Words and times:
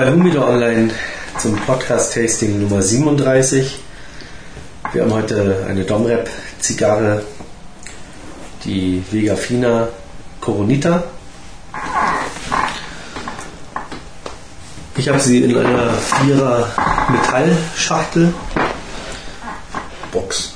bei 0.00 0.10
Humido 0.10 0.48
Online 0.48 0.90
zum 1.38 1.54
Podcast-Tasting 1.56 2.62
Nummer 2.62 2.80
37. 2.80 3.80
Wir 4.94 5.02
haben 5.02 5.12
heute 5.12 5.66
eine 5.68 5.84
Domrep-Zigarre, 5.84 7.22
die 8.64 9.04
Vega 9.10 9.36
Fina 9.36 9.88
Coronita. 10.40 11.04
Ich 14.96 15.06
habe 15.06 15.20
sie 15.20 15.44
in 15.44 15.54
einer 15.54 15.92
Vierer 15.92 16.70
Metallschachtel, 17.10 18.32
Box. 20.12 20.54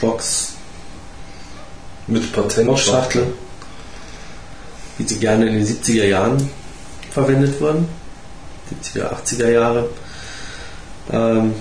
Box, 0.00 0.54
Mit 2.06 2.32
Patent. 2.32 2.68
Boxschachtel, 2.68 3.34
wie 4.96 5.06
sie 5.06 5.18
gerne 5.18 5.46
in 5.46 5.56
den 5.56 5.66
70er 5.66 6.06
Jahren 6.06 6.48
verwendet 7.12 7.60
wurden. 7.60 7.99
70er, 8.70 9.10
80er 9.24 9.48
Jahre. 9.50 9.88
Ähm, 11.12 11.54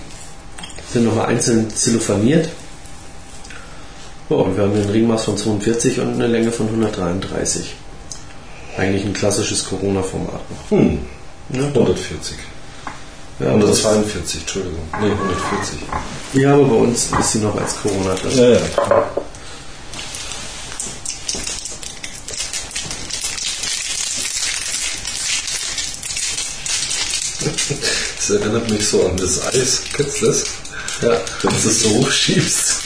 sind 0.92 1.06
nochmal 1.06 1.28
einzeln 1.28 1.70
zellophaniert. 1.70 2.50
Ja, 4.30 4.36
und 4.38 4.56
wir 4.56 4.64
haben 4.64 4.74
hier 4.74 4.84
ein 4.84 4.90
Ringmaß 4.90 5.24
von 5.26 5.38
42 5.38 6.00
und 6.00 6.14
eine 6.16 6.28
Länge 6.28 6.52
von 6.52 6.68
133. 6.68 7.76
Eigentlich 8.78 9.06
ein 9.06 9.14
klassisches 9.14 9.66
Corona-Format. 9.68 10.42
Hm. 10.70 11.00
Ja, 11.52 11.62
140. 11.64 12.38
Ja, 13.40 13.52
aber 13.54 13.60
das- 13.68 13.84
142, 13.86 14.42
Entschuldigung. 14.42 14.80
Nee, 15.02 15.08
140. 15.12 15.80
ja, 16.34 16.54
aber 16.54 16.66
bei 16.66 16.76
uns 16.76 17.08
ist 17.20 17.32
sie 17.32 17.40
noch 17.40 17.56
als 17.60 17.76
Corona 17.82 18.14
drin. 18.16 18.32
Ja, 18.38 18.50
ja. 18.50 18.60
Das 28.30 28.42
erinnert 28.42 28.70
mich 28.70 28.88
so 28.88 29.08
an 29.08 29.18
das 29.18 29.44
Eis. 29.48 29.82
Kennst 29.92 30.22
du 30.22 30.28
das? 30.28 30.44
Ja. 31.02 31.20
Wenn 31.42 31.50
du 31.50 31.58
es 31.68 31.82
so 31.82 31.90
hochschiebst. 31.90 32.84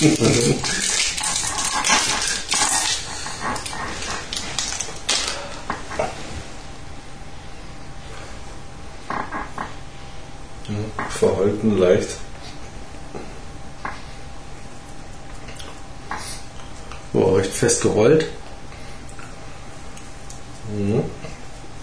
Verhalten 11.09 11.77
leicht. 11.77 12.07
Oh, 17.11 17.35
recht 17.35 17.51
fest 17.51 17.81
gerollt. 17.81 18.27
Mhm. 20.73 21.03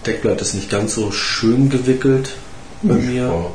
Deckblatt 0.03 0.41
ist 0.41 0.55
nicht 0.55 0.71
ganz 0.71 0.95
so 0.95 1.11
schön 1.11 1.69
gewickelt 1.69 2.31
bei 2.81 2.95
mir. 2.95 3.25
Ja. 3.25 3.45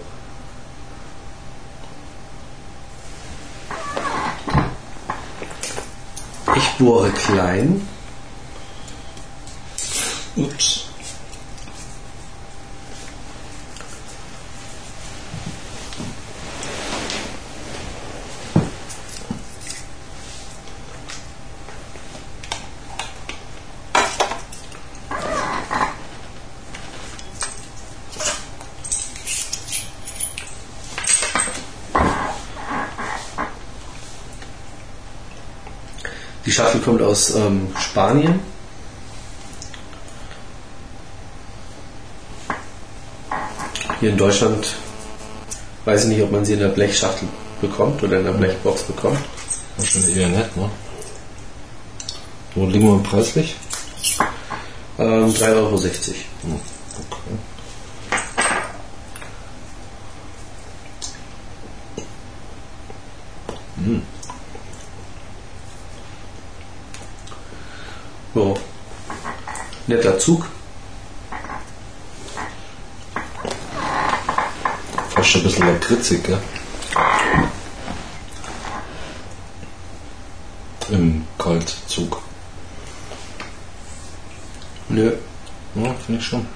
Ich 6.57 6.79
bohre 6.79 7.11
klein. 7.11 7.87
Ups. 10.37 10.86
Schachtel 36.57 36.81
kommt 36.81 37.03
aus 37.03 37.35
ähm, 37.35 37.69
Spanien. 37.79 38.41
Hier 44.01 44.09
in 44.09 44.17
Deutschland 44.17 44.75
weiß 45.85 46.05
ich 46.05 46.09
nicht, 46.09 46.23
ob 46.23 46.33
man 46.33 46.47
sie 46.47 46.55
in 46.55 46.61
der 46.61 46.69
Blechschachtel 46.69 47.29
bekommt 47.61 48.03
oder 48.03 48.21
in 48.21 48.25
der 48.25 48.33
Blechbox 48.33 48.85
bekommt. 48.85 49.19
Wahrscheinlich 49.77 50.17
eher 50.17 50.29
nett, 50.29 50.57
ne? 50.57 50.71
Wo 52.55 52.65
liegen 52.65 52.87
wir 52.87 53.03
preislich? 53.03 53.55
Ähm, 54.99 55.35
3,60 55.35 55.55
Euro. 55.57 55.75
Okay. 55.75 57.37
So. 68.37 68.55
Netter 69.89 70.19
Zug. 70.19 70.47
Fast 75.11 75.37
ein 75.37 75.43
bisschen 75.45 75.67
lakritzig, 75.67 76.25
gell? 76.25 76.39
Im 80.89 81.27
Kaltzug. 81.39 82.21
Nö. 84.89 85.13
Ja, 85.75 85.95
finde 85.95 86.21
ich 86.21 86.27
schon. 86.27 86.47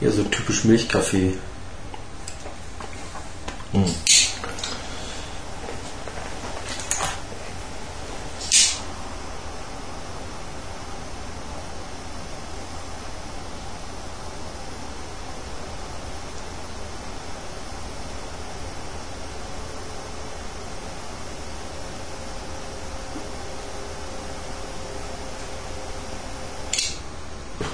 Ja, 0.00 0.10
so 0.10 0.22
typisch 0.24 0.64
Milchkaffee. 0.64 1.38
Hm. 3.72 3.94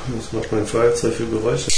Was 0.07 0.33
macht 0.33 0.44
mein 0.55 0.67
Feuerzeug 0.67 1.15
für 1.15 1.27
Geräusche? 1.27 1.69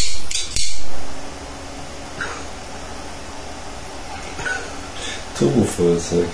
Turbofeuerzeug. 5.39 6.27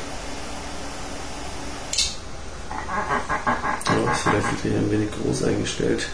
Ja, 3.86 4.12
ist 4.12 4.22
vielleicht 4.22 4.64
wieder 4.64 4.76
ein 4.78 4.90
wenig 4.90 5.08
groß 5.12 5.44
eingestellt. 5.44 6.08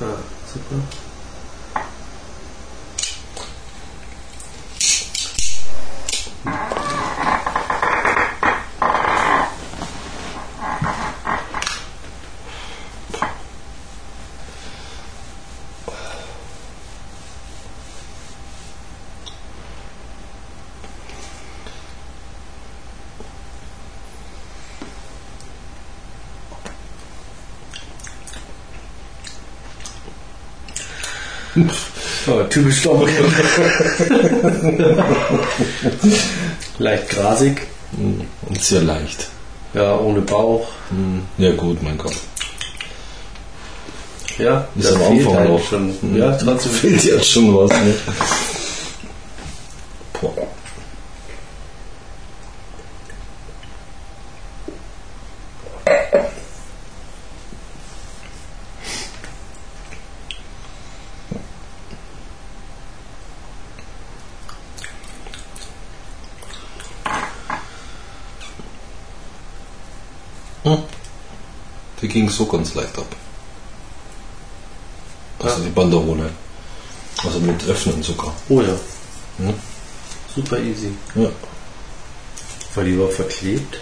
Ah, 0.00 0.16
super. 0.52 1.01
Dominik. 32.82 33.14
Leicht 36.78 37.08
grasig. 37.10 37.62
Hm, 37.96 38.22
Und 38.48 38.62
sehr 38.62 38.82
leicht. 38.82 39.28
Ja, 39.74 39.96
ohne 39.98 40.20
Bauch. 40.20 40.66
Hm, 40.90 41.22
Ja 41.38 41.52
gut, 41.52 41.82
mein 41.82 41.98
Gott. 41.98 42.14
Ja, 44.38 44.66
Ist 44.76 44.90
da 44.90 44.96
am 44.96 45.02
Anfang 45.12 45.34
halt 45.36 45.48
noch. 45.50 45.64
schon. 45.64 45.94
Hm. 46.00 46.16
Ja, 46.16 46.32
trotzdem 46.32 46.72
Fehlt 46.80 47.04
jetzt 47.04 47.28
schon 47.30 47.54
was, 47.56 47.70
ne? 47.70 47.94
Hm. 70.64 70.78
Die 72.00 72.08
ging 72.08 72.28
so 72.28 72.46
ganz 72.46 72.74
leicht 72.74 72.96
ab. 72.98 73.06
Also 75.40 75.58
Ja. 75.58 75.64
die 75.64 75.70
Banderole. 75.70 76.30
Also 77.24 77.40
mit 77.40 77.64
Öffnen 77.68 78.02
sogar. 78.02 78.32
Oh 78.48 78.60
ja. 78.60 78.74
Hm? 79.38 79.54
Super 80.34 80.58
easy. 80.58 80.92
Ja. 81.14 81.28
War 82.74 82.84
die 82.84 82.92
überhaupt 82.92 83.14
verklebt? 83.14 83.78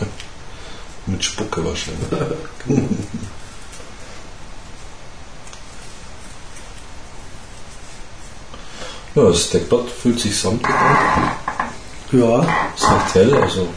Mit 1.06 1.24
Spucke 1.24 1.64
wahrscheinlich. 1.64 2.06
ja, 9.14 9.22
das 9.24 9.50
Deckblatt 9.50 9.88
fühlt 9.90 10.20
sich 10.20 10.38
samtig 10.38 10.68
an. 10.74 11.30
Ja. 12.12 12.40
Ist 12.76 12.88
halt 12.88 13.14
hell, 13.14 13.34
also 13.36 13.68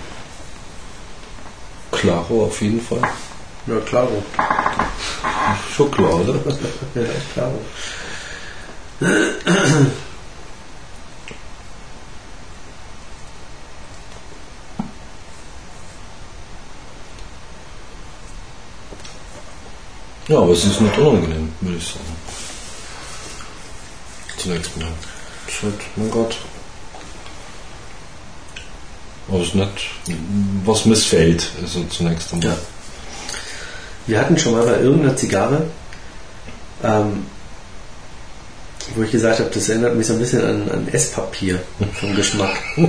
klaro 2.01 2.45
auf 2.45 2.61
jeden 2.61 2.81
Fall. 2.81 3.01
Ja, 3.67 3.79
klaro. 3.81 4.23
Schon 5.75 5.91
klar, 5.91 6.15
oder? 6.15 6.33
Ja, 6.95 7.03
klaro. 7.33 7.59
Ja, 20.27 20.37
aber 20.39 20.53
es 20.53 20.63
ist 20.65 20.81
nicht 20.81 20.97
unangenehm, 20.97 21.51
würde 21.61 21.77
ich 21.77 21.87
sagen. 21.87 22.05
Zunächst 24.37 24.77
mal. 24.77 24.87
Halt, 25.61 25.81
mein 25.95 26.09
Gott. 26.09 26.37
Aber 29.31 29.41
es 29.41 29.47
ist 29.49 29.55
nicht, 29.55 29.91
was 30.65 30.85
missfällt, 30.85 31.49
also 31.61 31.83
zunächst 31.85 32.33
einmal. 32.33 32.49
Ja. 32.49 32.57
Wir 34.07 34.19
hatten 34.19 34.37
schon 34.37 34.51
mal 34.53 34.65
bei 34.65 34.79
irgendeiner 34.81 35.15
Zigarre, 35.15 35.67
ähm, 36.83 37.25
wo 38.95 39.03
ich 39.03 39.11
gesagt 39.11 39.39
habe, 39.39 39.49
das 39.53 39.69
erinnert 39.69 39.95
mich 39.95 40.07
so 40.07 40.13
ein 40.13 40.19
bisschen 40.19 40.43
an, 40.43 40.69
an 40.69 40.87
Esspapier 40.91 41.61
vom 41.99 42.15
Geschmack. 42.15 42.55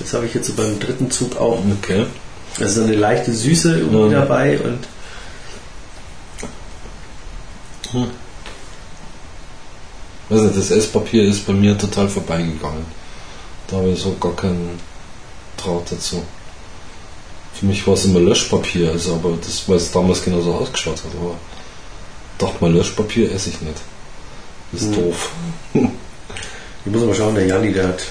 Das 0.00 0.14
habe 0.14 0.26
ich 0.26 0.34
jetzt 0.34 0.48
so 0.48 0.54
beim 0.54 0.80
dritten 0.80 1.10
Zug 1.12 1.36
auch. 1.36 1.60
Okay. 1.80 2.06
Also 2.58 2.80
so 2.80 2.86
eine 2.88 2.96
leichte 2.96 3.32
Süße 3.32 3.78
irgendwie 3.78 4.12
Ja. 4.12 4.20
dabei 4.24 4.58
und 4.58 4.78
Also 10.30 10.48
das 10.48 10.70
Esspapier 10.70 11.24
ist 11.24 11.46
bei 11.46 11.52
mir 11.52 11.76
total 11.76 12.08
vorbeigegangen. 12.08 12.84
Da 13.68 13.76
habe 13.76 13.90
ich 13.90 14.00
so 14.00 14.16
gar 14.18 14.34
keinen 14.34 14.80
Draht 15.62 15.92
dazu. 15.92 16.22
Für 17.54 17.66
mich 17.66 17.86
war 17.86 17.94
es 17.94 18.04
immer 18.04 18.20
Löschpapier, 18.20 18.90
also 18.90 19.14
aber 19.14 19.36
das, 19.44 19.68
weil 19.68 19.76
es 19.76 19.90
damals 19.92 20.24
genauso 20.24 20.54
ausgeschaut 20.54 20.96
hat. 21.04 21.12
Aber 21.20 21.34
dachte 22.38 22.56
mal, 22.60 22.72
Löschpapier 22.72 23.30
esse 23.30 23.50
ich 23.50 23.60
nicht. 23.60 23.76
Das 24.72 24.82
ist 24.82 24.90
Mhm. 24.90 24.94
doof. 24.94 25.30
ich 25.74 26.92
muss 26.92 27.04
mal 27.04 27.14
schauen, 27.14 27.34
der 27.34 27.46
Janni, 27.46 27.72
der 27.72 27.88
hat 27.88 28.02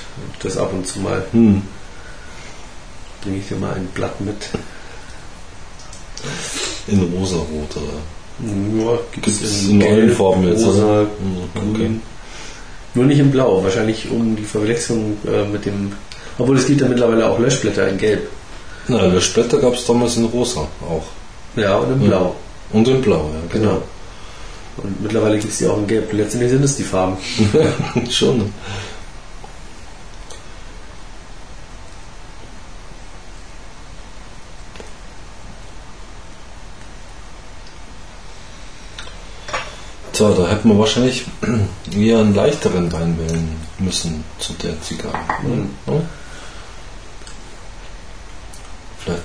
das 0.42 0.58
ab 0.58 0.72
und 0.74 0.88
zu 0.88 1.00
mal, 1.00 1.26
Hm. 1.32 1.62
bringe 3.22 3.38
ich 3.38 3.48
dir 3.48 3.58
mal 3.58 3.74
ein 3.74 3.88
Blatt 3.88 4.22
mit. 4.22 4.50
In 6.88 7.02
rosarot 7.18 7.76
oder? 7.78 8.84
Ja, 8.84 8.98
gibt 9.12 9.28
es 9.28 9.68
in 9.68 9.84
allen 9.84 10.12
Farben 10.16 10.48
jetzt, 10.48 10.64
rosa? 10.66 11.02
Hm, 11.02 11.10
okay. 11.56 11.74
grün. 11.78 12.02
Nur 12.94 13.06
nicht 13.06 13.20
in 13.20 13.32
Blau, 13.32 13.64
wahrscheinlich 13.64 14.10
um 14.10 14.36
die 14.36 14.44
Verwechslung 14.44 15.18
äh, 15.26 15.46
mit 15.46 15.66
dem. 15.66 15.94
Obwohl 16.38 16.58
es 16.58 16.66
gibt 16.66 16.82
ja 16.82 16.88
mittlerweile 16.88 17.28
auch 17.28 17.40
Löschblätter 17.40 17.88
in 17.88 17.98
Gelb. 17.98 18.30
Na, 18.88 19.06
Löschblätter 19.06 19.58
gab 19.60 19.74
es 19.74 19.86
damals 19.86 20.18
in 20.18 20.26
rosa 20.26 20.62
auch. 20.82 21.06
Ja, 21.56 21.78
und 21.78 21.94
in 21.94 22.02
Ja. 22.04 22.08
Blau. 22.10 22.36
Und 22.72 22.88
in 22.88 23.02
blau, 23.02 23.30
ja, 23.34 23.60
Genau. 23.60 23.82
Und 24.78 25.02
mittlerweile 25.02 25.38
gibt 25.38 25.52
es 25.52 25.60
die 25.60 25.68
auch 25.68 25.78
in 25.78 25.88
Gelb. 25.88 26.12
Letztendlich 26.14 26.52
sind 26.52 26.64
es 26.64 26.78
die 26.78 26.84
Farben. 26.84 27.18
Schon. 28.10 28.54
So, 40.14 40.34
da 40.34 40.48
hätten 40.50 40.70
wir 40.70 40.78
wahrscheinlich 40.78 41.26
eher 41.96 42.20
einen 42.20 42.36
leichteren 42.36 42.92
Wein 42.92 43.18
wählen 43.18 43.56
müssen 43.80 44.24
zu 44.40 44.54
der 44.54 44.80
Zigarre. 44.82 45.18
Mhm. 45.44 45.70
Ja? 45.88 46.02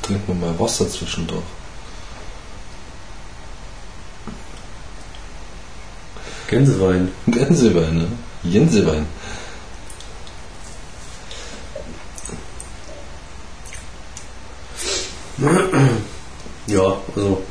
Trinken 0.06 0.41
wir 0.41 0.47
mal 0.47 0.58
Wasser 0.61 0.88
zwischendurch. 0.88 1.43
Gänsewein. 6.49 7.12
Gänsewein, 7.26 7.99
ne? 7.99 8.08
Jensewein. 8.44 9.06
Ja, 16.67 16.97
also 17.14 17.43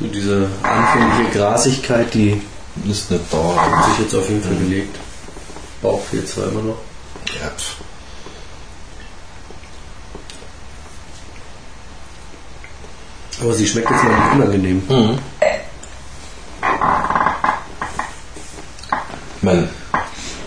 so 0.00 0.06
diese 0.06 0.48
anfängliche 0.62 1.38
Grasigkeit, 1.38 2.12
die 2.14 2.42
Ist 2.88 3.10
nicht 3.10 3.24
da. 3.30 3.36
hat 3.56 3.90
sich 3.90 4.04
jetzt 4.04 4.14
auf 4.14 4.28
jeden 4.28 4.42
Fall 4.42 4.56
gelegt. 4.56 4.96
Bauch 5.82 6.02
fehlt 6.04 6.28
zwar 6.28 6.48
immer 6.48 6.62
noch. 6.62 6.78
Ja, 7.40 7.50
Aber 13.42 13.52
sie 13.54 13.66
schmeckt 13.66 13.90
jetzt 13.90 14.04
mal 14.04 14.10
nicht 14.10 14.34
unangenehm. 14.34 14.82
Mhm. 14.88 15.18
Ich 19.36 19.42
meine, 19.42 19.68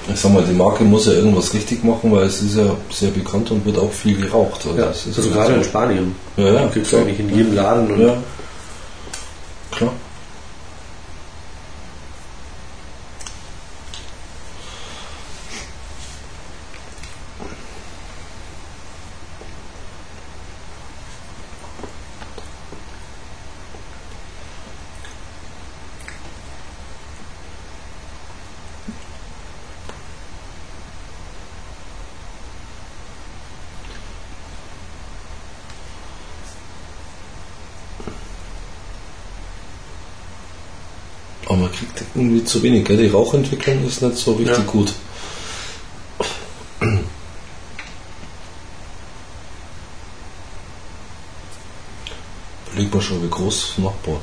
ich 0.07 0.19
sag 0.19 0.31
mal, 0.31 0.44
die 0.44 0.53
Marke 0.53 0.86
muss 0.86 1.07
ja 1.07 1.13
irgendwas 1.13 1.53
richtig 1.53 1.83
machen, 1.83 2.12
weil 2.13 2.24
es 2.24 2.42
ist 2.42 2.56
ja 2.56 2.75
sehr 2.89 3.12
bekannt 3.12 3.51
und 3.51 3.65
wird 3.65 3.77
auch 3.77 3.92
viel 3.92 4.21
geraucht. 4.21 4.65
Ja, 4.77 4.86
das 4.86 5.07
ist 5.07 5.18
also 5.18 5.30
ja 5.30 5.36
gerade 5.36 5.51
so. 5.51 5.57
in 5.57 5.63
Spanien. 5.65 6.15
Ja, 6.38 6.53
ja, 6.53 6.68
Gibt 6.68 6.88
es 6.88 6.94
eigentlich 6.94 7.19
in 7.19 7.36
jedem 7.36 7.53
Laden. 7.56 7.92
Und 7.92 8.00
Ja, 8.00 8.18
klar. 9.71 9.92
Aber 41.47 41.57
man 41.57 41.71
kriegt 41.71 42.05
irgendwie 42.16 42.44
zu 42.44 42.64
wenig. 42.64 42.86
Gell? 42.86 42.98
Die 42.98 43.07
Rauchentwicklung 43.07 43.86
ist 43.86 44.02
nicht 44.02 44.18
so 44.18 44.34
richtig 44.34 44.57
Ja. 44.57 44.64
gut. 44.64 44.94
Überleg 52.72 52.94
mal 52.94 53.02
schon, 53.02 53.24
wie 53.24 53.30
groß 53.30 53.74
das 53.76 53.84
Nachbar. 53.84 54.19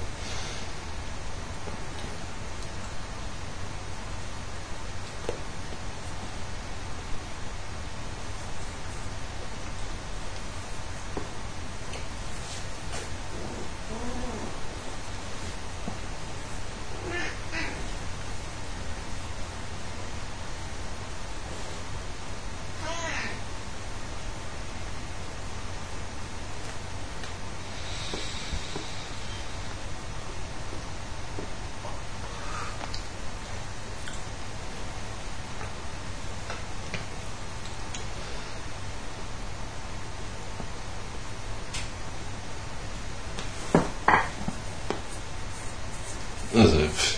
Also, 46.54 46.76
pff, 46.76 47.16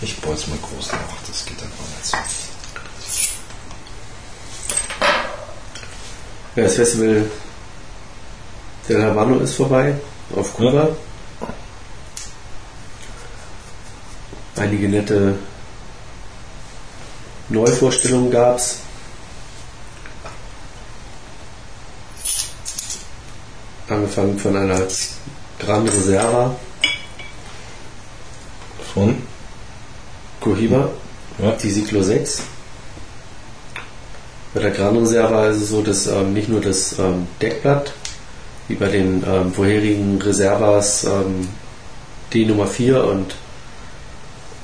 ich 0.00 0.20
baue 0.20 0.34
jetzt 0.34 0.48
mal 0.48 0.58
groß 0.58 0.92
nach, 0.92 0.98
das 1.26 1.44
geht 1.44 1.62
einfach 1.62 1.84
nicht 1.96 2.06
so. 2.06 2.16
Ja, 6.56 6.64
das 6.64 6.74
Festival 6.74 7.30
del 8.88 9.04
Habano 9.04 9.38
ist 9.40 9.54
vorbei 9.54 9.94
auf 10.34 10.54
Kuba. 10.54 10.88
Einige 14.56 14.88
nette 14.88 15.38
Neuvorstellungen 17.48 18.30
gab 18.30 18.56
es. 18.56 18.78
Angefangen 23.88 24.38
von 24.38 24.56
einer 24.56 24.82
Gran 25.58 25.88
Reserva 25.88 26.54
Von? 28.92 29.27
Cohiba, 30.40 30.88
Ja. 31.42 31.52
die 31.52 31.70
Cyclo 31.70 32.02
6. 32.02 32.42
Bei 34.54 34.60
der 34.60 34.70
Gran 34.70 34.96
Reserva 34.96 35.46
ist 35.48 35.62
es 35.62 35.68
so, 35.68 35.82
dass 35.82 36.06
ähm, 36.06 36.32
nicht 36.32 36.48
nur 36.48 36.60
das 36.60 36.98
ähm, 36.98 37.26
Deckblatt, 37.40 37.92
wie 38.68 38.74
bei 38.76 38.88
den 38.88 39.22
ähm, 39.26 39.52
vorherigen 39.52 40.20
Reservas 40.20 41.04
ähm, 41.04 41.48
die 42.32 42.44
Nummer 42.46 42.66
4 42.66 43.04
und 43.04 43.34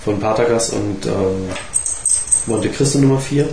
von 0.02 0.18
Patagas 0.20 0.70
und 0.70 1.06
ähm, 1.06 1.48
Monte 2.46 2.68
Cristo 2.70 2.98
Nummer 2.98 3.20
4. 3.20 3.48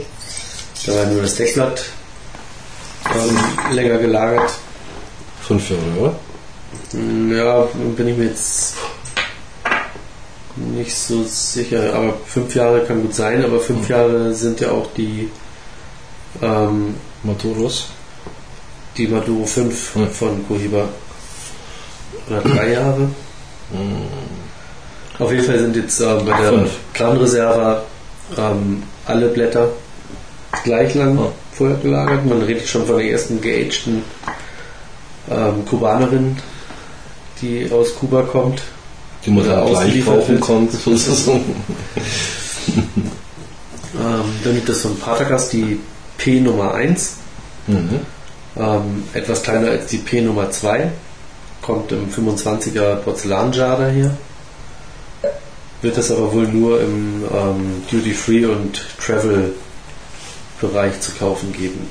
Da 0.86 0.94
war 0.96 1.06
nur 1.06 1.22
das 1.22 1.36
Deckblatt 1.36 1.84
ähm, 3.14 3.76
länger 3.76 3.98
gelagert. 4.00 4.52
Fünf 5.48 5.70
Jahre, 5.70 5.82
oder? 6.00 6.16
Hm, 6.92 7.36
Ja, 7.36 7.68
bin 7.96 8.08
ich 8.08 8.18
mir 8.18 8.26
jetzt 8.26 8.76
nicht 10.76 10.96
so 10.96 11.24
sicher, 11.24 11.94
aber 11.94 12.14
fünf 12.26 12.54
Jahre 12.56 12.82
kann 12.82 13.02
gut 13.02 13.14
sein, 13.16 13.44
aber 13.44 13.60
fünf 13.60 13.88
Jahre 13.90 14.34
sind 14.34 14.60
ja 14.60 14.72
auch 14.72 14.88
die, 14.96 15.30
ähm, 16.42 16.96
Maturos? 17.24 17.88
die 18.98 19.08
Maduro 19.08 19.46
5 19.46 19.96
Ja. 19.96 20.06
von 20.08 20.46
Cohiba. 20.48 20.90
Oder 22.30 22.42
drei 22.42 22.72
Jahre. 22.74 23.10
Auf 25.18 25.32
jeden 25.32 25.46
Fall 25.46 25.60
sind 25.60 25.76
jetzt 25.78 26.00
ähm, 26.02 26.26
bei 26.26 26.38
der 26.42 26.50
Fünf. 26.50 26.72
Gran 26.94 27.18
Reserva 27.18 27.84
ähm, 28.38 28.84
alle 29.06 29.30
Blätter 29.30 29.70
gleich 30.66 30.94
lang 30.96 31.18
Ja. 31.18 31.32
vorher 31.54 31.78
gelagert. 31.78 32.26
Man 32.26 32.42
redet 32.42 32.68
schon 32.68 32.86
von 32.86 32.98
der 32.98 33.10
ersten 33.12 33.40
geagten 33.40 34.04
ähm, 35.30 35.66
Kubanerin, 35.66 36.38
die 37.42 37.70
aus 37.72 37.96
Kuba 37.96 38.24
kommt. 38.24 38.62
Die 39.26 39.30
man 39.32 39.46
dann 39.48 39.68
gleich 39.70 40.04
kaufen 40.06 40.40
konnte, 40.40 40.78
sozusagen. 40.78 41.56
Ähm, 43.94 44.24
dann 44.44 44.56
gibt 44.56 44.70
es 44.70 44.82
von 44.82 44.98
Patagas 45.00 45.50
die 45.50 45.80
P 46.18 46.40
Nummer 46.40 46.74
1, 46.74 47.14
Mhm. 47.68 48.00
ähm, 48.58 49.04
etwas 49.14 49.44
kleiner 49.44 49.70
als 49.70 49.88
die 49.88 49.98
P 49.98 50.22
Nummer 50.22 50.50
2, 50.50 50.90
kommt 51.62 51.92
im 51.92 52.10
25er 52.10 52.96
Porzellanjar 52.96 53.78
daher. 53.78 54.12
Wird 55.82 55.98
es 55.98 56.12
aber 56.12 56.32
wohl 56.34 56.48
nur 56.48 56.80
im 56.82 57.24
ähm, 57.34 57.84
Duty 57.92 58.14
Free 58.14 58.46
und 58.46 58.82
Travel 59.04 59.54
Bereich 60.60 61.00
zu 61.02 61.12
kaufen 61.14 61.52
geben. 61.54 61.88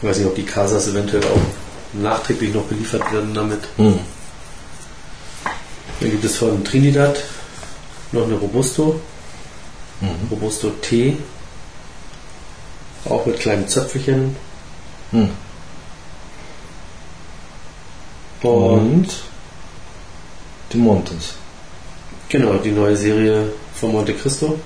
Ich 0.00 0.08
weiß 0.08 0.18
nicht, 0.18 0.26
ob 0.26 0.36
die 0.36 0.44
Casas 0.44 0.86
eventuell 0.86 1.24
auch 1.24 2.00
nachträglich 2.00 2.54
noch 2.54 2.62
beliefert 2.64 3.12
werden 3.12 3.34
damit. 3.34 3.60
Mhm. 3.76 3.98
Dann 6.00 6.10
gibt 6.10 6.24
es 6.24 6.36
von 6.36 6.64
Trinidad 6.64 7.16
noch 8.12 8.24
eine 8.24 8.34
Robusto, 8.34 9.00
Mhm. 10.00 10.28
Robusto 10.30 10.70
T, 10.80 11.16
auch 13.04 13.26
mit 13.26 13.40
kleinen 13.40 13.66
Zöpfelchen. 13.66 14.36
Mhm. 15.10 15.30
Und 18.42 18.50
Und 18.52 19.16
die 20.72 20.76
Montes. 20.78 21.34
genau, 22.28 22.54
die 22.58 22.70
neue 22.70 22.96
Serie 22.96 23.52
von 23.74 23.90
Monte 23.92 24.14
Cristo, 24.14 24.58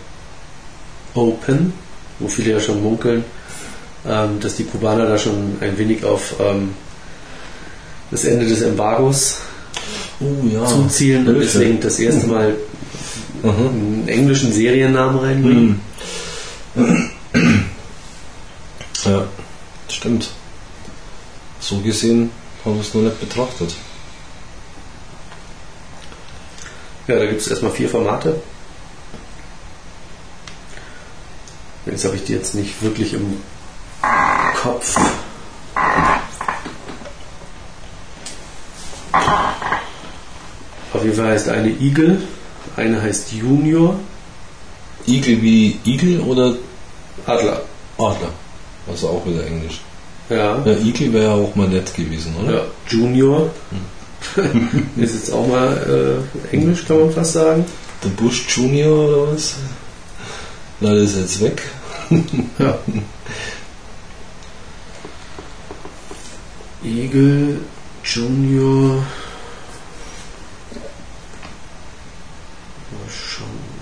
Open, 1.15 1.73
wo 2.19 2.29
viele 2.29 2.53
ja 2.53 2.61
schon 2.61 2.83
munkeln, 2.83 3.25
ähm, 4.07 4.39
dass 4.41 4.57
die 4.57 4.65
Kubaner 4.65 5.07
da 5.07 5.17
schon 5.17 5.57
ein 5.63 5.79
wenig 5.79 6.05
auf 6.05 6.35
ähm, 6.41 6.75
das 8.11 8.25
Ende 8.25 8.47
des 8.47 8.61
Embargos 8.61 9.39
Oh 10.21 10.47
ja. 10.53 10.65
zuzielen 10.67 11.27
und 11.29 11.41
deswegen 11.41 11.81
das 11.81 11.99
erste 11.99 12.27
Mal 12.27 12.57
Mhm. 13.43 13.51
einen 13.51 14.09
englischen 14.09 14.53
Seriennamen 14.53 15.19
reinbringen. 15.19 15.81
Mhm. 16.77 17.11
Ja, 19.05 19.25
stimmt. 19.89 20.31
So 21.59 21.79
gesehen 21.79 22.31
habe 22.65 22.77
ich 22.81 22.87
es 22.87 22.95
noch 22.95 23.03
nicht 23.03 23.19
betrachtet. 23.21 23.75
Ja, 27.09 27.17
da 27.17 27.27
gibt 27.27 27.41
es 27.41 27.49
erstmal 27.49 27.73
vier 27.73 27.89
Formate. 27.89 28.41
Jetzt 31.85 32.05
habe 32.05 32.15
ich 32.15 32.23
die 32.25 32.35
jetzt 32.35 32.55
nicht 32.55 32.81
wirklich 32.81 33.13
im 33.15 33.39
Kopf. 34.63 34.97
Auf 40.93 41.03
jeden 41.05 41.17
Fall 41.17 41.29
heißt 41.33 41.49
eine 41.49 41.71
Eagle, 41.71 42.19
eine 42.77 43.01
heißt 43.01 43.33
Junior, 43.33 43.99
Igel 45.07 45.41
wie 45.43 45.79
Igel 45.85 46.21
oder 46.21 46.55
Adler. 47.27 47.63
Adler? 47.99 48.31
Also 48.89 49.09
auch 49.09 49.27
wieder 49.27 49.47
Englisch. 49.47 49.81
Ja, 50.29 50.63
Ja, 50.65 50.73
Igel 50.79 51.13
wäre 51.13 51.25
ja 51.25 51.35
auch 51.35 51.55
mal 51.55 51.69
nett 51.69 51.93
gewesen, 51.95 52.35
oder? 52.43 52.53
ja 52.53 52.63
Junior. 52.89 53.51
Ist 54.97 55.15
jetzt 55.15 55.33
auch 55.33 55.47
mal 55.49 56.23
äh, 56.53 56.55
Englisch, 56.55 56.85
kann 56.87 57.01
man 57.01 57.11
fast 57.11 57.33
sagen. 57.33 57.65
Der 58.05 58.09
Bush 58.11 58.45
Junior 58.49 59.09
oder 59.09 59.33
was? 59.33 59.57
Na, 60.81 60.93
ist 60.95 61.17
jetzt 61.17 61.41
weg. 61.41 61.63
Ja. 62.59 62.79
Eagle 66.85 67.61
Junior. 68.05 68.97
Mal 72.91 73.09
schauen. 73.11 73.73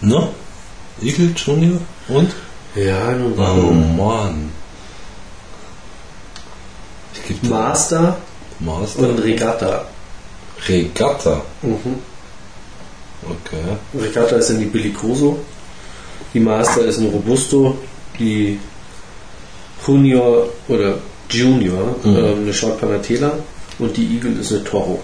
Na? 0.00 0.28
Igel 1.16 1.32
Junior? 1.36 1.80
Und? 2.08 2.30
Ja, 2.74 3.12
nun 3.12 3.32
Oh 3.32 3.38
warum? 3.38 3.96
Mann. 3.96 4.50
Es 7.14 7.26
gibt 7.26 7.44
Master 7.44 8.18
Master. 8.60 9.08
und 9.08 9.18
Regatta. 9.20 9.86
Regatta. 10.68 11.40
Mhm. 11.62 11.98
Okay. 13.24 13.76
Regatta 13.98 14.36
ist 14.36 14.50
dann 14.50 14.58
die 14.58 14.66
Bellicoso. 14.66 15.38
Die 16.34 16.40
Master 16.40 16.82
ist 16.84 16.98
eine 16.98 17.08
Robusto. 17.08 17.78
Die 18.18 18.60
Junior 19.86 20.48
oder 20.68 20.98
Junior 21.30 21.96
Mhm. 22.04 22.16
ähm, 22.16 22.38
eine 22.42 22.52
Short 22.54 22.78
Panatela. 22.80 23.32
Und 23.78 23.96
die 23.96 24.14
Eagle 24.16 24.38
ist 24.38 24.52
eine 24.52 24.64
Toro. 24.64 25.00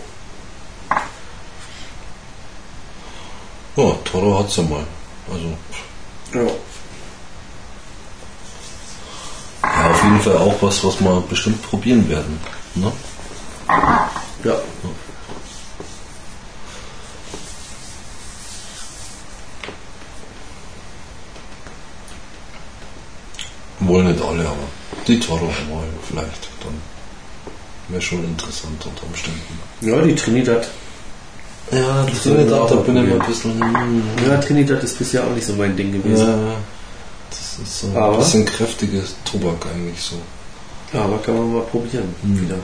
Ja, 3.76 3.92
Toro 4.04 4.38
hat's 4.38 4.56
ja 4.56 4.62
mal. 4.64 4.84
Also, 5.32 5.46
Ja. 6.34 6.40
ja, 9.62 9.90
auf 9.90 10.02
jeden 10.02 10.20
Fall 10.20 10.36
auch 10.38 10.54
was, 10.62 10.82
was 10.84 11.00
wir 11.00 11.20
bestimmt 11.28 11.62
probieren 11.62 12.08
werden. 12.08 12.40
Ne? 12.74 12.92
ja. 14.44 14.54
Wohl 23.80 24.04
nicht 24.04 24.22
alle, 24.22 24.46
aber 24.46 24.56
die 25.06 25.18
Toro 25.18 25.46
mal 25.46 25.84
vielleicht. 26.08 26.48
Dann 26.62 26.80
wäre 27.88 28.00
schon 28.00 28.24
interessant 28.24 28.86
unter 28.86 29.04
Umständen. 29.04 29.58
Ja, 29.80 30.00
die 30.00 30.14
Trinidad. 30.14 30.68
Ja, 31.72 32.06
wir 32.06 32.14
auch 32.62 32.68
da 32.68 32.76
bin 32.76 32.96
ich 32.98 33.12
ein 33.12 33.18
bisschen. 33.26 33.52
hm, 33.60 34.02
Ja, 34.28 34.36
Trinidad 34.36 34.82
ist 34.82 34.98
bisher 34.98 35.24
auch 35.24 35.30
nicht 35.30 35.46
so 35.46 35.54
mein 35.54 35.74
Ding 35.76 35.90
gewesen. 35.92 36.26
Ja, 36.28 36.54
das 37.30 37.58
ist 37.62 37.80
so 37.80 37.86
ein 37.88 37.96
Aber- 37.96 38.18
bisschen 38.18 38.44
kräftiges 38.44 39.14
Tobak 39.24 39.66
eigentlich 39.74 40.00
so. 40.00 40.16
Ja, 40.92 41.04
aber 41.04 41.18
kann 41.18 41.34
man 41.36 41.52
mal 41.54 41.62
probieren 41.62 42.14
Mhm. 42.22 42.42
wieder. 42.42 42.56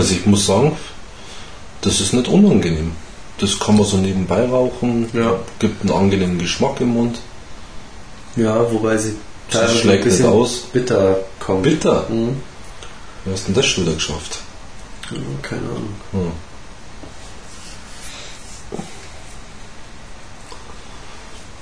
Also 0.00 0.14
ich 0.14 0.24
muss 0.24 0.46
sagen, 0.46 0.74
das 1.82 2.00
ist 2.00 2.14
nicht 2.14 2.26
unangenehm. 2.28 2.92
Das 3.38 3.58
kann 3.60 3.76
man 3.76 3.84
so 3.86 3.98
nebenbei 3.98 4.46
rauchen, 4.46 5.10
Ja. 5.12 5.38
gibt 5.58 5.82
einen 5.82 5.90
angenehmen 5.92 6.38
Geschmack 6.38 6.80
im 6.80 6.88
Mund. 6.94 7.18
Ja, 8.34 8.70
wobei 8.72 8.96
sie 8.96 9.14
Das 9.50 9.60
teilweise 9.60 9.78
schlägt 9.80 10.02
ein 10.02 10.04
bisschen 10.04 10.24
nicht 10.26 10.34
aus. 10.34 10.52
bitter 10.72 11.16
kommt. 11.38 11.64
Bitter? 11.64 12.06
Mhm. 12.08 12.36
Wie 13.26 13.32
hast 13.32 13.42
du 13.42 13.46
denn 13.52 13.54
das 13.56 13.66
schon 13.66 13.84
wieder 13.84 13.94
geschafft? 13.94 14.38
Ja, 15.10 15.18
Keine 15.42 15.60
Ahnung. 15.68 15.94
Hm. 16.12 16.32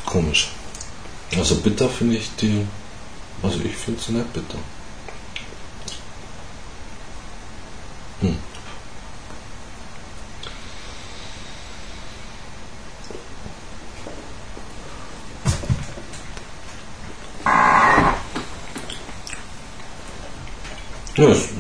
Komisch. 0.07 0.49
Also 1.37 1.57
bitter 1.57 1.88
finde 1.88 2.16
ich 2.16 2.30
die. 2.40 2.66
Also 3.42 3.59
ich 3.64 3.76
finde 3.76 4.00
sie 4.00 4.12
nicht 4.12 4.33
bitter. 4.33 4.59
Hm. 8.20 8.37
Ja, 21.16 21.28
es 21.30 21.38
ist 21.38 21.50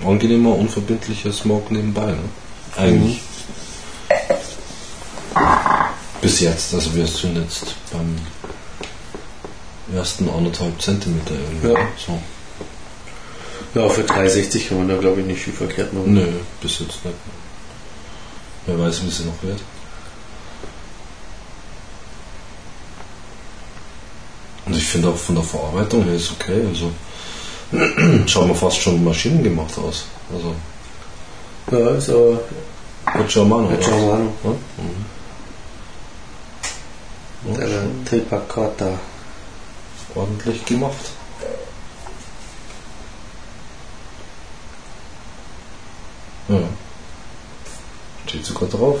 ein 0.00 0.06
angenehmer, 0.06 0.54
unverbindlicher 0.54 1.32
Smoke 1.32 1.72
nebenbei, 1.72 2.12
ne? 2.12 2.18
Eigentlich. 2.76 3.22
Bis 6.20 6.40
jetzt, 6.40 6.74
also 6.74 6.94
wir 6.94 7.06
sind 7.06 7.36
jetzt 7.36 7.74
beim 7.90 8.16
ersten 9.94 10.28
anderthalb 10.28 10.80
Zentimeter 10.80 11.34
irgendwie. 11.34 11.68
Ja. 11.68 11.88
So. 11.96 12.20
Ja, 13.74 13.88
für 13.88 14.02
360 14.02 14.68
kann 14.68 14.78
man 14.78 14.88
da 14.88 14.96
glaube 14.96 15.20
ich 15.20 15.26
nicht 15.26 15.42
viel 15.42 15.52
verkehrt 15.54 15.92
machen. 15.92 16.14
Nö, 16.14 16.26
bis 16.60 16.78
jetzt 16.80 17.04
nicht. 17.04 17.16
Wer 18.66 18.78
weiß, 18.78 19.02
wie 19.04 19.10
sie 19.10 19.24
noch 19.24 19.42
wird. 19.42 19.58
Und 24.66 24.76
ich 24.76 24.86
finde 24.86 25.08
auch 25.08 25.16
von 25.16 25.34
der 25.34 25.44
Verarbeitung 25.44 26.04
her 26.04 26.14
ist 26.14 26.30
okay. 26.32 26.62
Also 26.68 26.92
schaut 28.26 28.46
mir 28.46 28.54
fast 28.54 28.76
schon 28.78 29.02
maschinengemacht 29.02 29.76
aus. 29.78 30.04
Also 30.32 30.54
Ja, 31.70 31.90
ist 31.96 32.10
aber 32.10 32.40
Germano. 33.28 33.68
mit 33.68 33.80
Germano. 33.80 34.32
Ja? 34.44 34.50
Mhm. 34.78 35.04
Einer 37.56 37.66
schon 37.68 38.04
Tripacota. 38.04 38.98
ordentlich 40.14 40.64
gemacht. 40.64 41.10
Ja. 46.48 46.68
Steht 48.26 48.44
sogar 48.44 48.68
drauf. 48.68 48.98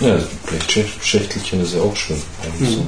Ja, 0.00 0.16
das 0.16 0.26
Blechschächtelchen 0.46 1.62
ist 1.62 1.74
ja 1.74 1.80
auch 1.80 1.96
schön. 1.96 2.20
Mhm. 2.58 2.66
so, 2.66 2.70
ne? 2.70 2.86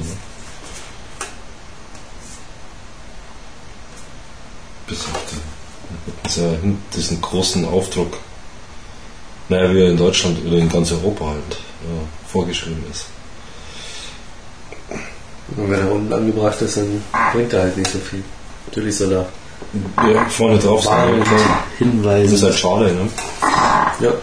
Bis 4.87 5.05
auf 5.05 5.25
den, 6.35 6.81
diesen 6.95 7.21
großen 7.21 7.65
Aufdruck. 7.65 8.17
Naja, 9.49 9.73
wie 9.73 9.81
er 9.81 9.89
in 9.89 9.97
Deutschland 9.97 10.45
oder 10.45 10.57
in 10.57 10.69
ganz 10.69 10.91
Europa 10.91 11.25
halt 11.27 11.51
ja, 11.51 12.27
vorgeschrieben 12.27 12.83
ist. 12.91 13.05
Und 15.57 15.71
wenn 15.71 15.79
er 15.79 15.91
unten 15.91 16.13
angebracht 16.13 16.61
ist, 16.61 16.77
dann 16.77 17.03
bringt 17.33 17.51
er 17.53 17.63
halt 17.63 17.77
nicht 17.77 17.89
so 17.91 17.97
viel. 17.99 18.23
Natürlich 18.67 18.95
soll 18.97 19.11
er 19.11 19.25
Ja, 20.13 20.25
vorne 20.29 20.59
drauf 20.59 20.85
ja, 20.85 20.91
klar. 21.03 21.07
Das 21.19 21.77
hinweisen. 21.79 22.35
ist 22.35 22.43
halt 22.43 22.55
schade, 22.55 22.93
ne? 22.93 23.09
ja. 23.99 24.13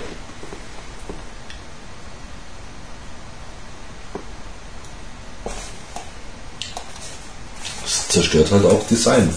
Das 7.83 8.09
zerstört 8.09 8.51
halt 8.51 8.65
auch 8.67 8.87
Design. 8.87 9.29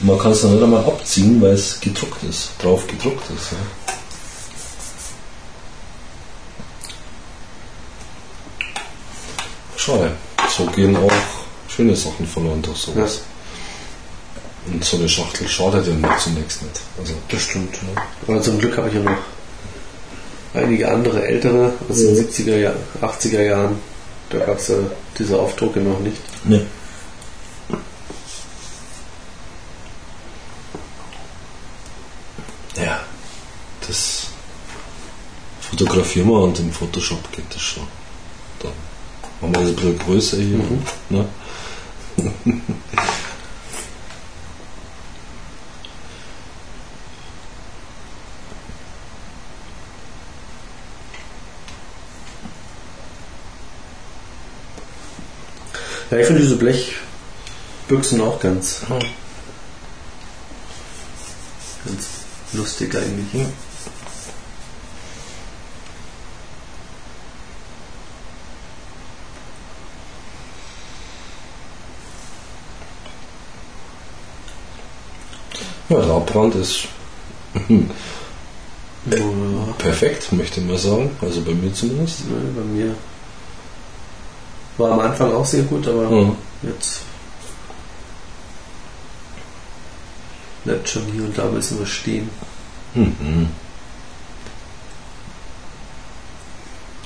Und 0.00 0.06
man 0.06 0.18
kann 0.18 0.32
es 0.32 0.42
dann 0.42 0.52
nicht 0.54 0.62
einmal 0.62 0.84
abziehen, 0.84 1.40
weil 1.40 1.52
es 1.52 1.80
gedruckt 1.80 2.22
ist, 2.24 2.50
drauf 2.62 2.86
gedruckt 2.86 3.28
ist. 3.30 3.52
Ja. 3.52 3.58
Schade. 9.76 10.12
So 10.58 10.66
gehen 10.66 10.96
auch 10.96 11.12
schöne 11.68 11.94
Sachen 11.94 12.26
verloren 12.26 12.60
durch 12.62 12.78
sowas. 12.78 13.20
Und 14.66 14.84
so 14.84 14.96
eine 14.96 15.08
Schachtel 15.08 15.48
schadet 15.48 15.86
ja 15.86 15.94
mir 15.94 16.18
zunächst 16.18 16.62
nicht. 16.62 16.80
Also, 16.98 17.14
Das 17.28 17.42
stimmt. 17.42 17.76
Ja. 17.76 18.02
Aber 18.26 18.42
zum 18.42 18.58
Glück 18.58 18.76
habe 18.76 18.88
ich 18.88 18.94
ja 18.94 19.00
noch 19.00 19.18
einige 20.54 20.90
andere 20.90 21.24
ältere 21.24 21.72
aus 21.88 21.98
den 21.98 22.16
70er, 22.16 22.56
Jahr, 22.56 22.74
80er 23.00 23.42
Jahren. 23.42 23.78
Da 24.30 24.38
gab 24.40 24.58
es 24.58 24.68
ja 24.68 24.74
diese 25.16 25.38
Aufdrucke 25.38 25.78
noch 25.78 26.00
nicht. 26.00 26.16
ne. 26.44 26.66
Ja, 32.76 33.00
das 33.86 34.26
fotografieren 35.60 36.28
wir 36.28 36.40
und 36.40 36.58
im 36.58 36.72
Photoshop 36.72 37.30
geht 37.32 37.52
das 37.54 37.62
schon. 37.62 37.86
Machen 39.40 39.54
wir 39.54 39.60
ein 39.60 39.74
bisschen 39.74 39.98
größer 39.98 40.36
hier. 40.38 40.56
Mhm. 40.58 40.82
Ne? 41.10 41.28
Ja, 56.10 56.18
ich 56.18 56.26
finde 56.26 56.40
diese 56.42 56.56
Blechbüchsen 56.56 58.20
auch 58.20 58.40
ganz, 58.40 58.80
Ja. 58.88 58.98
ganz 61.84 62.06
lustig 62.54 62.94
eigentlich. 62.96 63.32
Ja, 63.34 63.46
der 75.88 76.10
Abbrand 76.14 76.54
ist 76.54 76.84
Ja, 79.10 79.16
perfekt, 79.78 80.32
möchte 80.32 80.60
ich 80.60 80.66
mal 80.66 80.76
sagen. 80.78 81.10
Also 81.20 81.40
bei 81.42 81.52
mir 81.52 81.72
zumindest. 81.72 82.26
ne, 82.28 82.36
bei 82.54 82.62
mir 82.62 82.94
war 84.76 84.92
am 84.92 85.00
Anfang 85.00 85.32
auch 85.32 85.46
sehr 85.46 85.62
gut, 85.62 85.86
aber 85.88 86.10
Ja. 86.10 86.34
jetzt 86.62 87.00
bleibt 90.64 90.88
schon 90.88 91.04
hier 91.12 91.22
und 91.24 91.36
da 91.38 91.44
ein 91.44 91.54
bisschen 91.54 91.80
was 91.80 91.88
stehen. 91.88 92.28
Mhm. 92.94 93.48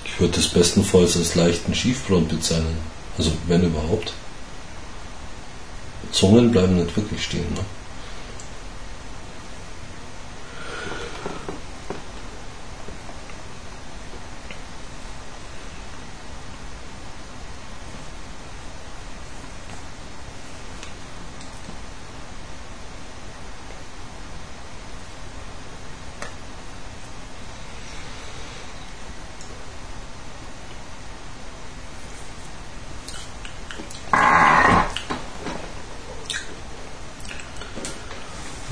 Ich 0.04 0.20
würde 0.20 0.34
das 0.36 0.48
bestenfalls 0.48 1.16
als 1.16 1.34
leichten 1.34 1.74
Schiefbrand 1.74 2.28
bezeichnen. 2.28 2.78
Also 3.18 3.32
wenn 3.46 3.62
überhaupt. 3.62 4.12
Zungen 6.12 6.50
bleiben 6.50 6.76
nicht 6.76 6.94
wirklich 6.96 7.22
stehen. 7.24 7.46
Ne? 7.54 7.64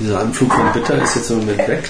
Dieser 0.01 0.19
Anflug 0.19 0.51
von 0.51 0.73
Bitter 0.73 0.99
ist 1.03 1.15
jetzt 1.15 1.29
im 1.29 1.41
Moment 1.41 1.59
weg. 1.67 1.87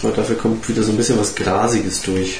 Aber 0.00 0.12
dafür 0.12 0.38
kommt 0.38 0.68
wieder 0.68 0.84
so 0.84 0.92
ein 0.92 0.96
bisschen 0.96 1.18
was 1.18 1.34
Grasiges 1.34 2.02
durch. 2.02 2.38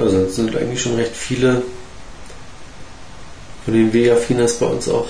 Also 0.00 0.18
es 0.18 0.36
sind 0.36 0.56
eigentlich 0.56 0.80
schon 0.80 0.96
recht 0.96 1.14
viele 1.14 1.62
von 3.64 3.74
den 3.74 3.92
Vega-Finas 3.92 4.54
bei 4.54 4.66
uns 4.66 4.88
auch 4.88 5.08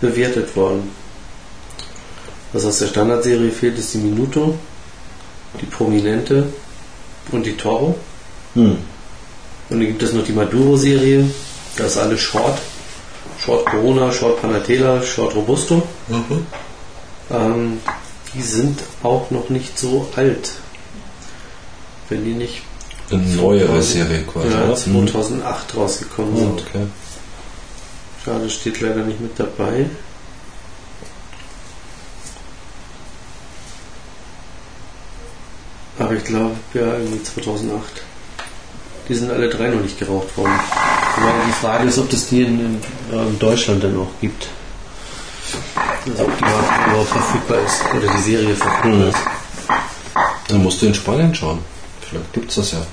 bewertet 0.00 0.56
worden. 0.56 0.90
Was 2.52 2.64
aus 2.64 2.78
der 2.78 2.86
Standardserie 2.86 3.50
fehlt, 3.50 3.78
ist 3.78 3.94
die 3.94 3.98
Minuto, 3.98 4.54
die 5.60 5.66
Prominente 5.66 6.46
und 7.32 7.44
die 7.44 7.56
Toro. 7.56 7.96
Hm. 8.54 8.78
Und 9.70 9.80
dann 9.80 9.80
gibt 9.80 10.02
es 10.02 10.12
noch 10.12 10.24
die 10.24 10.32
Maduro-Serie. 10.32 11.28
Das 11.76 11.92
ist 11.92 11.98
alles 11.98 12.20
Short. 12.20 12.58
Short 13.38 13.66
Corona, 13.66 14.12
Short 14.12 14.40
Panatela, 14.40 15.02
Short 15.02 15.34
Robusto. 15.34 15.82
Mhm. 16.08 16.46
Ähm, 17.30 17.80
die 18.34 18.42
sind 18.42 18.80
auch 19.02 19.30
noch 19.30 19.48
nicht 19.50 19.78
so 19.78 20.08
alt. 20.16 20.52
Wenn 22.08 22.24
die 22.24 22.34
nicht 22.34 22.62
Eine 23.10 23.22
neuere 23.36 23.66
2000 23.80 23.84
Serie 23.84 24.22
quasi, 24.22 24.48
ja, 24.48 24.64
oder? 24.64 24.76
2008 24.76 25.76
rausgekommen 25.76 26.32
Hm. 26.34 26.38
sind. 26.40 26.60
Okay. 26.68 26.86
Schade, 28.24 28.50
steht 28.50 28.80
leider 28.80 29.02
nicht 29.02 29.20
mit 29.20 29.38
dabei. 29.38 29.86
Aber 35.98 36.12
ich 36.14 36.24
glaube, 36.24 36.56
ja, 36.74 36.80
irgendwie 36.98 37.22
2008. 37.22 37.82
Die 39.08 39.14
sind 39.14 39.30
alle 39.30 39.48
drei 39.48 39.68
noch 39.68 39.80
nicht 39.82 39.98
geraucht 39.98 40.36
worden. 40.36 40.52
Aber 41.16 41.32
die 41.46 41.52
Frage 41.52 41.84
ist, 41.88 41.98
ob 41.98 42.08
das 42.10 42.28
die 42.28 42.42
in, 42.42 42.58
in, 42.58 43.18
in 43.18 43.38
Deutschland 43.38 43.84
dann 43.84 43.96
auch 43.98 44.08
gibt. 44.20 44.48
Also 46.06 46.24
ob 46.24 46.38
die 46.38 46.44
überhaupt 46.44 47.08
verfügbar 47.08 47.58
ist 47.64 47.82
oder 47.94 48.12
die 48.16 48.22
Serie 48.22 48.54
verfügbar 48.56 48.92
Mhm. 48.92 49.08
ist. 49.08 49.18
Dann 50.48 50.62
musst 50.62 50.82
du 50.82 50.86
in 50.86 50.94
Spanien 50.94 51.34
schauen. 51.34 51.58
Vielleicht 52.14 52.32
gibt's 52.32 52.54
das 52.54 52.70
ja. 52.70 52.86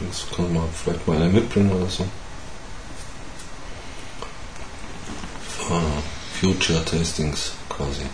Das 0.00 0.26
kann 0.34 0.52
man 0.52 0.64
vielleicht 0.72 1.06
mal 1.06 1.28
mitbringen 1.28 1.70
oder 1.72 1.88
so. 1.90 2.06
Ah, 5.70 5.80
Future 6.40 6.82
Tastings 6.82 7.52
quasi. 7.68 8.06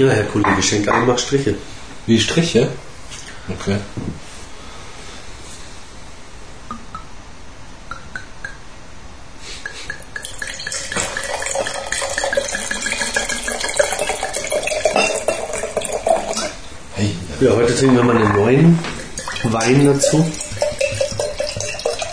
Ja, 0.00 0.08
Herr 0.08 0.24
Kollege 0.24 0.62
Schenker, 0.62 0.98
ich 0.98 1.06
mach 1.06 1.18
Striche. 1.18 1.56
Wie 2.06 2.18
Striche? 2.18 2.70
Okay. 3.50 3.76
Hey, 16.94 17.14
Ja, 17.40 17.50
heute 17.56 17.74
trinken 17.74 17.96
wir 17.96 18.04
mal 18.04 18.16
einen 18.16 18.32
neuen 18.34 18.78
Wein 19.44 19.86
dazu. 19.86 20.24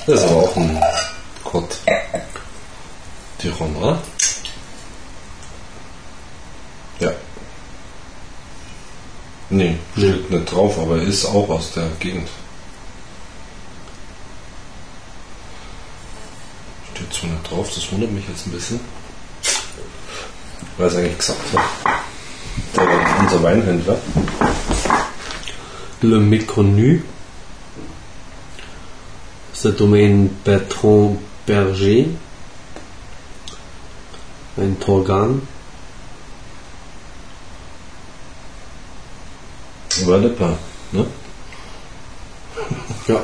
das 0.05 0.21
ist 0.23 0.25
aber 0.29 0.43
auch 0.43 0.55
ein 0.55 0.79
Gott. 1.43 1.77
Tiron, 3.39 3.75
oder? 3.75 4.01
Ja. 6.99 7.11
Nee, 9.49 9.77
nicht 10.29 10.51
drauf, 10.51 10.77
aber 10.79 11.01
ist 11.01 11.25
auch 11.25 11.49
aus 11.49 11.71
der 11.73 11.87
Gegend. 11.99 12.27
Steht 16.93 17.13
zwar 17.13 17.29
nicht 17.29 17.51
drauf, 17.51 17.69
das 17.73 17.91
wundert 17.91 18.11
mich 18.11 18.27
jetzt 18.27 18.47
ein 18.47 18.51
bisschen. 18.51 18.79
Weil 20.77 20.87
es 20.87 20.95
eigentlich 20.95 21.17
gesagt 21.17 21.39
hat. 21.53 22.03
Der, 22.75 23.19
unser 23.19 23.43
Weinhändler. 23.43 23.97
Le 26.01 26.17
Méconnu. 26.17 27.01
Das 29.49 29.59
ist 29.59 29.65
der 29.65 29.71
Domaine 29.71 30.29
Bertrand 30.43 31.19
Berger. 31.45 32.09
Ein 34.57 34.79
Torgan. 34.79 35.41
Lecker, 40.19 40.57
ne? 40.91 41.05
Ja. 43.07 43.21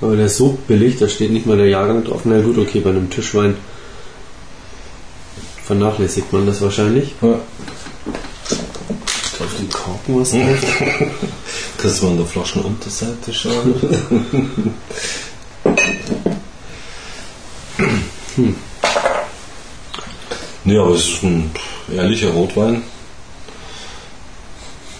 Aber 0.00 0.16
der 0.16 0.26
ist 0.26 0.36
so 0.36 0.58
billig, 0.68 0.98
da 0.98 1.08
steht 1.08 1.30
nicht 1.30 1.46
mal 1.46 1.56
der 1.56 1.68
Jahrgang 1.68 2.04
drauf. 2.04 2.22
Na 2.24 2.40
gut, 2.42 2.58
okay, 2.58 2.80
bei 2.80 2.90
einem 2.90 3.08
Tischwein 3.08 3.56
vernachlässigt 5.64 6.30
man 6.30 6.46
das 6.46 6.60
wahrscheinlich. 6.60 7.14
Ja. 7.22 7.40
Den 10.06 10.14
Korken 10.14 10.20
was 10.20 10.30
drauf. 10.30 11.00
Kannst 11.78 12.02
du 12.02 12.16
der 12.16 12.26
Flaschenunterseite 12.26 13.32
schauen? 13.32 14.74
hm. 18.36 18.56
Nee, 20.64 20.78
aber 20.78 20.90
es 20.92 21.08
ist 21.08 21.22
ein 21.22 21.50
ehrlicher 21.92 22.30
Rotwein. 22.30 22.82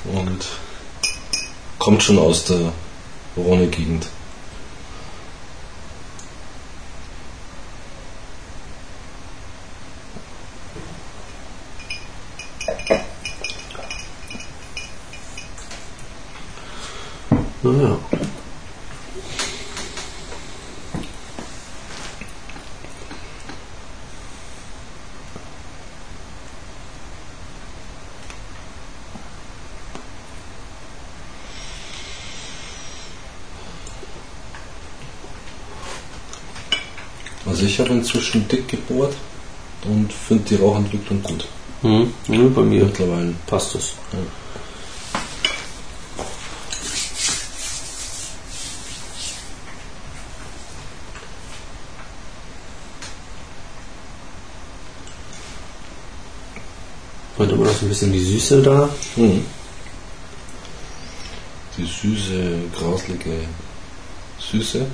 Und 0.05 0.47
kommt 1.79 2.03
schon 2.03 2.19
aus 2.19 2.45
der 2.45 2.73
Rhone-Gegend. 3.37 4.07
Naja. 17.65 17.99
Ich 37.65 37.81
habe 37.81 37.91
inzwischen 37.91 38.47
dick 38.47 38.69
gebohrt 38.69 39.15
und 39.85 40.13
finde 40.13 40.45
die 40.51 40.57
Rauchentwicklung 40.57 41.23
gut. 41.23 41.47
Mhm. 41.83 42.13
Ja, 42.29 42.49
bei 42.55 42.63
mir 42.63 42.85
Mittlerweile. 42.85 43.35
passt 43.47 43.75
es. 43.75 43.95
Ja. 44.13 44.19
Heute 57.39 57.55
immer 57.55 57.65
noch 57.65 57.73
so 57.73 57.87
ein 57.87 57.89
bisschen 57.89 58.13
die 58.13 58.21
Süße 58.21 58.63
da. 58.63 58.89
Mhm. 59.17 59.45
Die 61.77 61.85
süße, 61.85 62.59
graslige 62.79 63.49
Süße. 64.39 64.87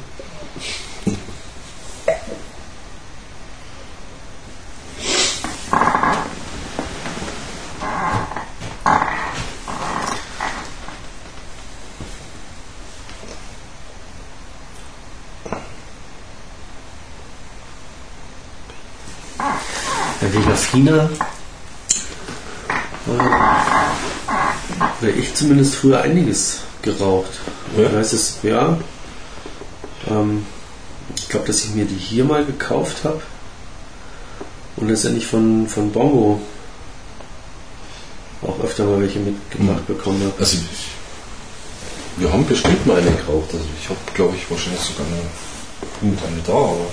Vegafina. 20.73 21.11
Äh, 23.07 23.11
oder 25.01 25.15
ich 25.17 25.35
zumindest 25.35 25.75
früher 25.77 26.03
einiges 26.03 26.61
geraucht. 26.83 27.31
Ja? 27.77 27.91
Heißt 27.93 28.13
es, 28.13 28.39
ja. 28.43 28.79
Ähm, 30.09 30.47
ich 31.17 31.29
glaube, 31.29 31.47
dass 31.47 31.65
ich 31.65 31.75
mir 31.75 31.85
die 31.85 31.97
hier 31.97 32.25
mal 32.25 32.45
gekauft 32.45 33.05
habe. 33.05 33.21
Und 34.77 34.89
letztendlich 34.89 35.27
von, 35.27 35.69
von 35.69 35.91
Bongo 35.93 36.41
auch 38.43 38.61
öfter 38.61 38.85
mal 38.85 39.01
welche 39.01 39.19
mitgebracht 39.19 39.87
bekommen 39.87 40.23
habe. 40.23 40.35
Also 40.39 40.57
wir 42.17 42.33
haben 42.33 42.47
bestimmt 42.47 42.87
mal 42.87 42.99
eine 42.99 43.11
geraucht. 43.11 43.53
Also 43.53 43.65
ich 43.81 43.89
habe, 43.89 43.99
glaube 44.15 44.37
ich, 44.37 44.51
wahrscheinlich 44.51 44.81
sogar 44.81 45.07
eine, 45.07 45.21
irgendeine 46.01 46.43
da, 46.47 46.53
aber 46.53 46.87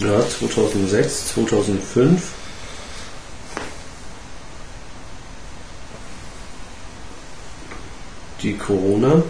Ja, 0.00 0.26
2006, 0.26 1.34
2005. 1.34 2.22
Die 8.42 8.56
Corona. 8.56 9.22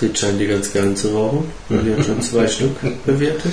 Astrid 0.00 0.18
scheint 0.18 0.40
die 0.40 0.46
ganz 0.46 0.72
gern 0.72 0.96
zu 0.96 1.08
rauchen. 1.14 1.50
weil 1.68 1.82
Die 1.82 1.94
hat 1.94 2.06
schon 2.06 2.22
zwei 2.22 2.48
Stück 2.48 2.74
bewertet. 3.04 3.52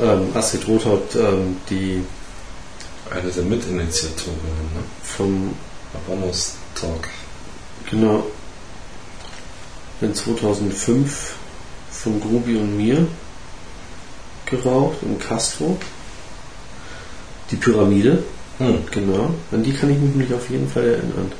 Ähm, 0.00 0.28
Astrid 0.34 0.66
Rothaut, 0.68 1.16
ähm, 1.16 1.56
die 1.68 2.02
eine 3.10 3.28
der 3.30 3.42
Mitinitiatorinnen 3.42 4.72
ne? 4.74 4.82
vom, 5.02 5.54
Habanos-Tag. 6.06 7.08
genau, 7.90 8.24
in 10.00 10.14
2005 10.14 11.32
von 11.90 12.20
Grubi 12.20 12.54
und 12.56 12.76
mir 12.76 13.06
geraucht 14.46 14.98
in 15.02 15.18
Castro. 15.18 15.76
Die 17.50 17.56
Pyramide, 17.56 18.22
Hm. 18.58 18.84
genau. 18.92 19.30
An 19.50 19.62
die 19.64 19.72
kann 19.72 19.90
ich 19.90 19.98
mich 19.98 20.10
nämlich 20.14 20.32
auf 20.32 20.48
jeden 20.50 20.68
Fall 20.68 20.84
erinnern. 20.84 21.32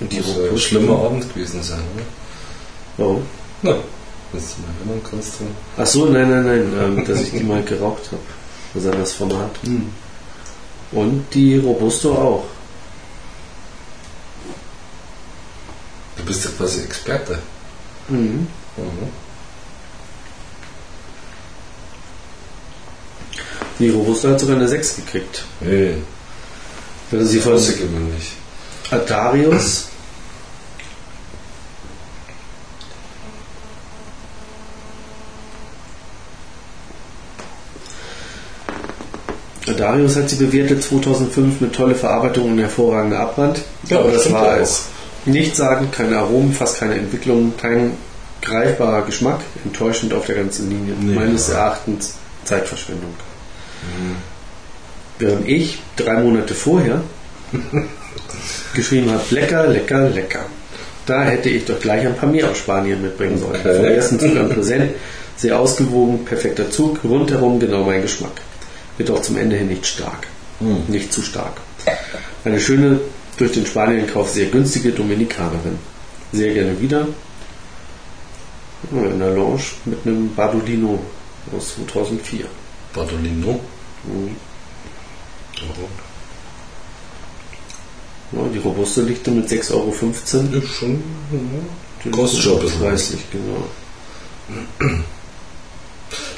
Und 0.00 0.10
die 0.12 0.16
Muss 0.16 0.26
ja 0.28 0.32
ein 0.32 0.38
Robusto- 0.40 0.51
schlimmer 0.62 0.98
Abend 1.04 1.32
gewesen 1.32 1.62
sein, 1.62 1.78
ne? 1.96 2.02
Warum? 2.96 3.22
Na, 3.62 3.72
du 3.72 4.38
dich 4.38 4.46
mal 4.58 4.68
erinnern 4.78 5.02
kannst. 5.08 5.34
Ach 5.76 5.86
so, 5.86 6.06
nein, 6.06 6.28
nein, 6.30 6.44
nein, 6.44 6.72
ähm, 6.98 7.04
dass 7.06 7.20
ich 7.20 7.30
die 7.32 7.42
mal 7.44 7.62
geraucht 7.62 8.06
habe. 8.10 8.22
Also 8.74 8.90
an 8.90 8.98
das 8.98 9.12
Format. 9.12 9.50
Und 10.92 11.26
die 11.34 11.58
Robusto 11.58 12.12
auch. 12.14 12.44
Du 16.16 16.24
bist 16.24 16.44
ja 16.44 16.50
quasi 16.56 16.82
Experte. 16.82 17.38
Mhm. 18.08 18.46
Mhm. 18.76 19.08
Die 23.78 23.90
Robusto 23.90 24.28
hat 24.28 24.40
sogar 24.40 24.56
eine 24.56 24.68
6 24.68 24.96
gekriegt. 24.96 25.44
Hey, 25.60 25.96
Also 27.10 27.24
sie 27.26 27.40
von 27.40 27.54
außergewöhnlich. 27.54 28.32
Adarius. 28.90 29.86
Adarius 39.68 40.16
hat 40.16 40.28
sie 40.28 40.36
bewertet 40.36 40.82
2005 40.82 41.60
mit 41.60 41.72
tolle 41.72 41.94
Verarbeitung 41.94 42.52
und 42.52 42.58
hervorragender 42.58 43.20
Abbrand. 43.20 43.60
Ja, 43.88 44.00
Aber 44.00 44.10
das 44.10 44.30
war 44.32 44.58
es. 44.58 44.86
Nicht 45.24 45.54
sagen, 45.54 45.88
keine 45.92 46.18
Aromen, 46.18 46.52
fast 46.52 46.80
keine 46.80 46.94
Entwicklung, 46.94 47.52
kein 47.56 47.92
greifbarer 48.40 49.02
Geschmack, 49.02 49.40
enttäuschend 49.64 50.12
auf 50.12 50.26
der 50.26 50.34
ganzen 50.34 50.68
Linie. 50.68 50.94
Nee, 51.00 51.14
Meines 51.14 51.48
ja. 51.48 51.54
Erachtens 51.54 52.14
Zeitverschwendung. 52.44 53.14
Während 55.18 55.48
ich 55.48 55.78
drei 55.96 56.14
Monate 56.14 56.54
vorher 56.54 57.02
geschrieben 58.74 59.12
habe, 59.12 59.22
lecker, 59.30 59.68
lecker, 59.68 60.08
lecker. 60.10 60.44
Da 61.06 61.22
hätte 61.22 61.48
ich 61.48 61.64
doch 61.64 61.78
gleich 61.78 62.06
ein 62.06 62.16
paar 62.16 62.28
mehr 62.28 62.50
aus 62.50 62.58
Spanien 62.58 63.02
mitbringen 63.02 63.38
sollen. 63.38 63.60
Okay. 63.60 63.76
Vom 63.76 63.84
ersten 63.84 64.20
Zug 64.20 64.36
an 64.36 64.48
präsent, 64.48 64.90
sehr 65.36 65.58
ausgewogen, 65.58 66.24
perfekter 66.24 66.70
Zug, 66.70 67.00
rundherum 67.04 67.60
genau 67.60 67.84
mein 67.84 68.02
Geschmack. 68.02 68.40
Wird 68.98 69.10
auch 69.10 69.22
zum 69.22 69.36
Ende 69.36 69.56
hin 69.56 69.68
nicht 69.68 69.86
stark. 69.86 70.26
Hm. 70.58 70.84
Nicht 70.88 71.12
zu 71.12 71.22
stark. 71.22 71.60
Eine 72.44 72.60
schöne, 72.60 73.00
durch 73.36 73.52
den 73.52 73.66
Spanienkauf 73.66 74.30
sehr 74.30 74.46
günstige 74.46 74.90
Dominikanerin. 74.90 75.78
Sehr 76.32 76.52
gerne 76.54 76.80
wieder. 76.80 77.08
Ja, 78.90 79.02
In 79.04 79.18
der 79.18 79.30
Lounge 79.30 79.62
mit 79.84 80.04
einem 80.04 80.34
Bardolino 80.34 80.98
aus 81.56 81.74
2004. 81.74 82.46
Badolino. 82.92 83.60
Mhm. 84.04 84.36
Oh. 85.60 85.88
Ja, 88.36 88.48
die 88.52 88.58
Robuste 88.58 89.02
liegt 89.02 89.26
mit 89.28 89.48
6,15 89.48 89.72
Euro. 89.74 89.92
Ist 90.58 90.74
schon. 90.74 91.02
Die 92.04 92.10
Kostet 92.10 92.40
schon 92.40 92.56
ein 92.56 92.62
bisschen 92.62 92.80
preislich, 92.80 93.20
genau. 93.30 93.66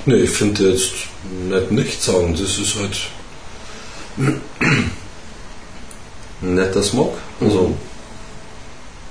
Ne, 0.07 0.17
ich 0.17 0.31
finde 0.31 0.71
jetzt 0.71 0.93
nicht 1.49 1.71
nichts 1.71 2.05
sagen. 2.07 2.33
Das 2.39 2.59
ist 2.59 2.75
halt 2.77 2.99
ein 6.43 6.55
netter 6.55 6.83
Smog. 6.83 7.17
Also 7.41 7.75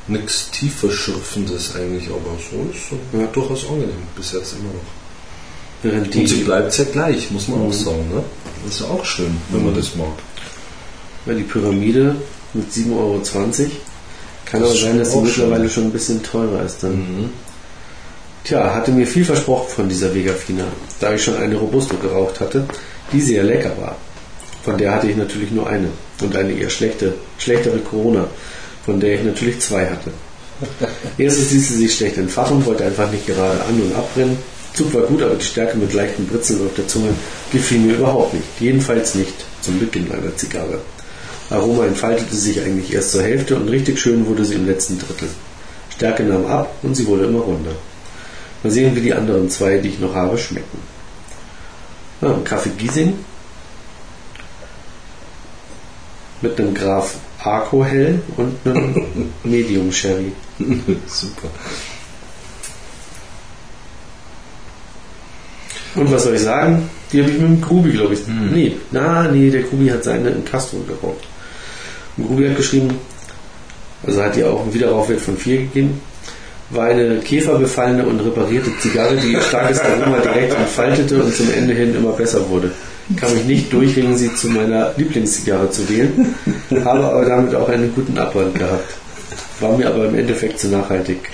nichts 0.07 0.51
tieferschürfendes 0.51 1.75
eigentlich, 1.75 2.07
aber 2.09 2.37
so 2.37 2.69
ist 2.73 2.89
so 2.89 3.17
Ja. 3.17 3.25
durchaus 3.27 3.65
angenehm 3.67 4.03
bis 4.15 4.31
jetzt 4.33 4.53
immer 4.53 4.73
noch. 4.73 4.81
Während 5.81 6.15
Und 6.15 6.27
sie 6.29 6.43
bleibt 6.43 6.73
sehr 6.73 6.85
gleich, 6.85 7.29
muss 7.31 7.47
man 7.47 7.61
Mhm. 7.61 7.67
auch 7.69 7.73
sagen. 7.73 8.09
Ne? 8.13 8.23
Das 8.65 8.75
ist 8.75 8.81
ja 8.81 8.87
auch 8.87 9.03
schön, 9.05 9.35
wenn 9.49 9.63
man 9.65 9.73
Mhm. 9.73 9.77
das 9.77 9.95
mag. 9.95 10.07
ja, 11.25 11.33
die 11.33 11.43
Pyramide 11.43 12.15
mit 12.53 12.71
7,20 12.71 12.91
Euro. 12.97 13.21
Kann 14.45 14.61
Das 14.61 14.69
aber 14.71 14.79
sein, 14.79 14.99
dass 14.99 15.11
sie 15.13 15.17
mittlerweile 15.21 15.63
schön. 15.63 15.69
schon 15.71 15.83
ein 15.85 15.91
bisschen 15.91 16.21
teurer 16.21 16.63
ist. 16.63 16.83
Dann. 16.83 17.29
Tja, 18.43 18.73
hatte 18.73 18.91
mir 18.91 19.07
viel 19.07 19.23
versprochen 19.23 19.69
von 19.69 19.89
dieser 19.89 20.13
Vegafina, 20.13 20.65
da 20.99 21.13
ich 21.13 21.23
schon 21.23 21.37
eine 21.37 21.55
Robusto 21.55 21.95
geraucht 21.95 22.41
hatte, 22.41 22.65
die 23.13 23.21
sehr 23.21 23.43
lecker 23.43 23.71
war. 23.79 23.95
Von 24.63 24.77
der 24.77 24.93
hatte 24.93 25.07
ich 25.07 25.15
natürlich 25.15 25.51
nur 25.51 25.67
eine 25.67 25.87
und 26.21 26.35
eine 26.35 26.51
eher 26.51 26.69
schlechte, 26.69 27.13
schlechtere 27.37 27.79
Corona, 27.79 28.27
von 28.85 28.99
der 28.99 29.15
ich 29.15 29.23
natürlich 29.23 29.59
zwei 29.61 29.85
hatte. 29.85 30.11
Erstens 31.17 31.51
ließ 31.51 31.69
sie 31.69 31.77
sich 31.77 31.95
schlecht 31.95 32.17
entfachen, 32.17 32.65
wollte 32.65 32.83
einfach 32.83 33.09
nicht 33.11 33.27
gerade 33.27 33.61
an- 33.61 33.81
und 33.81 33.95
abbrennen. 33.95 34.37
Zug 34.73 34.93
war 34.93 35.03
gut, 35.03 35.21
aber 35.21 35.35
die 35.35 35.45
Stärke 35.45 35.77
mit 35.77 35.93
leichten 35.93 36.27
Britzeln 36.27 36.65
auf 36.65 36.73
der 36.75 36.87
Zunge 36.87 37.13
gefiel 37.51 37.79
mir 37.79 37.95
überhaupt 37.95 38.33
nicht. 38.33 38.45
Jedenfalls 38.59 39.15
nicht 39.15 39.33
zum 39.61 39.79
Beginn 39.79 40.11
einer 40.11 40.35
Zigarre. 40.35 40.79
Aroma 41.49 41.85
entfaltete 41.85 42.35
sich 42.35 42.59
eigentlich 42.59 42.93
erst 42.93 43.11
zur 43.11 43.23
Hälfte 43.23 43.55
und 43.55 43.69
richtig 43.69 43.99
schön 43.99 44.25
wurde 44.25 44.43
sie 44.43 44.55
im 44.55 44.65
letzten 44.65 44.97
Drittel. 44.99 45.29
Stärke 45.95 46.23
nahm 46.23 46.45
ab 46.45 46.75
und 46.81 46.95
sie 46.95 47.05
wurde 47.05 47.25
immer 47.25 47.41
runder. 47.41 47.75
Mal 48.63 48.71
sehen, 48.71 48.95
wie 48.95 49.01
die 49.01 49.13
anderen 49.13 49.49
zwei, 49.49 49.77
die 49.77 49.89
ich 49.89 49.99
noch 49.99 50.15
habe, 50.15 50.37
schmecken. 50.37 50.79
Ja, 52.21 52.39
Kaffee 52.43 52.71
Giesing 52.77 53.13
mit 56.41 56.59
einem 56.59 56.73
Graf 56.73 57.15
Arco 57.43 57.83
Hell 57.83 58.21
und 58.37 58.55
einem 58.65 59.29
Medium 59.43 59.91
Sherry. 59.91 60.31
Super. 61.07 61.49
Und 65.95 66.11
was 66.11 66.23
soll 66.23 66.35
ich 66.35 66.41
sagen? 66.41 66.89
Die 67.11 67.21
habe 67.21 67.31
ich 67.31 67.37
mit 67.37 67.47
dem 67.47 67.61
Grubi, 67.61 67.91
glaube 67.91 68.15
ich. 68.15 68.21
Nee, 68.27 68.77
na, 68.91 69.27
nee, 69.27 69.49
der 69.49 69.63
Grubi 69.63 69.89
hat 69.89 70.03
seine 70.03 70.29
in 70.29 70.43
Castro 70.43 70.79
geraucht. 70.79 71.23
Und 72.17 72.27
Grubi 72.27 72.47
hat 72.47 72.57
geschrieben, 72.57 72.97
also 74.05 74.23
hat 74.23 74.35
ihr 74.35 74.49
auch 74.49 74.61
einen 74.61 74.73
Wiederaufwert 74.73 75.21
von 75.21 75.37
4 75.37 75.57
gegeben, 75.57 76.01
war 76.73 76.87
eine 76.87 77.19
käferbefallene 77.19 78.05
und 78.05 78.19
reparierte 78.19 78.71
Zigarre, 78.79 79.15
die 79.15 79.33
ihr 79.33 79.41
starkes 79.41 79.79
Aroma 79.79 80.19
direkt 80.19 80.55
entfaltete 80.55 81.23
und 81.23 81.35
zum 81.35 81.51
Ende 81.53 81.73
hin 81.73 81.95
immer 81.95 82.11
besser 82.11 82.47
wurde. 82.49 82.71
Kann 83.17 83.33
mich 83.33 83.45
nicht 83.45 83.73
durchringen, 83.73 84.17
sie 84.17 84.33
zu 84.33 84.49
meiner 84.49 84.93
Lieblingszigarre 84.95 85.69
zu 85.69 85.87
wählen, 85.89 86.33
habe 86.85 87.03
aber 87.03 87.25
damit 87.25 87.53
auch 87.55 87.69
einen 87.69 87.93
guten 87.93 88.17
Abwand 88.17 88.57
gehabt. 88.57 88.93
War 89.59 89.77
mir 89.77 89.87
aber 89.87 90.05
im 90.05 90.15
Endeffekt 90.15 90.59
zu 90.59 90.67
nachhaltig. 90.67 91.29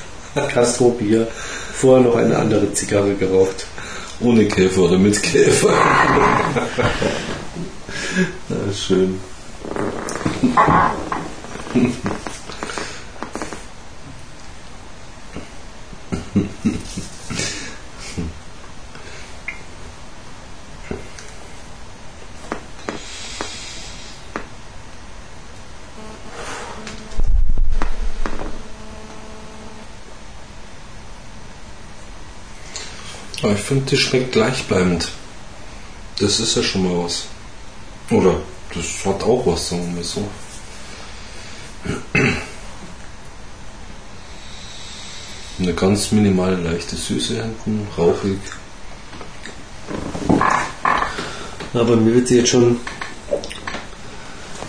Castro 0.54 0.90
Bier, 0.90 1.28
vorher 1.74 2.04
noch 2.04 2.16
eine 2.16 2.38
andere 2.38 2.74
Zigarre 2.74 3.14
geraucht. 3.14 3.66
Ohne 4.20 4.46
Käfer 4.46 4.82
oder 4.82 4.98
mit 4.98 5.22
Käfer. 5.22 5.70
schön. 8.74 9.20
Aber 33.42 33.54
ich 33.54 33.62
finde, 33.62 33.86
die 33.86 33.98
schmeckt 33.98 34.34
gleichbleibend. 34.34 35.10
Das 36.20 36.40
ist 36.40 36.56
ja 36.56 36.64
schon 36.64 36.84
mal 36.84 37.06
was. 37.06 37.24
Oder 38.10 38.42
das 38.74 39.06
hat 39.06 39.24
auch 39.24 39.46
was, 39.46 39.70
sagen 39.70 39.96
wir 39.96 40.04
so. 40.04 40.28
Eine 45.60 45.74
ganz 45.74 46.12
minimale 46.12 46.56
leichte 46.56 46.96
Süße 46.96 47.36
hinten, 47.42 47.88
rauchig. 47.98 48.40
Aber 51.74 51.96
mir 51.96 52.16
wird 52.16 52.28
sie 52.28 52.38
jetzt 52.38 52.50
schon 52.50 52.80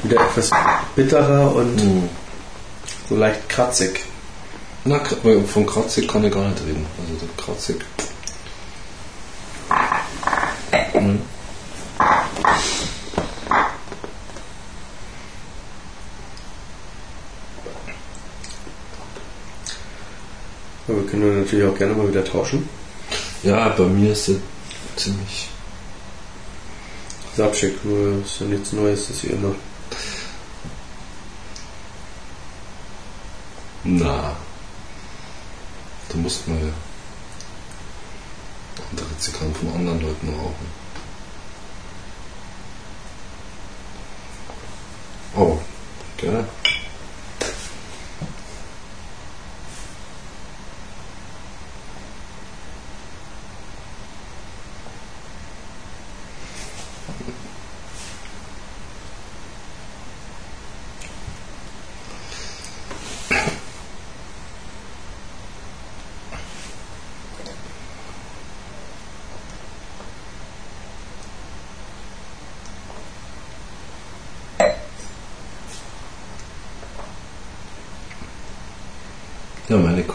wieder 0.02 0.20
etwas 0.20 0.50
bitterer 0.94 1.54
und 1.54 1.76
Mhm. 1.76 2.08
so 3.08 3.16
leicht 3.16 3.48
kratzig. 3.48 4.04
Na, 4.84 5.00
von 5.46 5.66
kratzig 5.66 6.08
kann 6.08 6.24
ich 6.24 6.32
gar 6.32 6.48
nicht 6.48 6.60
reden. 6.62 6.86
Also 7.12 7.26
kratzig. 7.36 7.76
Mhm. 10.94 11.20
Aber 20.88 20.98
wir 20.98 21.06
können 21.06 21.46
natürlich 21.60 21.74
auch 21.74 21.78
gerne 21.78 21.94
mal 21.94 22.08
wieder 22.08 22.24
tauschen. 22.24 22.68
Ja, 23.42 23.68
bei 23.70 23.84
mir 23.84 24.12
ist 24.12 24.26
sie 24.26 24.40
ziemlich. 24.96 25.48
Nur 27.84 28.22
ist 28.22 28.40
ja 28.40 28.46
nichts 28.46 28.72
Neues, 28.72 29.06
das 29.08 29.16
ist 29.16 29.24
wie 29.24 29.32
immer. 29.32 29.54
Na. 33.84 34.36
Da 36.08 36.16
muss 36.18 36.42
man 36.46 36.58
ja 36.58 36.72
andere 38.90 39.18
Zigarren 39.18 39.54
von 39.54 39.72
anderen 39.72 40.00
Leuten 40.02 40.28
rauchen. 40.28 40.80
Oh, 45.36 45.58
gerne. 46.16 46.44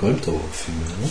Mehr, 0.06 0.98
ne? 1.02 1.10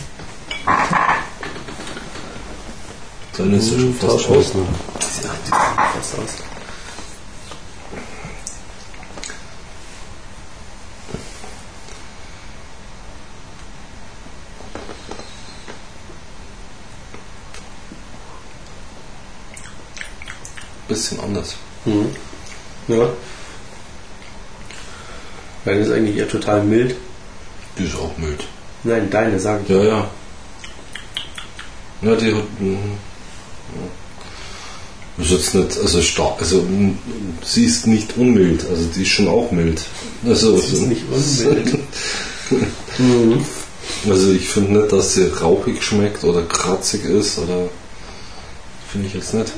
Deine 3.36 3.56
ist 3.56 3.72
ja 3.72 3.78
schon 3.78 3.94
fast 3.94 4.28
aus. 4.30 4.54
ne? 4.54 4.64
Ja, 5.22 5.30
die 5.44 5.50
fast 5.50 6.18
aus. 6.18 6.30
Bisschen 20.86 21.18
anders. 21.20 21.56
Mhm. 21.84 22.14
Ja. 22.86 23.08
Deine 25.64 25.80
ist 25.80 25.90
eigentlich 25.90 26.16
eher 26.16 26.28
total 26.28 26.62
mild. 26.62 26.94
Die 27.78 27.84
ist 27.86 27.96
auch 27.96 28.16
mild. 28.18 28.44
Nein, 28.84 29.08
deine, 29.10 29.40
sage 29.40 29.62
ich. 29.64 29.70
Ja, 29.70 29.82
ja. 29.82 30.10
Ja, 32.02 32.14
die 32.16 32.34
hat. 32.34 32.60
mhm. 32.60 32.78
Ist 35.16 35.30
jetzt 35.30 35.54
nicht, 35.54 35.78
also 35.78 36.02
stark, 36.02 36.40
also 36.40 36.64
sie 37.44 37.64
ist 37.64 37.86
nicht 37.86 38.16
unmild, 38.16 38.66
also 38.68 38.84
die 38.96 39.02
ist 39.02 39.10
schon 39.10 39.28
auch 39.28 39.52
mild. 39.52 39.80
Also, 40.26 40.56
Das 40.56 40.72
ist 40.72 40.82
nicht 40.82 41.02
unmild. 41.08 41.78
mhm. 42.98 43.44
also 44.10 44.32
ich 44.32 44.48
finde 44.48 44.80
nicht, 44.80 44.92
dass 44.92 45.14
sie 45.14 45.26
rauchig 45.26 45.84
schmeckt 45.84 46.24
oder 46.24 46.42
kratzig 46.42 47.04
ist 47.04 47.38
oder 47.38 47.68
finde 48.90 49.06
ich 49.06 49.14
jetzt 49.14 49.34
nicht. 49.34 49.52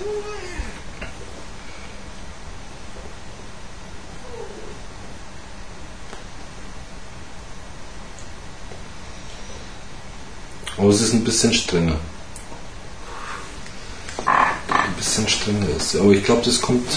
Aber 10.86 10.94
es 10.94 11.00
ist 11.00 11.14
ein 11.14 11.24
bisschen 11.24 11.52
strenger. 11.52 11.98
Ein 14.24 14.94
bisschen 14.96 15.26
strenger 15.26 15.68
ist. 15.76 15.96
Aber 15.96 16.12
ich 16.12 16.22
glaube, 16.22 16.42
das 16.44 16.60
kommt. 16.60 16.88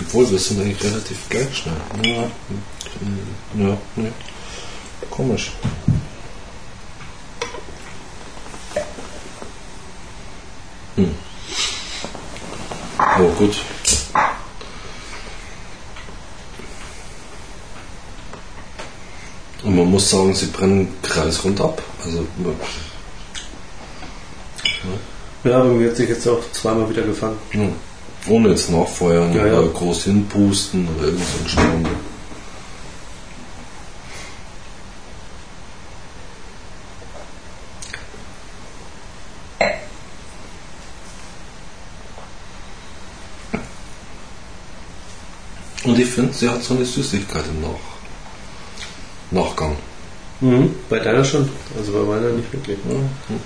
Obwohl, 0.00 0.30
wir 0.30 0.38
sind 0.38 0.62
eigentlich 0.62 0.82
relativ 0.82 1.18
gleich 1.28 1.54
schnell. 1.54 1.76
Ja, 2.02 2.30
ja, 3.58 3.76
ne. 3.96 4.12
Komisch. 5.10 5.52
Hm. 10.96 11.14
Aber 12.96 13.28
gut. 13.32 13.56
Und 19.72 19.78
man 19.78 19.90
muss 19.90 20.10
sagen, 20.10 20.34
sie 20.34 20.46
brennen 20.48 20.86
kreisrund 21.00 21.58
ab. 21.58 21.80
Also, 22.04 22.26
Ja, 25.44 25.60
aber 25.60 25.70
mir 25.70 25.88
hat 25.88 25.96
sich 25.96 26.10
jetzt 26.10 26.28
auch 26.28 26.40
zweimal 26.52 26.90
wieder 26.90 27.00
gefangen. 27.00 27.38
ja. 27.54 27.68
ohne 28.28 28.50
jetzt 28.50 28.68
nachfeuern 28.70 29.34
Ja, 29.34 29.46
ja. 29.46 29.58
oder 29.60 29.68
groß 29.68 30.04
hinpusten 30.04 30.86
oder 30.94 31.06
irgend 31.06 31.20
so 31.24 31.42
ein 31.42 31.48
Staunen. 31.48 31.88
Und 45.84 45.98
ich 45.98 46.08
finde, 46.08 46.32
sie 46.32 46.48
hat 46.48 46.62
so 46.62 46.74
eine 46.74 46.84
Süßigkeit 46.84 47.44
im 47.48 47.60
Nach 47.62 48.01
Nachgang. 49.32 49.76
Mhm, 50.40 50.74
bei 50.88 50.98
deiner 50.98 51.24
schon, 51.24 51.48
also 51.76 51.92
bei 51.92 52.00
meiner 52.00 52.30
nicht 52.30 52.52
wirklich. 52.52 52.78
Ne? 52.84 52.94
Mhm. 52.94 53.40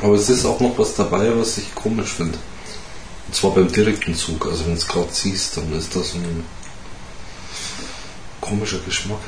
Aber 0.00 0.14
es 0.14 0.30
ist 0.30 0.44
auch 0.46 0.60
noch 0.60 0.78
was 0.78 0.94
dabei, 0.94 1.36
was 1.36 1.58
ich 1.58 1.74
komisch 1.74 2.14
finde. 2.14 2.38
Und 3.26 3.34
zwar 3.34 3.50
beim 3.50 3.70
direkten 3.70 4.14
Zug. 4.14 4.46
Also 4.46 4.64
wenn 4.64 4.72
du 4.72 4.78
es 4.78 4.88
gerade 4.88 5.10
ziehst, 5.10 5.56
dann 5.56 5.72
ist 5.76 5.94
das 5.94 6.14
ein 6.14 6.44
komischer 8.40 8.78
Geschmack. 8.78 9.18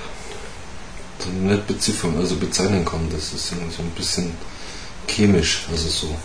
Nicht 1.31 1.67
beziffern, 1.67 2.17
also 2.17 2.37
bezeichnen 2.37 2.85
kann. 2.85 3.09
Das 3.11 3.33
ist 3.33 3.53
irgendwie 3.53 3.75
so 3.75 3.83
ein 3.83 3.91
bisschen 3.91 4.35
chemisch, 5.07 5.67
also 5.71 5.89
so. 5.89 6.17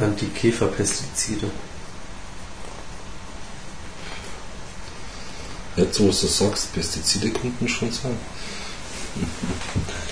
Antikäferpestizide. 0.00 1.50
Jetzt, 5.76 6.00
wo 6.00 6.06
du 6.06 6.12
sagst, 6.12 6.72
Pestizide 6.72 7.30
könnten 7.30 7.68
schon 7.68 7.92
sein. 7.92 8.16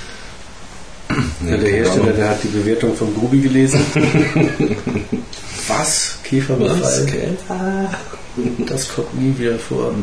Ja, 1.49 1.57
der 1.57 1.71
Hersteller, 1.71 2.13
der 2.13 2.29
hat 2.29 2.43
die 2.43 2.49
Bewertung 2.49 2.95
von 2.95 3.15
Grubi 3.15 3.41
gelesen. 3.41 3.81
Was? 5.69 6.19
Käferbefall? 6.23 6.83
Was? 6.83 7.03
Okay. 7.03 7.29
Ah, 7.49 7.89
das 8.67 8.89
kommt 8.95 9.19
nie 9.19 9.35
wieder 9.39 9.59
vor. 9.59 9.95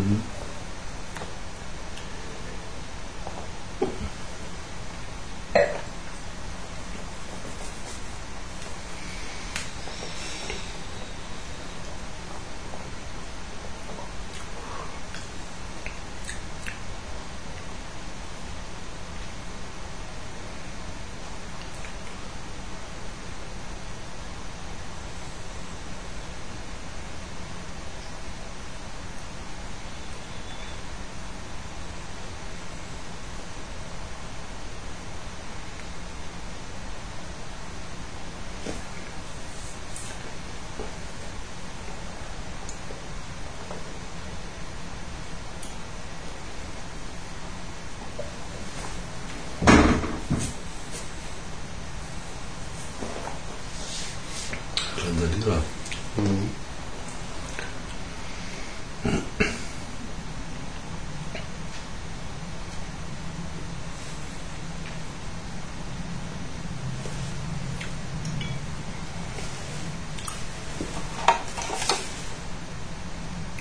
Randalierer. 55.05 55.61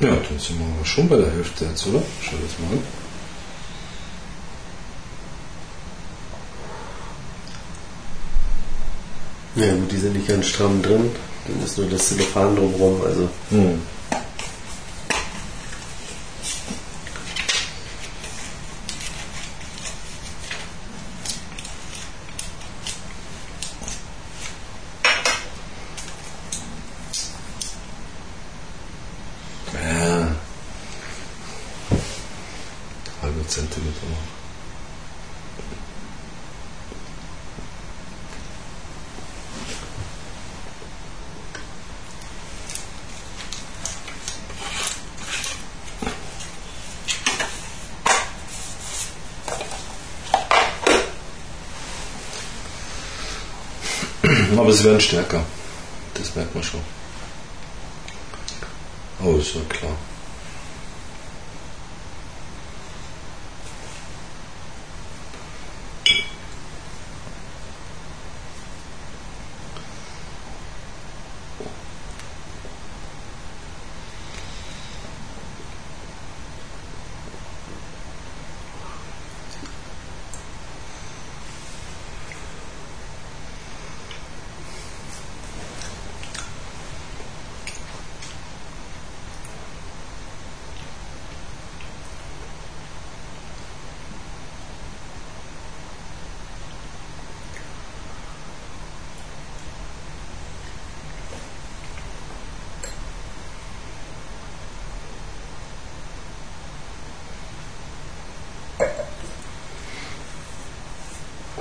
Ja, 0.01 0.17
dann 0.35 0.41
sind 0.41 0.59
wir 0.59 0.67
aber 0.67 0.85
schon 0.85 1.09
bei 1.09 1.17
der 1.17 1.31
Hälfte 1.31 1.65
jetzt, 1.65 1.87
oder? 1.87 2.03
Schau 2.21 2.37
das 2.43 2.59
mal 2.59 2.77
an. 2.77 2.83
Ja 9.55 9.75
gut, 9.75 9.93
die 9.93 9.97
sind 9.97 10.15
nicht 10.15 10.27
ganz 10.27 10.47
stramm 10.47 10.83
drin. 10.83 11.11
Dann 11.47 11.65
ist 11.65 11.79
nur 11.79 11.87
das 11.89 12.09
Zellophan 12.09 12.57
drumherum. 12.57 13.01
Also 13.07 13.29
Hm. 13.51 13.81
Ja. 29.75 30.29
Halbe 33.23 33.47
Zentimeter 33.49 34.07
noch. 34.09 34.35
Aber 54.65 54.73
sie 54.73 54.85
werden 54.85 54.99
stärker. 54.99 55.45
Das 56.15 56.35
merkt 56.35 56.55
man 56.55 56.65
schon. 56.65 56.81
Oh, 59.23 59.37
ist 59.37 59.55
ja 59.55 59.61
klar. 59.69 59.95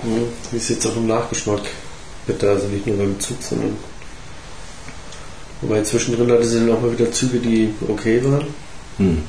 hm, 0.03 0.42
wie 0.53 0.57
ist 0.57 0.69
jetzt 0.69 0.85
auch 0.87 0.95
im 0.95 1.07
Nachgeschmack 1.07 1.61
bitter, 2.27 2.51
also 2.51 2.67
nicht 2.67 2.87
nur 2.87 2.97
beim 2.97 3.19
Zug, 3.19 3.37
sondern 3.41 3.75
wobei 5.61 5.81
zwischendrin 5.83 6.31
hatte 6.31 6.45
sie 6.45 6.59
dann 6.59 6.71
auch 6.71 6.81
mal 6.81 6.91
wieder 6.97 7.11
Züge, 7.11 7.39
die 7.39 7.73
okay 7.87 8.23
waren. 8.23 8.47
Hm. 8.97 9.23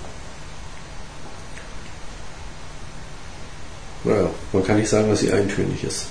Naja, 4.05 4.29
man 4.53 4.65
kann 4.65 4.77
nicht 4.77 4.89
sagen, 4.89 5.09
dass 5.09 5.21
sie 5.21 5.33
eintönig 5.33 5.83
ist. 5.85 6.07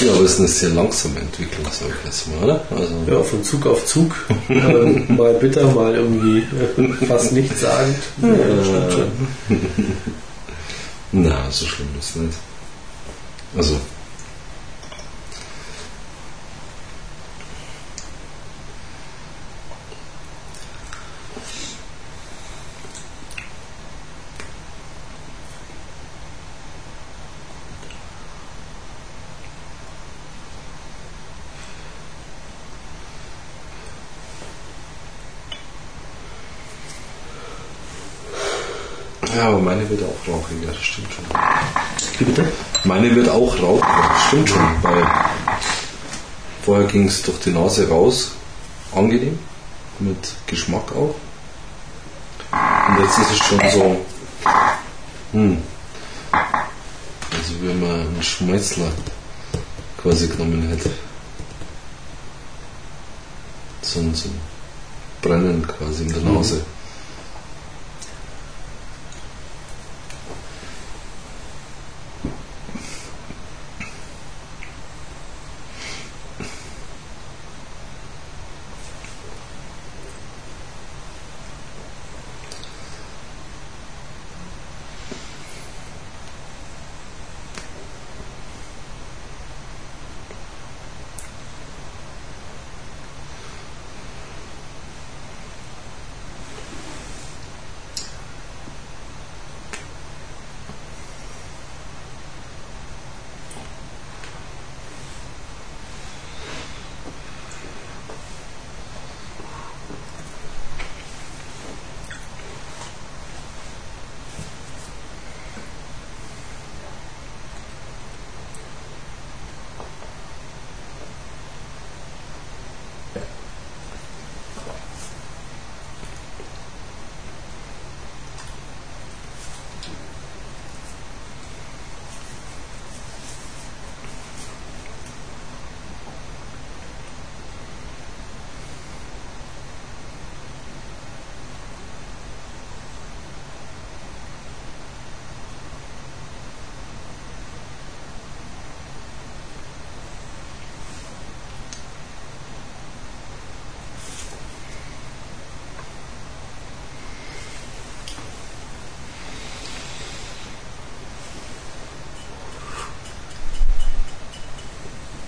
Ja, 0.00 0.12
aber 0.14 0.24
es 0.24 0.32
ist 0.32 0.38
eine 0.38 0.48
sehr 0.48 0.68
langsame 0.70 1.20
Entwicklung, 1.20 1.64
sage 1.70 1.92
ich 2.00 2.06
jetzt 2.06 2.28
mal, 2.28 2.44
oder? 2.44 2.64
Also, 2.70 2.94
Ja, 3.06 3.22
von 3.22 3.44
Zug 3.44 3.66
auf 3.66 3.84
Zug. 3.86 4.14
ähm, 4.48 5.04
mal 5.16 5.34
bitter, 5.34 5.66
mal 5.72 5.94
irgendwie 5.94 6.38
äh, 6.38 7.06
fast 7.06 7.32
nichtssagend. 7.32 7.96
Ja, 8.20 8.28
das 8.28 8.66
stimmt 8.66 8.92
schon. 8.92 9.10
Na, 11.14 11.50
so 11.50 11.66
schlimm 11.66 11.88
ist 11.98 12.10
es 12.10 12.16
nicht. 12.16 12.38
Also. 13.54 13.78
Ja, 39.36 39.48
aber 39.48 39.58
meine 39.60 39.88
auch 40.52 40.58
rauchiger, 40.58 40.72
das 40.72 40.82
stimmt 40.82 41.08
schon. 41.12 41.24
Wie 42.18 42.24
bitte? 42.24 42.52
Meine 42.84 43.14
wird 43.14 43.28
auch 43.28 43.54
rauchiger, 43.60 44.08
das 44.08 44.22
stimmt 44.26 44.48
schon, 44.48 44.82
weil 44.82 45.06
vorher 46.64 46.86
ging 46.86 47.06
es 47.06 47.22
durch 47.22 47.38
die 47.40 47.50
Nase 47.50 47.88
raus 47.88 48.32
angenehm, 48.94 49.38
mit 49.98 50.34
Geschmack 50.46 50.92
auch. 50.92 51.14
Und 52.88 53.04
jetzt 53.04 53.18
ist 53.18 53.30
es 53.30 53.38
schon 53.38 53.60
so, 53.70 54.04
hm, 55.32 55.62
also 56.32 57.54
wenn 57.62 57.80
man 57.80 58.00
einen 58.00 58.22
Schmelzler 58.22 58.92
quasi 60.00 60.26
genommen 60.28 60.68
hätte. 60.68 60.90
So 63.80 64.00
ein, 64.00 64.14
so 64.14 64.28
ein 64.28 64.40
Brennen 65.22 65.66
quasi 65.66 66.02
in 66.04 66.12
der 66.12 66.22
Nase. 66.22 66.62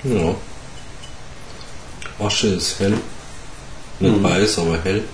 Ja. 0.04 0.34
Asche 2.24 2.48
ist 2.48 2.78
hell. 2.78 2.98
Nicht 4.00 4.16
Mhm. 4.16 4.22
weiß, 4.22 4.58
aber 4.58 4.82
hell. 4.82 5.04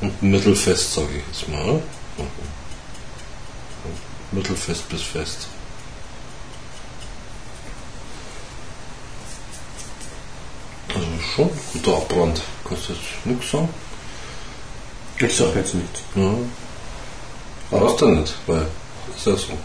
Und 0.00 0.22
mittelfest, 0.22 0.94
sage 0.94 1.08
ich 1.16 1.22
jetzt 1.26 1.48
mal. 1.48 1.62
oder? 1.64 1.80
Mittelfest 4.32 4.88
bis 4.88 5.02
fest. 5.02 5.46
Also 10.88 11.06
schon 11.34 11.50
guter 11.72 11.96
Abbrand. 11.96 12.40
Kannst 12.68 12.88
du 12.88 12.92
jetzt 12.92 13.26
nichts 13.26 13.50
sagen? 13.50 13.68
Ich 15.18 15.36
sag 15.36 15.54
jetzt 15.54 15.74
nichts. 15.74 16.00
Ja. 16.14 16.34
Brauchst 17.70 18.00
du 18.00 18.06
nicht, 18.08 18.34
weil 18.46 18.66
ist 19.16 19.26
ja 19.26 19.36
so. 19.36 19.56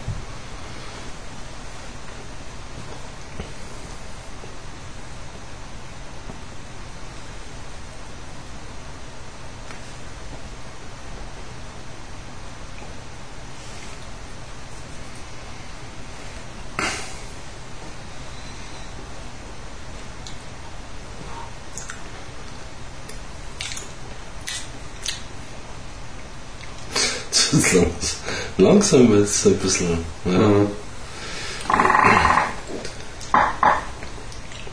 Das 27.30 27.52
ist 27.72 28.16
langs 28.58 28.79
langsam 28.92 29.12
wird 29.12 29.24
es 29.24 29.46
ein 29.46 29.56
bisschen. 29.58 30.04
Ja. 30.24 30.38
Mhm. 30.38 30.66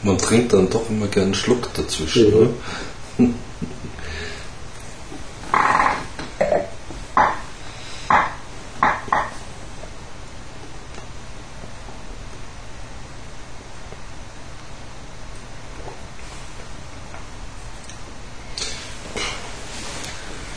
Man 0.04 0.18
trinkt 0.18 0.54
dann 0.54 0.70
doch 0.70 0.90
immer 0.90 1.08
gern 1.08 1.26
einen 1.26 1.34
Schluck 1.36 1.74
dazwischen. 1.74 2.32
Mhm. 3.18 3.26
Ne? 3.26 3.34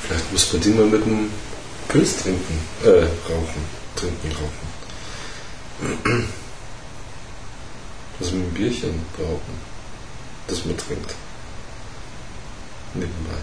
Vielleicht 0.03 0.33
muss 0.33 0.53
man 0.53 0.63
die 0.63 0.69
mal 0.71 0.87
mit 0.87 1.03
einem 1.05 1.31
Pilz 1.89 2.23
trinken. 2.23 2.61
Äh, 2.85 3.00
rauchen. 3.41 3.65
Trinken, 3.97 4.33
rauchen. 4.33 4.69
Also 8.19 8.33
mit 8.33 8.45
einem 8.45 8.55
Bierchen 8.55 9.03
rauchen. 9.19 9.61
Das 10.47 10.65
man 10.65 10.77
trinkt. 10.77 11.15
Nebenbei. 12.95 13.39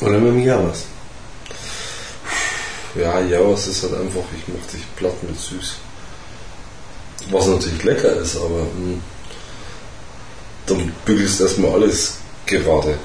Oder 0.00 0.18
mit 0.18 0.32
dem 0.34 0.44
Javas. 0.44 0.84
Ja, 2.94 3.20
ja, 3.20 3.40
es 3.52 3.68
ist 3.68 3.82
halt 3.84 3.94
einfach, 3.94 4.22
ich 4.36 4.52
mach 4.52 4.66
dich 4.72 4.82
platt 4.96 5.22
mit 5.22 5.38
süß. 5.38 5.76
Was 7.30 7.46
natürlich 7.46 7.84
lecker 7.84 8.16
ist, 8.16 8.36
aber 8.36 8.62
mh, 8.62 8.98
dann 10.66 10.92
bügelst 11.04 11.40
erstmal 11.40 11.72
alles 11.72 12.16
gerade. 12.46 12.98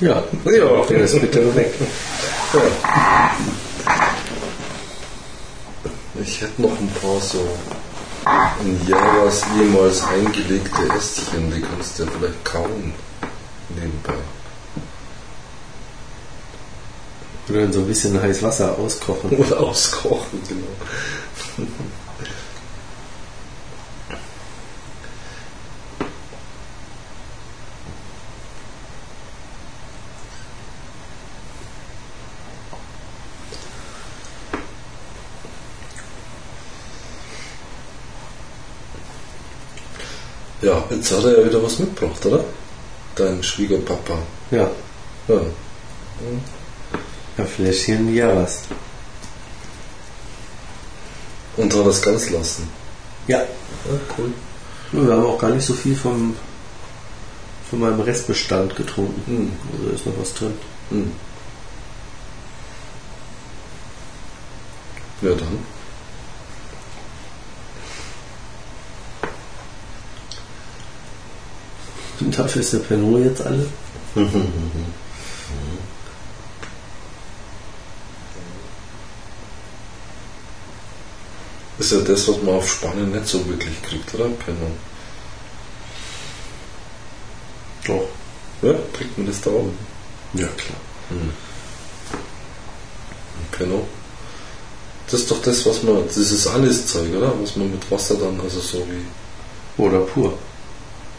Ja, 0.00 0.22
ja, 0.44 0.84
ist 0.84 1.20
bitte 1.20 1.54
weg. 1.56 1.74
Ich 6.22 6.42
hätte 6.42 6.60
noch 6.60 6.78
ein 6.78 6.90
paar 7.00 7.20
so 7.20 7.38
in 8.62 8.86
Javas 8.86 9.42
jemals 9.56 10.02
eingelegte 10.04 10.82
Ästchen, 10.94 11.50
die 11.50 11.62
kannst 11.62 11.98
du 11.98 12.02
ja 12.04 12.10
vielleicht 12.10 12.44
kauen 12.44 12.92
nebenbei. 13.70 14.14
Oder 17.48 17.60
in 17.62 17.72
so 17.72 17.80
ein 17.80 17.86
bisschen 17.86 18.20
heiß 18.20 18.42
Wasser 18.42 18.78
auskochen. 18.78 19.30
Oder 19.30 19.60
auskochen, 19.60 20.40
genau. 20.46 21.68
Ja, 40.62 40.84
jetzt 40.90 41.10
hat 41.12 41.24
er 41.24 41.38
ja 41.40 41.46
wieder 41.46 41.62
was 41.62 41.78
mitgebracht, 41.78 42.24
oder? 42.26 42.44
Dein 43.14 43.42
Schwiegerpapa. 43.42 44.18
Ja, 44.50 44.70
Ja. 45.28 45.40
ein 47.38 47.46
Fläschchen 47.46 48.14
Javas. 48.14 48.62
Und 51.56 51.74
hat 51.74 51.86
das 51.86 52.02
ganz 52.02 52.30
lassen. 52.30 52.68
Ja, 53.26 53.38
Ja, 53.38 53.46
cool. 54.18 54.32
wir 54.92 55.12
haben 55.12 55.24
auch 55.24 55.38
gar 55.38 55.50
nicht 55.50 55.64
so 55.66 55.72
viel 55.74 55.96
vom, 55.96 56.36
von 57.70 57.80
meinem 57.80 58.00
Restbestand 58.00 58.76
getrunken. 58.76 59.22
Hm. 59.26 59.52
Also 59.78 59.94
ist 59.94 60.06
noch 60.06 60.18
was 60.20 60.34
drin. 60.34 60.52
Hm. 60.90 61.12
Ja, 65.22 65.30
dann. 65.34 65.79
Dafür 72.40 72.62
ist 72.62 72.72
der 72.72 72.78
Pernod 72.78 73.22
jetzt 73.22 73.42
alle. 73.42 73.66
Ist 81.78 81.92
ja 81.92 81.98
das, 81.98 82.28
was 82.28 82.42
man 82.42 82.54
auf 82.54 82.66
Spanien 82.66 83.12
nicht 83.12 83.26
so 83.26 83.46
wirklich 83.46 83.82
kriegt, 83.82 84.14
oder? 84.14 84.24
Pennant. 84.24 84.78
Doch. 87.86 88.08
Ja, 88.62 88.72
kriegt 88.94 89.18
man 89.18 89.26
das 89.26 89.42
da 89.42 89.50
oben? 89.50 89.76
Ja, 90.32 90.46
klar. 90.46 90.78
Pennant. 93.52 93.84
Das 95.10 95.20
ist 95.20 95.30
doch 95.30 95.42
das, 95.42 95.66
was 95.66 95.82
man, 95.82 96.06
das 96.06 96.16
ist 96.16 96.46
alles 96.46 96.86
Zeug, 96.86 97.14
oder? 97.14 97.34
Was 97.38 97.56
man 97.56 97.70
mit 97.70 97.90
Wasser 97.90 98.14
dann, 98.14 98.40
also 98.40 98.60
so 98.60 98.78
wie, 98.78 99.82
Oder 99.82 100.00
pur. 100.00 100.38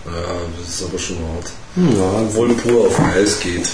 Ja, 0.06 0.12
das 0.60 0.70
ist 0.76 0.84
aber 0.84 0.97
schon 0.99 1.18
hart. 1.18 1.52
Ja, 1.76 2.22
Obwohl 2.22 2.54
pur 2.56 2.88
auf 2.88 2.99
Eis 2.99 3.39
geht. 3.39 3.68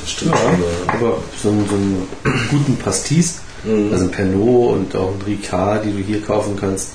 Das 0.00 0.10
stimmt 0.10 0.32
ja, 0.32 0.38
schon. 0.38 0.88
Aber 1.00 1.18
so, 1.42 1.48
einen- 1.50 1.68
so 1.68 1.74
einen 1.74 2.08
guten 2.50 2.76
Pastis, 2.76 3.36
Mhm. 3.64 3.92
also 3.92 4.04
ein 4.06 4.10
Pernod 4.10 4.72
und 4.76 4.96
auch 4.96 5.08
ein 5.12 5.22
Ricard, 5.26 5.84
die 5.84 5.92
du 5.92 5.98
hier 5.98 6.20
kaufen 6.22 6.56
kannst. 6.60 6.88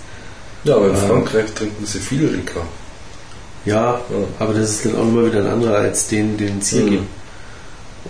ja, 0.66 0.76
aber 0.76 0.88
in 0.90 0.96
Ja. 0.96 1.02
Frankreich 1.02 1.54
trinken 1.54 1.86
sie 1.86 2.00
viel 2.00 2.28
Rika. 2.28 2.60
Ja, 3.66 3.94
Ja. 3.94 4.00
aber 4.40 4.54
das 4.54 4.72
ist 4.72 4.86
dann 4.86 4.96
auch 4.98 5.04
immer 5.04 5.26
wieder 5.28 5.40
ein 5.40 5.48
anderer 5.48 5.78
als 5.78 6.08
den, 6.08 6.36
den 6.38 6.60
es 6.60 6.70
hier 6.70 6.82
Mhm. 6.84 6.90
gibt. 6.90 7.04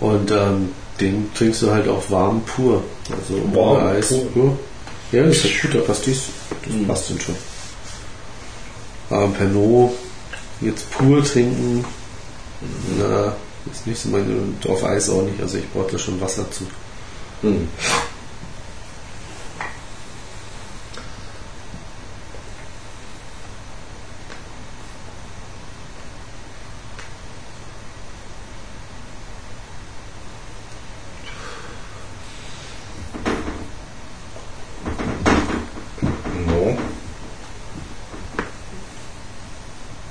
Und 0.00 0.30
ähm, 0.32 0.70
den 1.00 1.30
trinkst 1.34 1.62
du 1.62 1.70
halt 1.70 1.86
auch 1.88 2.02
warm 2.10 2.42
pur. 2.42 2.82
Also 3.10 3.34
Warm, 3.54 3.76
ohne 3.82 3.90
Eis. 3.90 4.08
pur. 4.34 4.56
Ja, 5.12 5.22
das 5.22 5.36
ist 5.36 5.44
ein 5.44 5.50
guter 5.62 5.78
Pastis. 5.84 6.22
Das 6.64 6.72
Mhm. 6.74 6.86
passt 6.88 7.10
dann 7.10 7.20
schon. 7.20 7.36
Aber 9.10 9.24
ein 9.24 9.32
Pernod 9.34 9.92
jetzt 10.60 10.90
pur 10.90 11.24
trinken, 11.24 11.84
na, 12.98 13.34
ist 13.70 13.86
nicht 13.86 14.00
so 14.00 14.08
meine, 14.08 14.34
und 14.36 14.66
auf 14.68 14.84
Eis 14.84 15.10
auch 15.10 15.22
nicht. 15.22 15.40
Also 15.40 15.58
ich 15.58 15.70
brauche 15.70 15.92
da 15.92 15.98
schon 15.98 16.20
Wasser 16.20 16.50
zu. 16.50 16.64
Mhm. 17.42 17.68
No. 36.46 36.76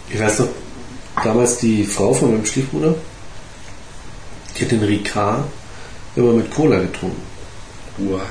Ich 0.10 0.20
weiß 0.20 0.40
noch, 0.40 0.48
damals 1.48 1.60
die 1.60 1.84
Frau 1.86 2.14
von 2.14 2.32
meinem 2.32 2.46
Stiefbruder, 2.46 2.96
die 4.58 4.64
hat 4.64 4.72
den 4.72 4.84
Ricard 4.84 5.46
immer 6.16 6.34
mit 6.34 6.52
Cola 6.52 6.80
getrunken. 6.80 7.22
Wow. 7.98 8.22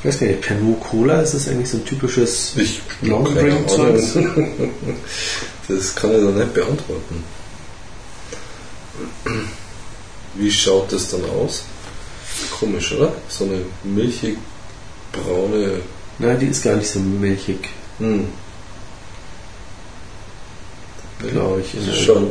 Ich 0.00 0.06
weiß 0.08 0.20
gar 0.20 0.26
nicht, 0.28 0.40
Pernod 0.40 0.80
Cola, 0.80 1.20
ist 1.20 1.34
das 1.34 1.48
eigentlich 1.48 1.68
so 1.68 1.76
ein 1.76 1.84
typisches 1.84 2.56
Ich 2.56 2.80
Long 3.02 3.24
keine 3.24 3.40
Drink 3.40 3.70
Ahnung. 3.70 3.98
Zeugs? 3.98 4.18
Das 5.68 5.94
kann 5.94 6.10
ich 6.10 6.16
da 6.16 6.30
nicht 6.32 6.52
beantworten. 6.52 7.22
Wie 10.34 10.50
schaut 10.50 10.90
das 10.92 11.10
dann 11.10 11.24
aus? 11.26 11.62
Komisch, 12.58 12.92
oder? 12.92 13.12
So 13.28 13.44
eine 13.44 13.60
milchig 13.84 14.36
braune. 15.12 15.74
Nein, 16.18 16.40
die 16.40 16.46
ist 16.46 16.64
gar 16.64 16.74
nicht 16.74 16.88
so 16.90 16.98
milchig, 16.98 17.68
Hm. 17.98 18.26
Glaube 21.28 21.60
ich. 21.60 21.74
In 21.74 21.86
der 21.86 21.92
Schon, 21.92 22.28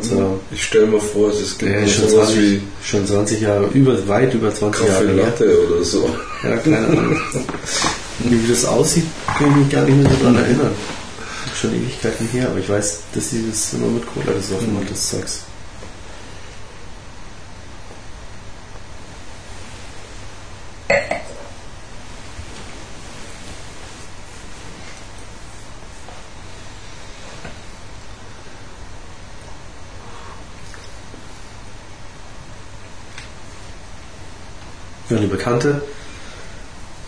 ich 0.51 0.63
stelle 0.63 0.87
mir 0.87 0.99
vor, 0.99 1.29
es 1.29 1.57
gibt 1.57 1.71
Ja, 1.71 1.87
schon, 1.87 2.09
sowas 2.09 2.29
20, 2.29 2.41
wie 2.41 2.61
schon 2.83 3.05
20 3.05 3.41
Jahre, 3.41 3.67
über, 3.73 4.07
weit 4.07 4.33
über 4.33 4.53
20 4.53 4.81
Kaffee 4.81 4.91
Jahre 4.91 5.07
her. 5.07 5.25
Latte 5.25 5.67
oder 5.67 5.83
so. 5.83 6.09
Ja, 6.43 6.57
keine 6.57 6.77
Ahnung. 6.77 7.21
Wie 8.19 8.47
das 8.49 8.65
aussieht, 8.65 9.05
kann 9.37 9.49
ich 9.51 9.55
mich 9.57 9.69
gar 9.69 9.85
nicht 9.85 9.97
mehr 9.97 10.11
so 10.11 10.23
dran 10.23 10.35
erinnern. 10.35 10.71
Schon 11.59 11.75
Ewigkeiten 11.75 12.27
her, 12.27 12.47
aber 12.49 12.59
ich 12.59 12.69
weiß, 12.69 12.99
dass 13.13 13.29
sie 13.29 13.45
das 13.49 13.73
immer 13.73 13.87
mit 13.87 14.03
Cola 14.05 14.33
gesoffen 14.33 14.77
hat, 14.79 14.89
das 14.89 15.09
Zeugs. 15.09 15.41
Eine 35.17 35.27
Bekannte 35.27 35.81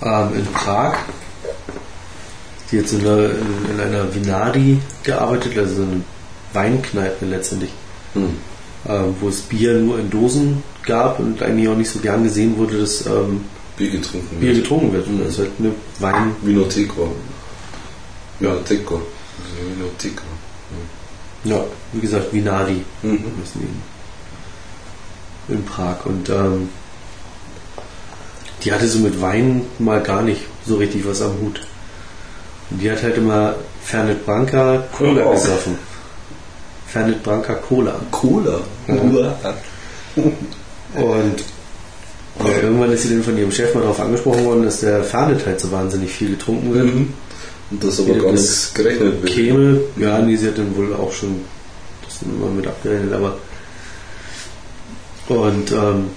ähm, 0.02 0.34
in 0.36 0.45
Prag, 0.47 0.95
die 2.72 2.78
jetzt 2.78 2.93
in 2.93 3.02
einer, 3.02 3.30
in 3.30 3.80
einer 3.80 4.14
Vinari 4.14 4.80
gearbeitet, 5.04 5.58
also 5.58 5.76
so 5.76 5.82
eine 5.84 6.02
Weinkneipe 6.54 7.26
letztendlich, 7.26 7.72
Hm. 8.14 8.36
ähm, 8.89 9.16
wo 9.22 9.30
es 9.30 9.41
Bier 9.41 9.76
nur 9.76 9.97
in 9.99 10.10
Dosen 10.10 10.64
gab 10.84 11.20
und 11.20 11.41
eigentlich 11.43 11.70
auch 11.70 11.78
nicht 11.78 11.89
so 11.89 11.99
gern 11.99 12.24
gesehen 12.24 12.58
wurde, 12.58 12.80
dass 12.80 13.06
ähm, 13.06 13.45
Bier 13.78 13.89
getrunken 13.91 14.38
Bier 14.39 14.49
wird. 14.54 14.64
getrunken 14.64 14.91
wird. 14.93 15.08
Mhm. 15.08 15.20
Das 15.20 15.30
ist 15.30 15.38
halt 15.39 15.52
eine 15.60 15.72
Wein. 15.99 16.36
Vinoteca. 16.41 17.04
Vinoteca. 18.39 18.95
Vinoteca. 19.78 20.24
Ja, 21.45 21.64
wie 21.93 21.99
gesagt, 22.02 22.34
Vinari 22.34 22.84
Mhm. 23.02 23.24
in 25.47 25.64
Prag. 25.66 26.06
Und 26.06 26.30
ähm, 26.30 26.70
die 28.64 28.72
hatte 28.72 28.88
so 28.88 28.99
mit 28.99 29.20
Wein 29.22 29.64
mal 29.80 30.01
gar 30.01 30.22
nicht 30.22 30.41
so 30.66 30.76
richtig 30.76 31.05
was 31.07 31.22
am 31.22 31.34
Hut. 31.41 31.62
Und 32.70 32.82
die 32.82 32.91
hat 32.91 33.01
halt 33.03 33.18
immer 33.18 33.55
Fernet 33.84 34.26
Branca 34.26 34.84
Cola 34.95 35.24
Oh. 35.26 35.32
gesoffen. 35.34 35.78
Fernet 36.88 37.24
Branca 37.24 37.53
Cola. 37.55 37.95
Cola. 38.12 38.59
Ja. 38.88 38.93
Und 40.95 41.43
ja, 42.45 42.57
irgendwann 42.62 42.91
ist 42.91 43.03
sie 43.03 43.09
dann 43.09 43.24
von 43.24 43.38
ihrem 43.38 43.51
Chef 43.51 43.74
mal 43.74 43.82
darauf 43.82 43.99
angesprochen 43.99 44.45
worden, 44.45 44.64
dass 44.64 44.80
der 44.82 45.03
Fernet 45.03 45.45
halt 45.45 45.59
so 45.59 45.72
wahnsinnig 45.72 46.12
viel 46.12 46.32
getrunken 46.32 46.74
wird. 46.74 46.86
Mhm. 46.86 47.14
Und 47.72 47.84
das 47.84 47.99
aber 47.99 48.14
gar 48.16 48.32
das 48.34 48.41
nichts 48.41 48.74
gerechnet 48.74 49.22
wird. 49.24 49.34
käme. 49.34 49.80
Ja, 49.97 50.20
nee, 50.20 50.36
sie 50.36 50.47
hat 50.47 50.57
dann 50.57 50.76
wohl 50.76 50.93
auch 50.93 51.12
schon 51.14 51.41
das 52.05 52.20
immer 52.24 52.47
mit 52.51 52.68
abgerechnet, 52.68 53.14
aber 53.14 53.38
und 55.30 55.72
ähm, 55.72 56.07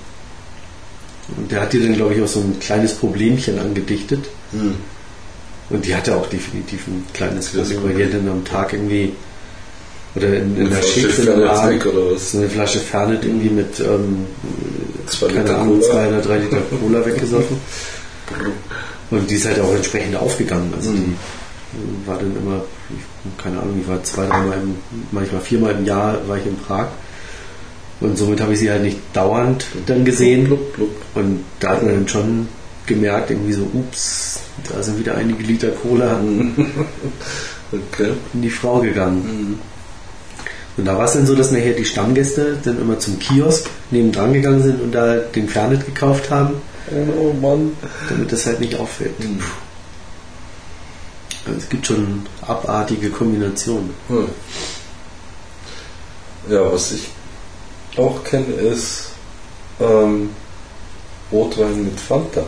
und 1.37 1.51
der 1.51 1.63
hat 1.63 1.73
ihr 1.75 1.83
dann, 1.83 1.95
glaube 1.95 2.15
ich, 2.15 2.23
auch 2.23 2.29
so 2.29 2.41
ein 2.41 2.59
kleines 2.61 2.95
Problemchen 2.95 3.59
angedichtet. 3.59 4.25
Mhm. 4.53 4.75
Und 5.71 5.87
die 5.87 5.95
hatte 5.97 6.15
auch 6.17 6.27
definitiv 6.29 6.87
ein 6.87 7.05
kleines 7.15 7.49
Problem, 7.49 7.83
weil 7.85 7.95
die 7.95 8.05
hat 8.05 8.15
dann 8.15 8.29
am 8.29 8.45
Tag 8.45 8.73
irgendwie 8.75 9.13
oder 10.15 10.29
in, 10.29 10.57
in 10.59 10.71
der 10.71 10.83
Schicht 10.83 11.19
in 11.19 11.27
der 11.27 11.39
weg 11.71 11.87
oder 11.87 12.13
was? 12.15 12.35
eine 12.37 12.49
Flasche 12.49 12.79
Fernet 12.79 13.25
irgendwie 13.25 13.49
mit 13.49 13.81
ähm, 13.81 14.27
Zwei 15.07 15.27
keine 15.29 15.41
Liter 15.41 15.59
Ahnung, 15.59 15.83
zwei 15.83 16.07
oder 16.09 16.21
drei 16.21 16.39
Liter 16.39 16.59
Cola 16.81 17.05
weggesoffen. 17.07 17.57
Und 19.11 19.31
die 19.31 19.35
ist 19.35 19.47
halt 19.47 19.61
auch 19.61 19.75
entsprechend 19.75 20.17
aufgegangen. 20.17 20.73
Also 20.77 20.91
Mhm. 20.91 21.15
die 21.73 22.07
war 22.07 22.19
dann 22.19 22.37
immer, 22.37 22.63
ich- 22.91 23.43
keine 23.43 23.59
Ahnung, 23.61 23.79
ich 23.81 23.89
war 23.89 24.03
zwei, 24.05 24.27
dreimal, 24.27 24.59
im, 24.63 24.77
manchmal 25.11 25.41
viermal 25.41 25.73
im 25.73 25.85
Jahr 25.85 26.19
war 26.29 26.37
ich 26.37 26.47
in 26.47 26.57
Prag. 26.57 26.89
Und 28.05 28.19
somit 28.19 28.41
habe 28.41 28.53
ich 28.53 28.59
sie 28.59 28.71
halt 28.71 28.83
nicht 28.83 28.99
dauernd 29.15 29.65
dann 29.87 30.05
gesehen. 30.05 30.45
Blub, 30.45 30.75
blub. 30.75 30.91
Und 31.15 31.43
da 31.61 31.71
hat 31.71 31.83
man 31.83 31.95
dann 31.95 32.09
schon 32.09 32.49
gemerkt, 32.87 33.31
irgendwie 33.31 33.55
so, 33.55 33.63
ups, 33.73 34.41
da 34.71 34.83
sind 34.83 34.99
wieder 34.99 35.15
einige 35.17 35.43
Liter 35.43 35.69
Cola 35.71 36.21
Okay. 37.73 38.13
in 38.35 38.43
die 38.43 38.51
Frau 38.51 38.81
gegangen. 38.81 39.59
Und 40.77 40.85
da 40.85 40.99
war 40.99 41.07
es 41.07 41.13
dann 41.15 41.27
so, 41.27 41.35
dass 41.35 41.51
nachher 41.51 41.73
die 41.73 41.85
Stammgäste 41.85 42.59
dann 42.63 42.79
immer 42.81 42.99
zum 42.99 43.19
Kiosk 43.19 43.69
nebendran 43.91 44.33
gegangen 44.35 44.63
sind 44.63 44.81
und 44.83 44.93
da 44.93 45.17
den 45.17 45.49
Fernet 45.49 45.87
gekauft 45.87 46.31
haben, 46.31 46.55
Oh 46.91 47.33
Mann. 47.41 47.73
damit 48.11 48.31
das 48.31 48.45
halt 48.45 48.61
nicht 48.61 48.75
auffällt. 48.79 49.19
Mhm. 49.19 49.41
Also 51.47 51.59
es 51.59 51.69
gibt 51.71 51.87
schon 51.87 52.27
abartige 52.43 53.09
Kombinationen. 53.11 53.91
Hm. 54.09 54.29
Ja, 56.51 56.71
was 56.73 56.93
ich 56.93 57.09
auch 57.97 58.23
kenne, 58.25 58.53
ist 58.55 59.11
ähm, 59.81 60.31
Rotwein 61.33 61.85
mit 61.85 61.99
Fanta. 62.01 62.45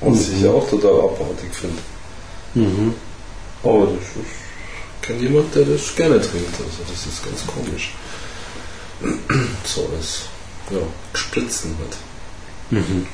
Was 0.00 0.28
Mhm. 0.28 0.34
ich 0.40 0.48
auch 0.48 0.68
total 0.68 1.00
abartig 1.00 1.50
finde. 1.54 1.82
Mhm. 2.54 2.94
Aber 3.62 3.86
das 3.86 3.94
ist, 3.94 4.32
ich 5.00 5.06
kenne 5.06 5.20
jemand, 5.22 5.54
der 5.54 5.64
das 5.64 5.94
gerne 5.96 6.20
trinkt. 6.20 6.54
Also 6.58 6.82
das 6.90 7.06
ist 7.06 7.24
ganz 7.24 7.46
komisch. 7.46 7.94
So 9.64 9.88
als 9.96 10.22
ja, 10.70 10.78
Spritzen 11.14 11.74
mit. 11.78 11.96
Mhm. 12.80 13.06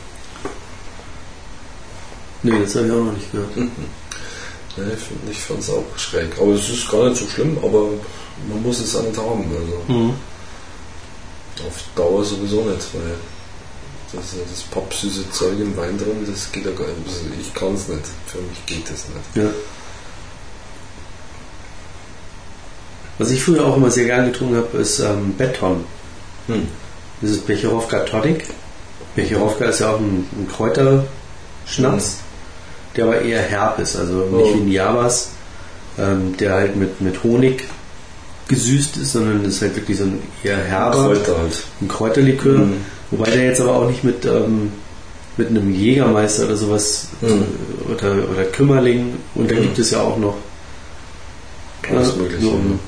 Nee, 2.42 2.60
das 2.62 2.74
habe 2.76 2.86
ich 2.86 2.92
auch 2.92 3.04
noch 3.04 3.12
nicht 3.12 3.30
gehört. 3.32 3.50
Ja, 3.56 4.82
Ja, 4.84 4.90
ich 5.30 5.38
fand 5.38 5.60
es 5.60 5.70
auch 5.70 5.84
schräg. 5.96 6.30
Aber 6.40 6.52
es 6.52 6.68
ist 6.68 6.90
gar 6.90 7.08
nicht 7.08 7.20
so 7.20 7.26
schlimm, 7.28 7.58
aber 7.62 7.88
man 8.48 8.62
muss 8.62 8.78
es 8.80 8.94
nicht 8.94 9.16
haben. 9.18 9.44
Also 9.50 9.92
Mhm. 9.92 10.14
Auf 11.66 11.76
Dauer 11.94 12.24
sowieso 12.24 12.62
nicht, 12.62 12.86
weil 12.94 13.14
das, 14.12 14.34
das 14.50 14.62
pappsüße 14.62 15.30
Zeug 15.30 15.58
im 15.60 15.76
Wein 15.76 15.96
drin, 15.98 16.26
das 16.26 16.50
geht 16.50 16.64
ja 16.64 16.72
gar 16.72 16.86
nicht. 16.86 17.06
Also 17.06 17.20
ich 17.40 17.54
kann 17.54 17.74
es 17.74 17.88
nicht. 17.88 18.02
Für 18.26 18.38
mich 18.38 18.66
geht 18.66 18.84
das 18.90 19.06
nicht. 19.08 19.36
Ja. 19.44 19.50
Was 23.18 23.30
ich 23.30 23.42
früher 23.42 23.66
auch 23.66 23.76
immer 23.76 23.90
sehr 23.90 24.06
gern 24.06 24.32
getrunken 24.32 24.56
habe, 24.56 24.78
ist 24.78 24.98
ähm, 25.00 25.34
Beton. 25.36 25.84
Hm. 26.46 26.66
Das 27.20 27.30
ist 27.30 27.46
Becherowka 27.46 28.00
Tonic. 28.00 28.46
Becherowka 29.14 29.66
ist 29.66 29.80
ja 29.80 29.90
auch 29.90 29.98
ein, 29.98 30.26
ein 30.38 30.48
Kräuterschnaps, 30.50 32.16
der 32.96 33.04
aber 33.04 33.20
eher 33.20 33.42
herb 33.42 33.78
ist, 33.78 33.96
also 33.96 34.14
nicht 34.14 34.32
Oh. 34.32 34.54
wie 34.54 34.60
ein 34.62 34.72
Javas, 34.72 35.30
ähm, 35.98 36.36
der 36.38 36.54
halt 36.54 36.76
mit, 36.76 37.00
mit 37.00 37.22
Honig 37.22 37.64
gesüßt 38.50 38.96
ist, 38.98 39.12
sondern 39.12 39.42
das 39.44 39.54
ist 39.54 39.62
halt 39.62 39.76
wirklich 39.76 39.96
so 39.98 40.04
ein 40.04 40.18
eher 40.44 40.58
herber, 40.58 41.04
Kräuter 41.14 41.38
halt. 41.38 41.62
ein 41.80 41.88
Kräuterlikör. 41.88 42.58
Mhm. 42.58 42.76
Wobei 43.10 43.30
der 43.30 43.44
jetzt 43.46 43.60
aber 43.60 43.76
auch 43.76 43.88
nicht 43.88 44.04
mit, 44.04 44.24
ähm, 44.26 44.72
mit 45.36 45.48
einem 45.48 45.72
Jägermeister 45.74 46.44
oder 46.44 46.56
sowas 46.56 47.06
Mhm. 47.22 47.28
äh, 47.28 47.92
oder, 47.92 48.12
oder 48.30 48.44
Kümmerling 48.44 49.14
und 49.34 49.50
da 49.50 49.54
Mhm. 49.54 49.62
gibt 49.62 49.78
es 49.78 49.90
ja 49.92 50.02
auch 50.02 50.18
noch 50.18 50.36
Alles 51.90 52.10
äh, 52.14 52.16
Mögliche. 52.18 52.42
nur 52.44 52.52
um 52.54 52.78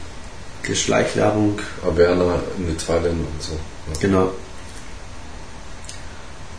die 0.69 0.77
Schleichwerbung, 0.77 1.59
Averna 1.85 2.41
in 2.59 2.71
Italien 2.73 3.13
und 3.21 3.43
so. 3.43 3.53
Ja. 3.53 3.99
genau. 4.01 4.31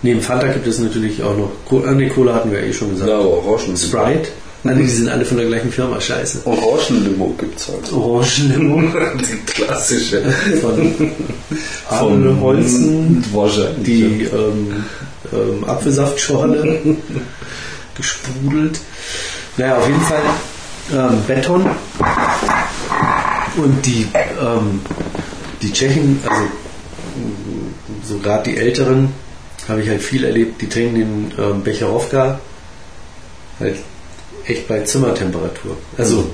Neben 0.01 0.21
Fanta 0.21 0.47
gibt 0.47 0.67
es 0.67 0.79
natürlich 0.79 1.23
auch 1.23 1.37
noch, 1.37 1.51
Co- 1.65 1.83
äh, 1.85 1.91
nee, 1.91 2.09
Cola 2.09 2.33
hatten 2.35 2.51
wir 2.51 2.59
eh 2.61 2.73
schon 2.73 2.89
gesagt. 2.89 3.09
Ja, 3.09 3.19
Orangen. 3.19 3.77
Sprite. 3.77 4.29
Also 4.63 4.79
die 4.79 4.87
sind 4.87 5.09
alle 5.09 5.25
von 5.25 5.37
der 5.37 5.47
gleichen 5.47 5.71
Firma, 5.71 5.99
scheiße. 5.99 6.41
Orangenlimo 6.45 7.35
gibt 7.37 7.59
es 7.59 7.67
halt. 7.67 7.91
Orangenlimo 7.91 8.81
Die 9.19 9.51
klassische. 9.51 10.23
von 10.61 10.95
Arne 11.89 12.39
Holzen, 12.39 13.23
die 13.85 14.23
ähm, 14.23 14.85
ähm, 15.33 15.63
Apfelsaftschorle 15.65 16.79
gesprudelt. 17.95 18.79
Naja, 19.57 19.77
auf 19.77 19.87
jeden 19.87 20.01
Fall 20.01 20.21
ähm, 20.93 21.23
Beton 21.27 21.69
und 23.57 23.85
die, 23.85 24.07
ähm, 24.41 24.81
die 25.61 25.71
Tschechen, 25.71 26.19
also 26.27 26.43
so 28.03 28.17
gerade 28.19 28.49
die 28.49 28.57
Älteren, 28.57 29.09
habe 29.67 29.81
ich 29.81 29.89
halt 29.89 30.01
viel 30.01 30.23
erlebt, 30.23 30.61
die 30.61 30.67
trinken 30.67 30.95
den 30.95 31.33
ähm, 31.37 31.63
Becherowka 31.63 32.39
halt 33.59 33.75
echt 34.45 34.67
bei 34.67 34.81
Zimmertemperatur. 34.81 35.77
Also 35.97 36.33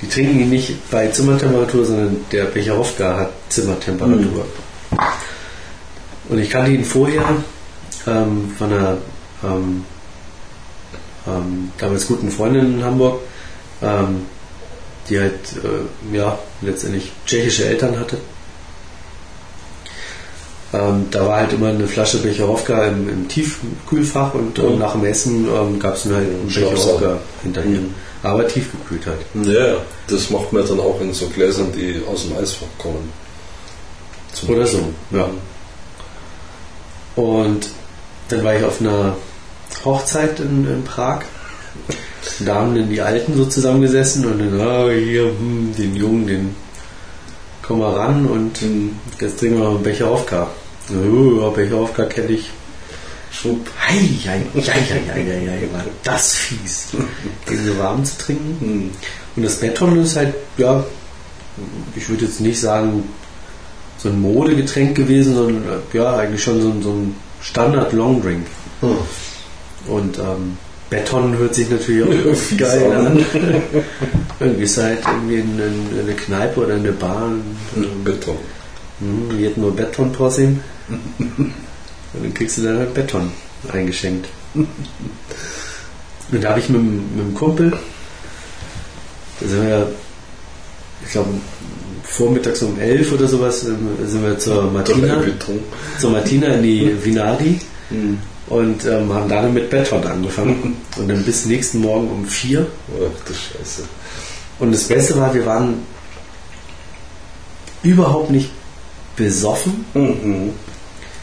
die 0.00 0.08
trinken 0.08 0.40
ihn 0.40 0.50
nicht 0.50 0.90
bei 0.90 1.08
Zimmertemperatur, 1.08 1.84
sondern 1.84 2.24
der 2.30 2.44
Becherowka 2.44 3.16
hat 3.16 3.30
Zimmertemperatur. 3.48 4.46
Und 6.28 6.38
ich 6.38 6.50
kannte 6.50 6.70
ihn 6.70 6.84
vorher 6.84 7.24
ähm, 8.06 8.50
von 8.56 8.72
einer 8.72 8.98
ähm, 9.42 9.84
ähm, 11.26 11.72
damals 11.78 12.06
guten 12.06 12.30
Freundin 12.30 12.78
in 12.78 12.84
Hamburg, 12.84 13.20
ähm, 13.82 14.26
die 15.08 15.18
halt 15.18 15.34
äh, 15.64 16.16
ja 16.16 16.38
letztendlich 16.60 17.12
tschechische 17.26 17.66
Eltern 17.66 17.98
hatte. 17.98 18.18
Ähm, 20.72 21.06
da 21.10 21.26
war 21.26 21.38
halt 21.38 21.52
immer 21.54 21.68
eine 21.68 21.86
Flasche 21.86 22.18
Becherowka 22.18 22.88
im, 22.88 23.08
im 23.08 23.28
Tiefkühlfach 23.28 24.34
und 24.34 24.58
ähm, 24.58 24.78
nach 24.78 24.92
dem 24.92 25.04
Essen 25.04 25.46
ähm, 25.46 25.78
gab 25.78 25.94
es 25.94 26.02
dann 26.02 26.16
halt 26.16 26.28
einen. 26.28 26.46
Becherowka 26.46 27.18
hinterher. 27.42 27.80
Mhm. 27.80 27.94
Aber 28.22 28.46
tiefgekühlt 28.46 29.06
halt. 29.06 29.20
Ja, 29.46 29.76
das 30.08 30.28
macht 30.30 30.52
man 30.52 30.66
dann 30.66 30.80
auch 30.80 31.00
in 31.00 31.14
so 31.14 31.26
Gläsern, 31.28 31.72
die 31.72 32.02
aus 32.10 32.26
dem 32.26 32.36
Eisfach 32.36 32.66
kommen. 32.76 33.12
Zum 34.32 34.50
Oder 34.50 34.62
Beispiel. 34.62 34.80
so, 35.10 35.16
ja. 35.16 35.28
Und 37.16 37.68
dann 38.28 38.44
war 38.44 38.56
ich 38.56 38.64
auf 38.64 38.80
einer 38.80 39.16
Hochzeit 39.84 40.40
in, 40.40 40.66
in 40.66 40.84
Prag. 40.84 41.20
Da 42.40 42.56
haben 42.56 42.74
dann 42.74 42.90
die 42.90 43.00
Alten 43.00 43.36
so 43.36 43.46
zusammengesessen 43.46 44.26
und 44.26 44.38
dann, 44.38 44.60
ah, 44.60 44.88
hier, 44.90 45.24
hm, 45.24 45.74
den 45.76 45.96
Jungen, 45.96 46.26
den 46.26 46.56
komm 47.68 47.80
mal 47.80 47.94
ran 47.94 48.24
und 48.26 48.62
Mhm. 48.62 48.96
jetzt 49.20 49.38
trinken 49.38 49.58
wir 49.58 49.64
noch 49.64 49.74
einen 49.74 49.82
Becher 49.82 50.08
Aufka. 50.08 50.48
Oh, 50.90 51.40
ja, 51.42 51.50
Becher 51.50 51.76
Aufka 51.76 52.04
kenne 52.06 52.28
ich. 52.32 52.50
Schwupp. 53.30 53.68
Hei, 53.86 54.00
hei, 54.24 54.40
hei, 54.54 54.62
hei, 54.62 55.24
hei, 55.46 55.68
war 55.70 55.84
das 56.02 56.32
fies, 56.34 56.88
den 57.48 57.66
so 57.66 57.78
warm 57.78 58.02
zu 58.06 58.16
trinken. 58.16 58.56
Mhm. 58.60 58.90
Und 59.36 59.42
das 59.42 59.56
Beton 59.56 60.02
ist 60.02 60.16
halt, 60.16 60.34
ja, 60.56 60.82
ich 61.94 62.08
würde 62.08 62.24
jetzt 62.24 62.40
nicht 62.40 62.58
sagen, 62.58 63.04
so 63.98 64.08
ein 64.08 64.20
Modegetränk 64.20 64.96
gewesen, 64.96 65.34
sondern 65.34 65.64
äh, 65.64 65.96
ja, 65.96 66.16
eigentlich 66.16 66.42
schon 66.42 66.62
so 66.62 66.68
ein, 66.70 66.82
so 66.82 66.90
ein 66.90 67.14
Standard 67.42 67.92
Long 67.92 68.22
Drink. 68.22 68.46
Hm. 68.80 68.96
Und 69.86 70.18
ähm, 70.18 70.56
Beton 70.90 71.36
hört 71.36 71.54
sich 71.54 71.68
natürlich 71.68 72.04
auch 72.04 72.34
Fies 72.34 72.58
geil 72.58 72.92
an. 72.92 73.06
an. 74.40 74.58
Gehst 74.58 74.78
du 74.78 74.82
halt 74.82 74.98
irgendwie 75.06 75.36
in, 75.36 75.58
in 75.58 76.00
eine 76.00 76.14
Kneipe 76.14 76.60
oder 76.60 76.74
in 76.74 76.80
eine 76.80 76.92
Bar 76.92 77.32
Beton. 78.04 78.36
hm, 79.00 79.36
hier 79.36 79.50
hat 79.50 79.56
nur 79.58 79.74
Beton 79.76 80.12
Possim. 80.12 80.60
Und 80.88 81.52
dann 82.22 82.34
kriegst 82.34 82.58
du 82.58 82.62
dann 82.62 82.78
halt 82.78 82.94
Beton 82.94 83.30
eingeschenkt. 83.72 84.26
Und 84.54 84.68
da 86.42 86.50
habe 86.50 86.60
ich 86.60 86.68
mit, 86.68 86.80
mit 86.82 87.26
dem 87.26 87.34
Kumpel, 87.34 87.72
da 89.40 89.46
sind 89.48 89.66
wir, 89.66 89.88
ich 91.04 91.12
glaube, 91.12 91.28
vormittags 92.04 92.62
um 92.62 92.78
elf 92.80 93.12
oder 93.12 93.28
sowas, 93.28 93.60
sind 93.60 94.22
wir 94.24 94.38
zur 94.38 94.70
Martina, 94.70 95.22
zur 95.98 96.10
Martina 96.10 96.46
in 96.54 96.62
die 96.62 96.96
Vinadi 97.04 97.60
Mhm. 97.90 98.18
Und 98.48 98.84
ähm, 98.86 99.12
haben 99.12 99.28
dann 99.28 99.52
mit 99.54 99.70
Beton 99.70 100.04
angefangen. 100.06 100.76
Und 100.96 101.08
dann 101.08 101.22
bis 101.24 101.44
nächsten 101.46 101.80
Morgen 101.80 102.08
um 102.10 102.24
vier. 102.26 102.66
Ach 102.94 103.24
du 103.26 103.32
Scheiße. 103.34 103.82
Und 104.58 104.72
das 104.72 104.84
Beste 104.84 105.16
war, 105.16 105.32
wir 105.34 105.46
waren 105.46 105.74
überhaupt 107.82 108.30
nicht 108.30 108.50
besoffen, 109.16 109.84
Mhm. 109.94 110.50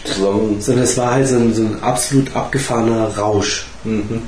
Zusammen. 0.03 0.61
sondern 0.61 0.83
es 0.83 0.97
war 0.97 1.11
halt 1.11 1.27
so 1.27 1.35
ein, 1.35 1.53
so 1.53 1.61
ein 1.63 1.81
absolut 1.81 2.35
abgefahrener 2.35 3.07
Rausch. 3.17 3.65
Mhm. 3.83 4.21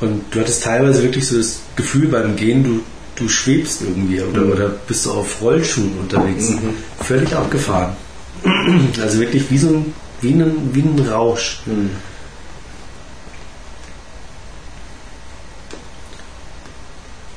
Und 0.00 0.24
du 0.30 0.40
hattest 0.40 0.64
teilweise 0.64 1.02
wirklich 1.02 1.26
so 1.26 1.36
das 1.38 1.60
Gefühl 1.76 2.08
beim 2.08 2.36
Gehen, 2.36 2.62
du, 2.64 2.80
du 3.16 3.28
schwebst 3.28 3.82
irgendwie 3.82 4.20
oder, 4.20 4.40
Mhm. 4.42 4.52
oder 4.52 4.68
bist 4.86 5.04
so 5.04 5.12
auf 5.12 5.40
Rollschuhen 5.40 5.92
unterwegs. 6.00 6.50
Mhm. 6.50 6.74
Völlig 7.00 7.34
abgefahren. 7.34 7.96
Also 9.00 9.18
wirklich 9.20 9.50
wie 9.50 9.58
so 9.58 9.68
ein, 9.68 9.94
wie 10.22 10.32
ein, 10.32 10.70
wie 10.72 10.80
ein 10.80 11.08
Rausch. 11.08 11.60
Mhm. 11.66 11.90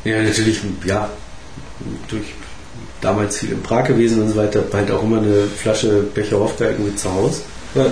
Ja, 0.03 0.21
natürlich, 0.21 0.59
ja, 0.85 1.09
durch 2.07 2.25
damals 3.01 3.39
viel 3.39 3.51
in 3.51 3.63
Prag 3.63 3.87
gewesen 3.87 4.21
und 4.21 4.29
so 4.29 4.35
weiter, 4.35 4.63
halt 4.71 4.91
auch 4.91 5.03
immer 5.03 5.17
eine 5.17 5.47
Flasche 5.47 6.03
Becherowka 6.13 6.65
irgendwie 6.65 6.95
zu 6.95 7.11
Hause. 7.11 7.41
Ja. 7.73 7.85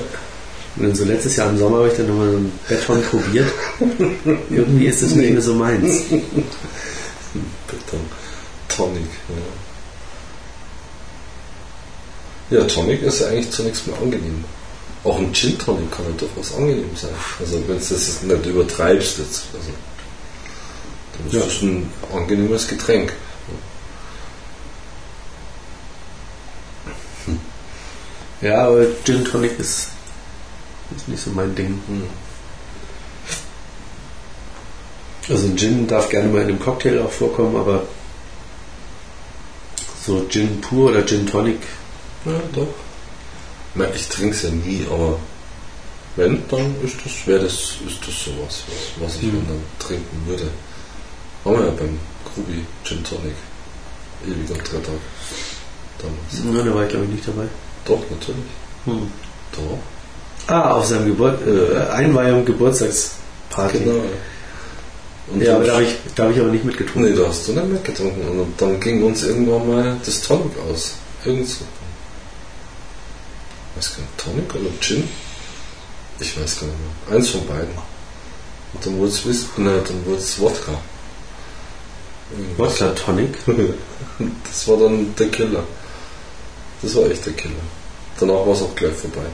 Und 0.76 0.84
dann 0.84 0.96
so 0.96 1.06
letztes 1.06 1.36
Jahr 1.36 1.50
im 1.50 1.58
Sommer 1.58 1.78
habe 1.78 1.88
ich 1.90 1.98
dann 1.98 2.08
nochmal 2.08 2.30
einen 2.30 2.52
Beton 2.68 3.04
probiert. 3.04 3.52
irgendwie 4.50 4.86
ist 4.86 5.02
das 5.04 5.16
nicht 5.16 5.34
mehr 5.34 5.42
so 5.42 5.56
meins. 5.56 6.04
Beton. 7.68 8.00
Tonic. 8.70 9.04
Ja. 12.50 12.58
ja, 12.58 12.66
Tonic 12.66 13.04
ist 13.04 13.24
eigentlich 13.24 13.52
zunächst 13.52 13.88
mal 13.88 13.98
angenehm. 14.02 14.44
Auch 15.04 15.18
ein 15.18 15.34
Gin 15.34 15.58
Tonic 15.60 15.92
kann 15.92 16.06
ja 16.06 16.12
durchaus 16.18 16.56
angenehm 16.56 16.96
sein. 16.96 17.12
Also 17.40 17.56
wenn 17.68 17.80
du 17.80 17.86
das 17.86 18.22
nicht 18.24 18.46
übertreibst 18.46 19.18
jetzt. 19.20 19.44
Also, 19.54 19.70
dann 21.18 21.28
ist 21.28 21.34
Ja. 21.34 21.42
das 21.42 21.62
ein 21.62 21.92
angenehmes 22.14 22.68
Getränk. 22.68 23.14
Ja, 28.42 28.68
aber 28.68 28.86
Gin 29.06 29.24
Tonic 29.24 29.58
ist, 29.58 29.88
ist 30.96 31.08
nicht 31.08 31.24
so 31.24 31.32
mein 31.32 31.56
Ding. 31.56 31.82
Hm. 31.88 32.04
Also 35.30 35.48
ein 35.48 35.58
Gin 35.58 35.88
darf 35.88 36.10
gerne 36.10 36.28
mal 36.28 36.42
in 36.42 36.50
einem 36.50 36.60
Cocktail 36.60 37.00
auch 37.02 37.12
vorkommen, 37.12 37.56
aber 37.56 37.84
so 40.06 40.26
Gin 40.28 40.60
pur 40.60 40.90
oder 40.92 41.06
Gin 41.06 41.26
Tonic, 41.26 41.60
Ja, 42.26 42.34
doch. 42.54 42.68
Na, 43.76 43.86
ich 43.94 44.08
trinke 44.08 44.36
es 44.36 44.44
ja 44.44 44.50
nie, 44.50 44.86
aber 44.90 45.18
wenn, 46.16 46.44
dann 46.50 46.76
ist 46.84 46.98
das, 47.04 47.26
wäre 47.26 47.44
das, 47.44 47.54
ist 47.54 48.00
das 48.08 48.24
sowas, 48.26 48.64
was, 48.68 49.04
was 49.04 49.16
ich 49.18 49.24
Mhm. 49.24 49.48
dann 49.48 49.62
trinken 49.80 50.24
würde. 50.28 50.48
Haben 51.44 51.58
wir 51.58 51.66
ja 51.66 51.72
beim 51.72 51.98
Krubi 52.34 52.64
Gin 52.84 53.04
Tonic. 53.04 53.34
Ewiger 54.26 54.54
Dritter. 54.62 54.92
Damals. 56.00 56.44
na, 56.44 56.64
da 56.70 56.76
war 56.76 56.84
ich 56.84 56.90
glaube 56.90 57.06
ich 57.06 57.12
nicht 57.12 57.28
dabei. 57.28 57.48
Doch, 57.86 58.00
natürlich. 58.10 58.52
Hm. 58.86 59.12
Doch. 59.54 59.78
Ah, 60.48 60.72
auf 60.72 60.86
seinem 60.86 61.08
Geburt, 61.08 61.40
äh, 61.48 61.78
Einweihung, 61.92 62.46
Geburtstagsparty. 62.46 63.80
Genau. 63.80 64.04
Und 65.32 65.42
Ja, 65.42 65.56
aber 65.56 65.66
da 65.66 65.74
habe 65.74 65.84
ich, 65.84 65.96
da 66.16 66.24
hab 66.26 66.32
ich 66.32 66.40
aber 66.40 66.50
nicht 66.50 66.64
mitgetrunken. 66.66 67.12
Nee, 67.12 67.18
da 67.18 67.28
hast 67.28 67.48
du 67.48 67.54
nicht 67.54 67.68
mitgetrunken. 67.68 68.28
Und 68.40 68.54
dann 68.62 68.80
ging 68.80 69.04
uns 69.04 69.24
irgendwann 69.24 69.68
mal 69.68 69.98
das 70.06 70.22
Tonic 70.22 70.52
aus. 70.70 70.94
Irgend 71.26 71.48
so. 71.50 71.66
Weiß 73.76 73.92
gar 73.96 74.02
nicht, 74.02 74.18
Tonic 74.18 74.56
oder 74.56 74.80
Gin? 74.80 75.08
Ich 76.20 76.40
weiß 76.40 76.60
gar 76.60 76.68
nicht 76.68 76.78
mehr. 77.08 77.18
Eins 77.18 77.30
von 77.30 77.46
beiden. 77.48 77.70
Und 78.74 78.86
dann 78.86 78.98
wurde 78.98 79.10
es 79.12 79.26
Whisky, 79.26 79.62
nein, 79.62 79.82
dann 79.88 80.06
wurde 80.06 80.18
es 80.18 80.40
Wodka. 80.40 80.72
Wodka 82.58 82.90
Tonic. 82.92 83.38
Das 84.48 84.68
war 84.68 84.78
dann 84.78 85.14
der 85.16 85.28
Killer. 85.30 85.64
Das 86.82 86.96
war 86.96 87.10
echt 87.10 87.26
der 87.26 87.34
Killer. 87.34 87.56
Danach 88.20 88.46
war 88.46 88.54
es 88.54 88.62
auch 88.62 88.76
gleich 88.76 88.94
vorbei. 88.94 89.26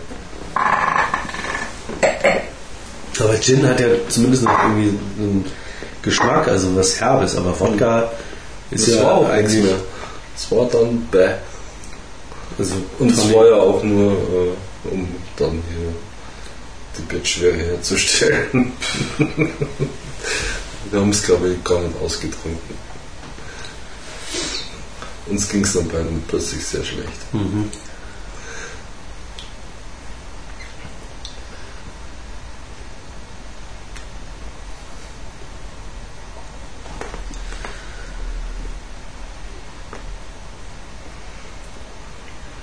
Aber 3.19 3.39
Gin 3.41 3.67
hat 3.67 3.79
ja 3.81 3.87
zumindest 4.07 4.43
noch 4.43 4.57
irgendwie 4.63 4.97
einen 5.19 5.45
Geschmack, 6.01 6.47
also 6.47 6.73
was 6.77 6.99
Herbes, 7.01 7.35
aber 7.35 7.59
Wodka 7.59 8.09
ist 8.71 8.87
das 8.87 8.95
ja 8.95 9.03
war 9.03 9.15
auch 9.15 9.29
eigentlich. 9.29 9.63
mehr. 9.65 9.75
Das 10.33 10.51
war 10.51 10.65
dann 10.67 11.01
bäh. 11.11 11.33
Also 12.59 12.75
Und 12.99 13.09
Tonic- 13.15 13.35
war 13.35 13.47
ja 13.47 13.55
auch 13.55 13.81
nur, 13.83 14.11
äh, 14.11 14.89
um 14.91 15.07
dann 15.37 15.51
hier 15.51 15.93
die 16.97 17.01
Bettschwere 17.13 17.55
herzustellen. 17.57 18.71
Wir 20.91 20.99
haben 20.99 21.09
es, 21.11 21.23
glaube 21.23 21.49
ich, 21.49 21.63
gar 21.63 21.79
nicht 21.81 21.95
ausgetrunken. 22.01 22.77
Uns 25.27 25.47
ging 25.47 25.63
es 25.63 25.73
dann 25.73 25.87
beiden 25.87 26.21
plötzlich 26.27 26.65
sehr 26.65 26.83
schlecht. 26.83 27.33
Mhm. 27.33 27.69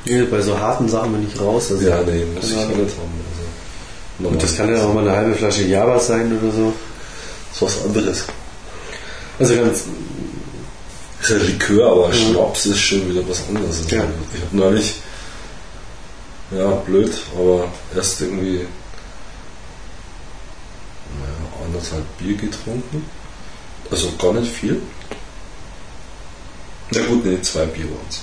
Nee, 0.07 0.23
bei 0.23 0.41
so 0.41 0.57
harten 0.59 0.89
Sachen 0.89 1.13
bin 1.13 1.27
ich 1.29 1.41
raus. 1.41 1.73
Also 1.73 1.89
Ja, 1.89 2.01
nee, 2.03 2.25
muss 2.27 2.45
ich 2.45 2.53
ja 2.53 2.65
nicht 2.67 2.97
haben. 2.97 3.21
Also, 4.19 4.29
Und 4.29 4.43
das 4.43 4.57
kann 4.57 4.73
ja 4.73 4.85
auch 4.85 4.95
mal 4.95 5.07
eine 5.07 5.17
halbe 5.17 5.35
Flasche 5.35 5.65
Java 5.65 5.99
sein 5.99 6.39
oder 6.39 6.53
so. 6.53 6.73
Das 7.51 7.57
ist 7.57 7.63
was 7.63 7.85
anderes. 7.85 8.25
Also 9.39 9.57
ganz, 9.57 9.85
ist 11.21 11.31
ja 11.31 11.37
Likör, 11.39 11.91
aber 11.91 12.13
Schnaps 12.13 12.67
ist 12.67 12.79
schon 12.79 13.09
wieder 13.11 13.29
was 13.29 13.43
anderes. 13.49 13.79
Also 13.83 13.97
Ja. 13.97 14.05
Ich 14.33 14.43
habe 14.43 14.57
neulich, 14.57 14.95
ja, 16.57 16.71
blöd, 16.71 17.13
aber 17.37 17.69
erst 17.95 18.21
irgendwie 18.21 18.67
naja, 21.19 21.67
anderthalb 21.67 22.05
Bier 22.19 22.37
getrunken. 22.37 23.05
Also 23.91 24.13
gar 24.19 24.33
nicht 24.35 24.53
viel. 24.53 24.81
Na 26.93 27.01
gut, 27.07 27.25
nee, 27.25 27.41
zwei 27.43 27.67
Bier 27.67 27.87
waren 27.87 28.07
es. 28.09 28.21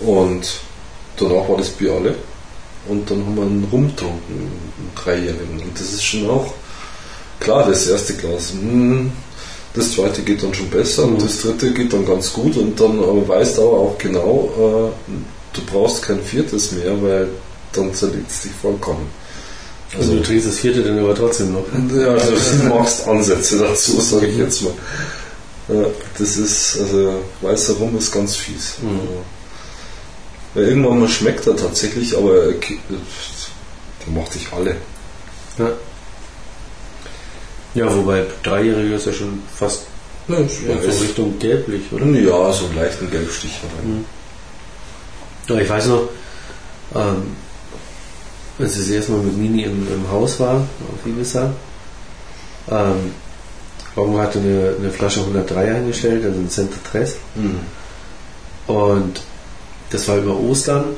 Und 0.00 0.46
danach 1.16 1.48
war 1.48 1.56
das 1.58 1.68
Bier 1.70 1.92
alle. 1.92 2.14
Und 2.88 3.10
dann 3.10 3.24
haben 3.24 3.36
wir 3.36 3.42
einen 3.42 3.68
Rum 3.70 3.88
getrunken, 3.88 4.22
einen 4.34 4.90
Dreijährigen. 4.96 5.60
Und 5.62 5.74
das 5.78 5.92
ist 5.92 6.04
schon 6.04 6.28
auch, 6.30 6.52
klar, 7.38 7.68
das 7.68 7.86
erste 7.86 8.14
Glas, 8.14 8.52
mm, 8.54 9.08
das 9.74 9.92
zweite 9.92 10.22
geht 10.22 10.42
dann 10.42 10.54
schon 10.54 10.68
besser 10.70 11.04
und 11.04 11.14
Mhm. 11.14 11.22
das 11.22 11.42
dritte 11.42 11.72
geht 11.72 11.92
dann 11.92 12.06
ganz 12.06 12.32
gut. 12.32 12.56
Und 12.56 12.80
dann 12.80 12.98
aber 12.98 13.28
weißt 13.28 13.58
du 13.58 13.62
aber 13.62 13.78
auch 13.78 13.98
genau, 13.98 14.50
äh, 14.56 15.12
du 15.52 15.60
brauchst 15.70 16.02
kein 16.02 16.20
viertes 16.22 16.72
mehr, 16.72 17.00
weil 17.02 17.28
dann 17.72 17.92
zerlegt 17.94 18.30
es 18.30 18.42
dich 18.42 18.52
vollkommen. 18.60 19.06
also 19.96 20.14
du 20.14 20.22
trinkst 20.22 20.46
das 20.48 20.58
vierte 20.58 20.82
dann 20.82 20.98
aber 20.98 21.14
trotzdem 21.14 21.52
noch. 21.52 21.64
Ja, 21.96 22.12
also 22.14 22.32
du 22.32 22.64
machst 22.68 23.06
Ansätze 23.06 23.58
dazu, 23.58 24.00
sage 24.00 24.26
ich 24.26 24.38
jetzt 24.38 24.62
mal. 24.62 24.72
Ja, 25.68 25.84
das 26.18 26.36
ist, 26.36 26.78
also 26.80 27.14
weißer 27.42 27.74
Rum 27.74 27.96
ist 27.98 28.10
ganz 28.10 28.34
fies. 28.36 28.74
Mhm. 28.82 28.98
Ja. 30.54 30.62
Irgendwann 30.62 31.00
mal 31.00 31.08
schmeckt 31.08 31.46
er 31.46 31.56
tatsächlich, 31.56 32.16
aber 32.16 32.44
er 32.46 32.52
ki- 32.54 32.80
der 32.90 34.12
macht 34.20 34.34
dich 34.34 34.48
alle. 34.52 34.76
Ja. 35.58 35.70
Ja, 37.74 37.96
wobei 37.96 38.24
Dreijährige 38.42 38.94
ist 38.94 39.06
ja 39.06 39.12
schon 39.12 39.42
fast 39.54 39.82
Ja, 40.28 40.36
so 40.38 41.02
Richtung 41.02 41.38
gelblich, 41.38 41.82
oder? 41.92 42.04
ja 42.06 42.52
so 42.52 42.66
einen 42.66 42.76
leichten 42.76 43.10
Gelbstich 43.10 43.52
hat. 43.62 43.84
Mhm. 43.84 44.04
Ja, 45.48 45.56
ich 45.60 45.68
weiß 45.68 45.86
noch, 45.86 46.08
ähm, 46.94 47.36
als 48.58 48.72
ich 48.72 48.78
das 48.80 48.88
erste 48.88 49.12
Mal 49.12 49.22
mit 49.22 49.36
Mini 49.36 49.62
im, 49.64 49.86
im 49.92 50.10
Haus 50.10 50.38
war, 50.40 50.56
auf 50.56 51.06
Ibiza, 51.06 51.52
ähm, 52.70 53.12
Rongo 53.96 54.18
hatte 54.18 54.38
eine, 54.38 54.74
eine 54.78 54.90
Flasche 54.90 55.20
103 55.20 55.74
eingestellt, 55.74 56.24
also 56.24 56.38
ein 56.38 56.50
Center 56.50 56.78
Tres. 56.90 57.16
Mhm. 57.34 57.60
Und 58.72 59.20
das 59.90 60.08
war 60.08 60.16
über 60.18 60.36
Ostern. 60.36 60.96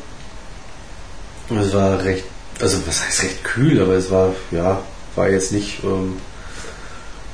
Und 1.49 1.59
es 1.59 1.73
war 1.75 2.03
recht, 2.05 2.25
also 2.61 2.79
was 2.87 3.05
heißt 3.05 3.23
recht 3.25 3.45
kühl, 3.45 3.81
aber 3.83 3.95
es 3.95 4.11
war, 4.11 4.35
ja, 4.51 4.83
war 5.17 5.29
jetzt 5.29 5.53
nicht 5.53 5.83
ähm, 5.85 6.17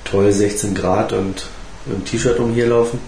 toll 0.04 0.32
16 0.32 0.74
Grad 0.74 1.12
und 1.12 1.44
im 1.86 2.04
T-Shirt 2.04 2.38
umherlaufen. 2.38 2.98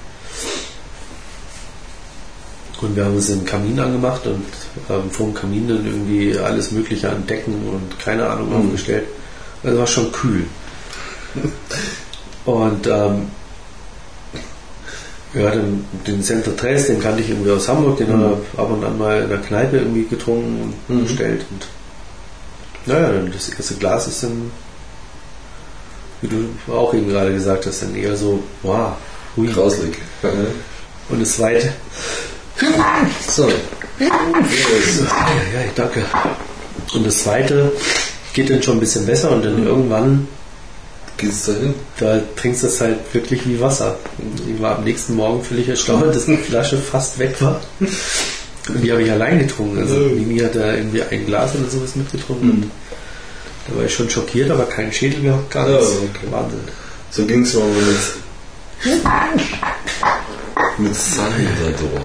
Und 2.81 2.97
wir 2.97 3.05
haben 3.05 3.17
uns 3.17 3.27
den 3.27 3.45
Kamin 3.45 3.79
angemacht 3.79 4.27
und 4.27 4.45
ähm, 4.89 5.11
vor 5.11 5.27
dem 5.27 5.35
Kamin 5.35 5.69
dann 5.69 5.85
irgendwie 5.85 6.39
alles 6.39 6.71
Mögliche 6.71 7.11
an 7.11 7.27
Decken 7.27 7.69
und 7.69 7.99
keine 7.99 8.27
Ahnung 8.29 8.49
Mhm. 8.51 8.67
aufgestellt. 8.67 9.07
Es 9.63 9.77
war 9.77 9.87
schon 9.87 10.11
kühl. 10.13 10.47
Und 12.47 12.87
ähm, 12.87 13.29
ja, 15.35 15.51
den, 15.51 15.85
den 16.07 16.23
Center 16.23 16.57
Tres, 16.57 16.87
den 16.89 17.01
kannte 17.01 17.23
ich 17.23 17.31
irgendwie 17.31 17.51
aus 17.53 17.69
Hamburg, 17.69 17.99
den 17.99 18.09
Mhm. 18.09 18.13
haben 18.13 18.21
wir 18.55 18.61
ab 18.61 18.71
und 18.71 18.85
an 18.85 18.99
mal 18.99 19.23
in 19.23 19.29
der 19.29 19.39
Kneipe 19.39 19.79
irgendwie 19.79 20.05
getrunken 20.05 20.75
und 20.89 20.97
Mhm. 20.97 21.05
bestellt. 21.05 21.45
Und 21.51 21.67
naja, 22.87 23.09
dann 23.13 23.31
das 23.33 23.49
erste 23.51 23.75
Glas 23.75 24.07
ist 24.09 24.23
dann, 24.25 24.51
wie 26.23 26.29
du 26.29 26.73
auch 26.73 26.93
eben 26.95 27.09
gerade 27.09 27.33
gesagt 27.33 27.67
hast, 27.67 27.83
dann 27.83 27.95
eher 27.95 28.17
so, 28.17 28.43
wow, 28.63 28.93
hui. 29.37 29.47
Grauslig. 29.49 29.99
Ja. 30.23 30.31
Und 31.09 31.21
das 31.23 31.33
zweite, 31.37 31.73
So. 33.29 33.49
ja, 33.49 34.07
ja, 34.07 35.71
danke. 35.75 36.05
Und 36.95 37.07
das 37.07 37.19
zweite 37.23 37.73
geht 38.33 38.51
dann 38.51 38.63
schon 38.63 38.77
ein 38.77 38.81
bisschen 38.81 39.07
besser 39.07 39.31
und 39.31 39.45
dann 39.45 39.65
irgendwann, 39.67 40.29
Geht's 41.21 41.45
dahin? 41.47 41.75
da 41.99 42.21
trinkst 42.37 42.63
du 42.63 42.67
es 42.69 42.81
halt 42.81 42.99
wirklich 43.13 43.47
wie 43.47 43.61
Wasser. 43.61 43.99
Und 44.19 44.41
ich 44.55 44.61
war 44.63 44.79
am 44.79 44.85
nächsten 44.85 45.15
Morgen 45.17 45.45
völlig 45.45 45.69
erstaunt, 45.69 46.15
dass 46.15 46.25
die 46.27 46.37
Flasche 46.37 46.79
fast 46.79 47.19
weg 47.19 47.41
war. 47.43 47.61
Und 47.81 48.83
die 48.83 48.91
habe 48.91 49.03
ich 49.03 49.11
allein 49.11 49.39
getrunken. 49.39 49.79
Also 49.81 49.95
Mimi 49.97 50.39
hat 50.39 50.55
da 50.55 50.75
irgendwie 50.75 51.03
ein 51.03 51.27
Glas 51.27 51.55
oder 51.55 51.69
sowas 51.69 51.95
mitgetrunken. 51.97 52.47
Mhm. 52.49 52.63
Und 52.63 52.71
da 53.69 53.77
war 53.77 53.85
ich 53.85 53.95
schon 53.95 54.09
schockiert, 54.09 54.51
aber 54.51 54.65
keinen 54.65 54.93
Schädel 54.93 55.21
gehabt, 55.23 55.51
gar 55.51 55.69
Ja, 55.69 55.77
nichts. 55.79 55.93
okay. 55.97 56.27
Wahnsinn. 56.31 56.61
So 57.11 57.27
ging 57.27 57.43
es 57.43 57.55
mal 57.55 57.65
mit, 57.69 58.95
mit 60.79 60.95
Sandador. 60.95 62.03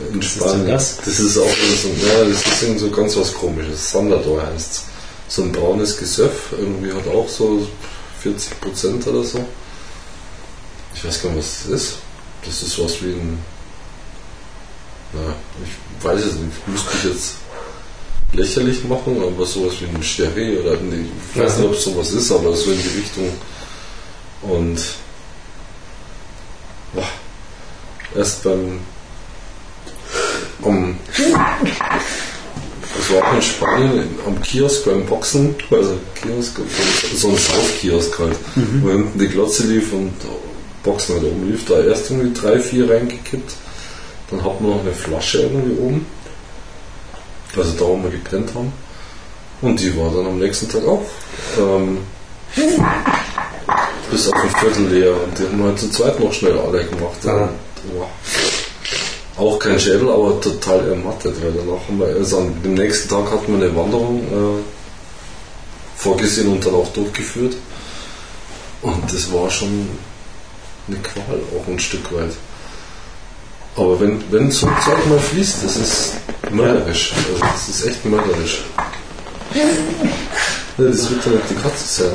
In 0.00 0.12
denn 0.12 0.22
Spanien. 0.22 0.66
das? 0.66 0.96
Das 1.04 1.18
ist 1.20 1.38
auch 1.38 1.44
so, 1.44 1.88
ja, 2.06 2.24
das 2.24 2.38
ist 2.46 2.62
irgendwie 2.62 2.80
so 2.80 2.90
ganz 2.90 3.16
was 3.16 3.32
komisches. 3.34 3.90
Sandador 3.90 4.42
heißt 4.46 4.82
So 5.30 5.42
ein 5.42 5.52
braunes 5.52 5.96
Gesöff, 5.96 6.52
irgendwie 6.58 6.92
hat 6.92 7.06
auch 7.06 7.28
so 7.28 7.64
40 8.20 8.60
Prozent 8.60 9.06
oder 9.06 9.22
so. 9.22 9.46
Ich 10.92 11.04
weiß 11.04 11.22
gar 11.22 11.30
nicht, 11.30 11.38
was 11.38 11.62
das 11.62 11.82
ist. 11.82 11.94
Das 12.44 12.62
ist 12.62 12.82
was 12.82 13.00
wie 13.00 13.12
ein. 13.12 13.38
Na, 15.12 15.34
ich 15.64 16.04
weiß 16.04 16.20
es 16.20 16.34
nicht. 16.34 16.66
Müsste 16.66 16.90
ich 16.96 17.04
jetzt 17.04 17.34
lächerlich 18.32 18.82
machen, 18.84 19.22
aber 19.22 19.46
sowas 19.46 19.74
wie 19.80 19.86
ein 19.86 20.02
Sherry 20.02 20.58
oder 20.58 20.76
nee, 20.80 21.06
ich 21.32 21.40
weiß 21.40 21.58
nicht, 21.58 21.66
ob 21.66 21.74
es 21.74 21.84
sowas 21.84 22.10
ist, 22.10 22.32
aber 22.32 22.56
so 22.56 22.72
in 22.72 22.82
die 22.82 22.98
Richtung. 22.98 23.30
Und 24.42 24.80
boah, 26.92 27.08
erst 28.16 28.42
beim 28.42 28.80
am 30.64 30.98
das 33.00 33.10
war 33.14 33.26
auch 33.26 33.34
in 33.34 33.42
Spanien 33.42 34.18
am 34.26 34.42
Kiosk 34.42 34.84
beim 34.84 35.06
Boxen, 35.06 35.54
also 35.70 35.96
Kiosk, 36.20 36.60
so 37.14 37.28
ein 37.28 37.36
Saufkiosk 37.36 38.18
halt, 38.18 38.36
wo 38.82 38.90
hinten 38.90 39.18
die 39.18 39.28
Glotze 39.28 39.66
lief 39.66 39.92
und 39.92 40.12
Boxen 40.82 41.14
halt 41.14 41.24
oben 41.24 41.50
lief, 41.50 41.64
da 41.64 41.80
erst 41.82 42.10
irgendwie 42.10 42.38
drei, 42.38 42.58
vier 42.58 42.90
reingekippt, 42.90 43.52
dann 44.30 44.44
hatten 44.44 44.64
wir 44.64 44.74
noch 44.74 44.82
eine 44.82 44.92
Flasche 44.92 45.42
irgendwie 45.42 45.80
oben, 45.80 46.06
also 47.56 47.72
da, 47.72 47.84
wo 47.86 48.02
wir 48.02 48.10
gepennt 48.10 48.54
haben, 48.54 48.72
und 49.62 49.80
die 49.80 49.96
war 49.96 50.12
dann 50.12 50.26
am 50.26 50.38
nächsten 50.38 50.68
Tag 50.68 50.86
auch 50.86 51.04
ähm, 51.58 51.98
bis 54.10 54.28
auf 54.28 54.42
ein 54.42 54.50
Viertel 54.50 54.88
leer 54.88 55.12
und 55.12 55.38
die 55.38 55.44
haben 55.44 55.58
wir 55.58 55.66
halt 55.66 55.78
zu 55.78 55.90
zweit 55.90 56.20
noch 56.20 56.32
schnell 56.32 56.58
alle 56.58 56.84
gemacht. 56.84 57.26
Ah. 57.26 57.44
Und, 57.44 57.94
boah, 57.94 58.08
auch 59.40 59.58
kein 59.58 59.80
Schädel, 59.80 60.08
aber 60.10 60.40
total 60.40 60.88
ermattet, 60.88 61.42
weil 61.42 61.52
danach 61.52 61.80
haben 61.88 61.98
wir, 61.98 62.06
also 62.06 62.38
am 62.38 62.74
nächsten 62.74 63.08
Tag 63.08 63.30
hatten 63.30 63.58
wir 63.58 63.66
eine 63.66 63.74
Wanderung 63.74 64.22
äh, 64.22 64.62
vorgesehen 65.96 66.48
und 66.52 66.64
dann 66.64 66.74
auch 66.74 66.92
durchgeführt. 66.92 67.56
Und 68.82 69.12
das 69.12 69.32
war 69.32 69.50
schon 69.50 69.88
eine 70.88 70.96
Qual, 70.98 71.40
auch 71.56 71.68
ein 71.68 71.78
Stück 71.78 72.12
weit. 72.12 72.32
Aber 73.76 74.00
wenn, 74.00 74.22
wenn 74.30 74.50
so 74.50 74.66
ein 74.66 74.76
Zeug 74.84 75.06
mal 75.08 75.18
fließt, 75.18 75.64
das 75.64 75.76
ist 75.76 76.12
mörderisch. 76.50 77.12
Also 77.16 77.40
das 77.40 77.68
ist 77.68 77.86
echt 77.86 78.04
mörderisch. 78.04 78.64
Das 80.76 81.10
wird 81.10 81.26
dann 81.26 81.34
nicht 81.34 81.50
die 81.50 81.54
Katze 81.54 81.84
sein. 82.02 82.12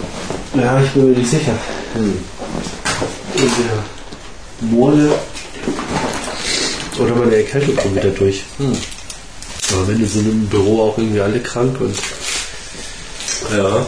Ja, 0.56 0.82
ich 0.82 0.90
bin 0.92 1.12
mir 1.12 1.18
nicht 1.18 1.30
sicher. 1.30 1.54
Hm. 1.94 2.18
Entweder 3.34 3.84
Mole 4.62 5.12
oder 7.00 7.16
meine 7.16 7.36
Erkältung 7.36 7.76
kommt 7.76 7.96
wieder 7.96 8.10
durch. 8.10 8.44
Hm. 8.58 8.76
Aber 9.74 9.88
wenn 9.88 10.00
sind 10.08 10.28
im 10.30 10.48
Büro 10.48 10.84
auch 10.84 10.98
irgendwie 10.98 11.22
alle 11.22 11.40
krank 11.40 11.80
und 11.82 11.96
Ja. 13.56 13.86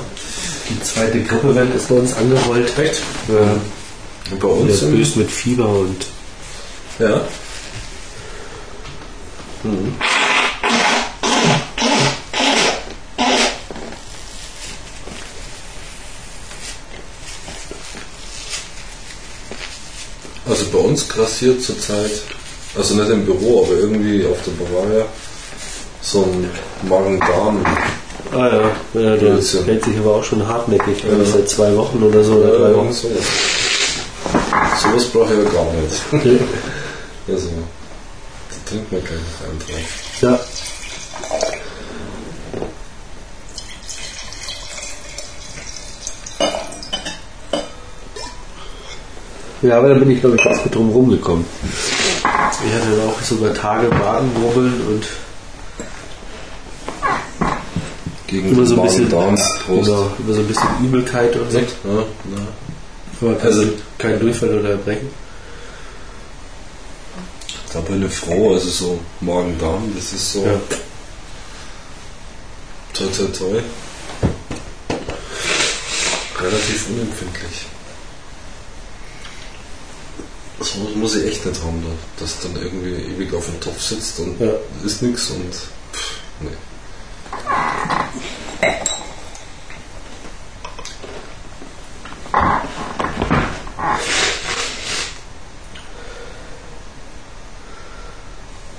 die 0.69 0.83
zweite 0.83 1.21
Grippewelle 1.23 1.73
ist 1.73 1.87
bei 1.87 1.95
uns 1.95 2.13
angerollt. 2.15 2.77
Echt? 2.77 3.01
Ja. 3.27 3.55
Und 4.31 4.39
bei 4.39 4.47
uns 4.47 4.81
im, 4.81 4.91
böse 4.91 5.19
mit 5.19 5.31
Fieber 5.31 5.69
und 5.69 6.05
Ja. 6.99 7.21
Hm. 9.63 9.93
Also 20.47 20.65
bei 20.71 20.77
uns 20.79 21.07
grassiert 21.09 21.61
zurzeit, 21.61 22.09
also 22.77 22.93
nicht 22.95 23.09
im 23.09 23.25
Büro, 23.25 23.63
aber 23.63 23.73
irgendwie 23.73 24.25
auf 24.25 24.37
der 24.45 24.51
Bavaria, 24.51 25.05
so 26.01 26.23
ein 26.23 26.49
Magen-Darm. 26.87 27.65
Ah 28.33 28.47
ja, 28.47 29.01
ja 29.01 29.15
der 29.15 29.17
Blödsinn. 29.17 29.65
hält 29.65 29.83
sich 29.85 29.97
aber 29.97 30.15
auch 30.15 30.23
schon 30.23 30.45
hartnäckig, 30.47 31.03
Ja. 31.03 31.23
seit 31.25 31.47
zwei 31.49 31.75
Wochen 31.77 32.01
oder 32.03 32.23
so. 32.23 32.33
Oder 32.33 32.57
drei 32.59 32.69
Ja, 32.71 32.75
Wochen. 32.77 32.91
sowas. 32.93 33.23
Sowas 34.81 35.05
brauche 35.05 35.33
ich 35.33 35.39
ja 35.39 35.49
gar 35.49 35.65
nicht. 35.73 36.45
Also, 37.29 37.49
da 37.49 38.69
trinkt 38.69 38.91
man 38.91 39.01
gleich 39.01 39.19
noch 39.19 39.49
einen 39.49 39.59
drauf. 39.59 40.21
Ja. 40.21 40.39
Ja, 49.61 49.79
aber 49.79 49.89
da 49.89 49.95
bin 49.95 50.11
ich 50.11 50.19
glaube 50.19 50.35
ich 50.35 50.43
ganz 50.43 50.61
gut 50.63 50.75
drum 50.75 50.89
rumgekommen. 50.91 51.45
Ich 52.65 52.73
hatte 52.73 53.01
auch 53.07 53.21
sogar 53.21 53.53
Tage 53.53 53.87
Magenwurbeln 53.89 54.87
und 54.87 55.05
Gegen 58.27 58.49
immer 58.51 58.65
so 58.65 58.75
ein 58.75 58.81
bisschen. 58.87 59.09
Prost. 59.09 59.43
genau, 59.67 60.11
immer 60.19 60.33
so 60.33 60.41
ein 60.41 60.47
bisschen 60.47 60.67
Übelkeit 60.83 61.35
und 61.35 61.51
so. 61.51 61.59
Ja, 61.59 61.63
ja. 61.63 62.47
Aber 63.21 63.41
Also- 63.43 63.61
also 63.61 63.73
kein 63.97 64.19
Durchfall 64.19 64.59
oder 64.59 64.71
Erbrechen. 64.71 65.09
Da 67.73 67.79
bin 67.81 68.05
ich 68.05 68.13
froh, 68.13 68.53
also 68.55 68.69
so 68.69 68.99
Magen-Darm, 69.21 69.93
das 69.95 70.13
ist 70.13 70.33
so 70.33 70.43
Ja. 70.45 70.59
toi 72.93 73.05
toi 73.15 73.25
toi. 73.27 73.61
Relativ 76.39 76.89
unempfindlich. 76.89 77.65
Das 80.59 80.75
muss, 80.75 80.95
muss 80.95 81.15
ich 81.15 81.25
echt 81.27 81.45
nicht 81.45 81.61
haben, 81.63 81.83
da, 81.83 82.23
dass 82.23 82.39
dann 82.41 82.55
irgendwie 82.55 83.13
ewig 83.13 83.33
auf 83.33 83.45
dem 83.45 83.59
Topf 83.59 83.81
sitzt 83.81 84.19
und 84.19 84.39
Ja. 84.39 84.53
ist 84.83 85.01
nichts 85.03 85.29
und 85.29 85.53
pff, 85.53 86.11
nee. 86.41 86.49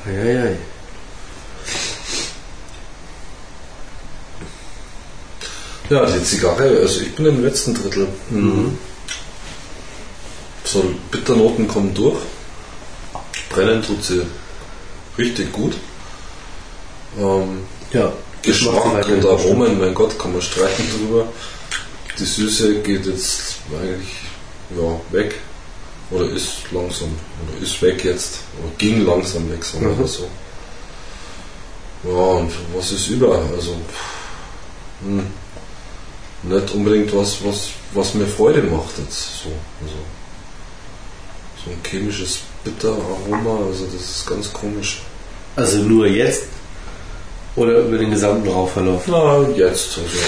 Eieiei. 0.07 0.57
Ja, 5.91 6.05
die 6.05 6.22
Zigarre, 6.22 6.64
also 6.83 7.01
ich 7.01 7.14
bin 7.14 7.26
im 7.26 7.43
letzten 7.43 7.74
Drittel. 7.74 8.09
So, 10.71 10.85
Bitternoten 11.11 11.66
kommen 11.66 11.95
durch. 11.95 12.19
Brennen 13.49 13.83
tut 13.83 14.05
sie 14.05 14.23
richtig 15.16 15.51
gut. 15.51 15.75
Ähm, 17.19 17.62
Ja. 17.91 18.12
Geschmack 18.43 19.09
und. 19.09 19.25
Aromen, 19.27 19.81
mein 19.81 19.95
Gott, 19.95 20.19
kann 20.19 20.33
man 20.33 20.43
streiten 20.43 20.85
drüber. 20.91 21.27
Die 22.19 22.25
Süße 22.25 22.83
geht 22.83 23.07
jetzt 23.07 23.57
eigentlich 23.73 24.11
ja, 24.77 25.01
weg. 25.11 25.37
Oder 26.11 26.27
ist 26.31 26.71
langsam, 26.71 27.09
oder 27.49 27.62
ist 27.62 27.81
weg 27.81 28.05
jetzt. 28.05 28.41
Oder 28.61 28.71
ging 28.77 29.07
langsam 29.07 29.51
weg, 29.51 29.64
sagen 29.64 29.87
wir 29.87 30.05
Mhm. 30.05 30.07
so. 30.07 30.29
Ja, 32.05 32.11
und 32.41 32.53
was 32.75 32.93
ist 32.93 33.09
über? 33.09 33.39
Also, 33.57 33.73
pff, 33.73 35.03
hm, 35.03 35.27
nicht 36.43 36.71
unbedingt 36.75 37.14
was, 37.16 37.43
was, 37.45 37.69
was 37.95 38.14
mir 38.14 38.27
Freude 38.27 38.62
macht 38.62 38.99
jetzt. 38.99 39.43
So, 39.43 39.49
also, 39.83 39.97
so 41.69 41.75
ein 41.75 41.83
chemisches 41.85 42.41
Bitteraroma, 42.64 43.66
also 43.66 43.87
das 43.87 44.01
ist 44.01 44.27
ganz 44.27 44.53
komisch. 44.53 45.03
Also 45.57 45.79
nur 45.79 46.07
jetzt 46.07 46.45
oder 47.57 47.79
über 47.81 47.99
den 47.99 48.11
gesamten 48.11 48.49
Rauchverlauf? 48.49 49.07
Na, 49.07 49.43
jetzt, 49.57 49.99
also 49.99 50.19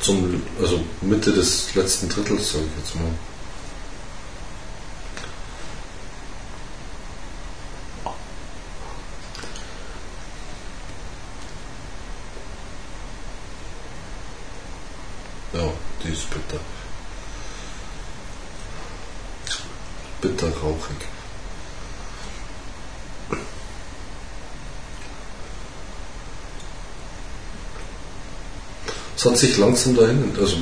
zum, 0.00 0.42
also 0.60 0.80
Mitte 1.00 1.32
des 1.32 1.74
letzten 1.74 2.08
Drittels, 2.08 2.52
sag 2.52 2.60
ich 2.60 2.84
jetzt 2.84 2.94
mal. 2.96 3.04
Ja, 15.52 15.72
die 16.02 16.12
ist 16.12 16.28
bitter. 16.30 16.58
Bitter 20.22 20.46
rauchig. 20.62 20.96
Es 29.16 29.24
hat 29.26 29.36
sich 29.36 29.56
langsam 29.58 29.94
dahin, 29.96 30.32
also 30.40 30.56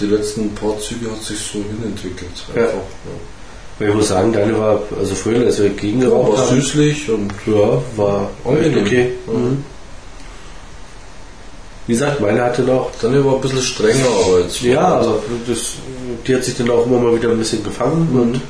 die 0.00 0.06
letzten 0.06 0.52
paar 0.54 0.78
Züge 0.80 1.10
hat 1.10 1.22
sich 1.22 1.38
so 1.38 1.58
hinentwickelt. 1.58 2.30
Ja. 2.56 2.62
Einfach, 2.62 2.78
Aber 3.78 3.88
Ich 3.88 3.94
muss 3.94 4.08
sagen, 4.08 4.32
deine 4.32 4.58
war, 4.58 4.82
also 4.98 5.14
früher, 5.14 5.46
als 5.46 5.58
wir 5.58 5.66
ja. 5.68 5.72
gegengeraucht 5.74 6.32
war 6.38 6.46
haben, 6.46 6.56
süßlich 6.60 7.10
und 7.10 7.32
ja, 7.46 7.82
war 7.96 8.30
Angenehm. 8.44 8.84
okay. 8.84 9.12
Ja. 9.26 9.32
Mhm. 9.32 9.64
Wie 11.86 11.92
gesagt, 11.94 12.20
meine 12.20 12.42
hatte 12.42 12.62
noch, 12.62 12.90
dann 13.00 13.24
war 13.24 13.34
ein 13.36 13.40
bisschen 13.40 13.62
strenger, 13.62 14.06
aber 14.26 14.40
jetzt 14.40 14.60
ja, 14.60 15.04
das, 15.46 15.74
die 16.26 16.34
hat 16.34 16.44
sich 16.44 16.56
dann 16.56 16.70
auch 16.70 16.86
immer 16.86 16.98
mal 17.00 17.14
wieder 17.16 17.30
ein 17.30 17.38
bisschen 17.38 17.62
gefangen 17.64 18.08
Mhm. 18.12 18.20
und 18.20 18.40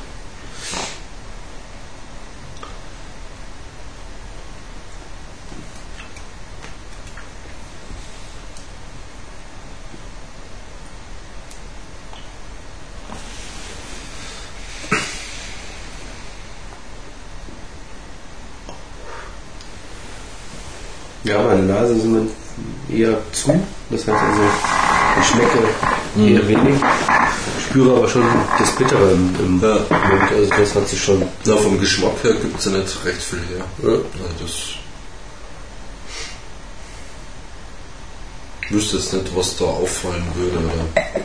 Ja, 21.23 21.41
meine 21.43 21.63
Nase 21.63 21.93
ist 21.93 22.05
immer 22.05 22.21
eher 22.91 23.17
zu. 23.31 23.59
Das 23.89 24.07
heißt 24.07 24.09
also, 24.09 24.41
ich 25.19 25.27
schmecke 25.27 25.59
eher 26.27 26.47
wenig. 26.47 26.79
Spüre 27.69 27.97
aber 27.97 28.07
schon 28.07 28.23
das 28.59 28.71
Bittere 28.75 29.11
im, 29.11 29.35
im 29.39 29.61
Ja. 29.61 29.75
Mund. 29.75 30.31
Also 30.35 30.49
das 30.57 30.75
hat 30.75 30.87
sich 30.89 31.01
schon. 31.03 31.21
ja, 31.45 31.55
vom 31.55 31.79
Geschmack 31.79 32.23
her 32.23 32.33
gibt 32.33 32.59
es 32.59 32.65
ja 32.65 32.71
nicht 32.71 33.05
recht 33.05 33.21
viel 33.21 33.39
her. 33.55 33.65
Ja. 33.83 33.89
Also 33.91 34.43
das 34.43 34.53
ich 38.71 38.77
wüsste 38.77 38.97
jetzt 38.97 39.11
nicht, 39.11 39.35
was 39.35 39.57
da 39.57 39.65
auffallen 39.65 40.25
würde. 40.33 40.57
Oder? 40.57 41.21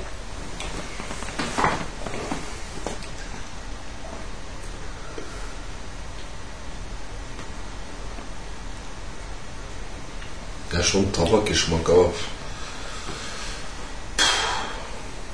Ja, 10.72 10.82
schon 10.82 11.12
Tabakgeschmack, 11.12 11.88
aber. 11.88 12.10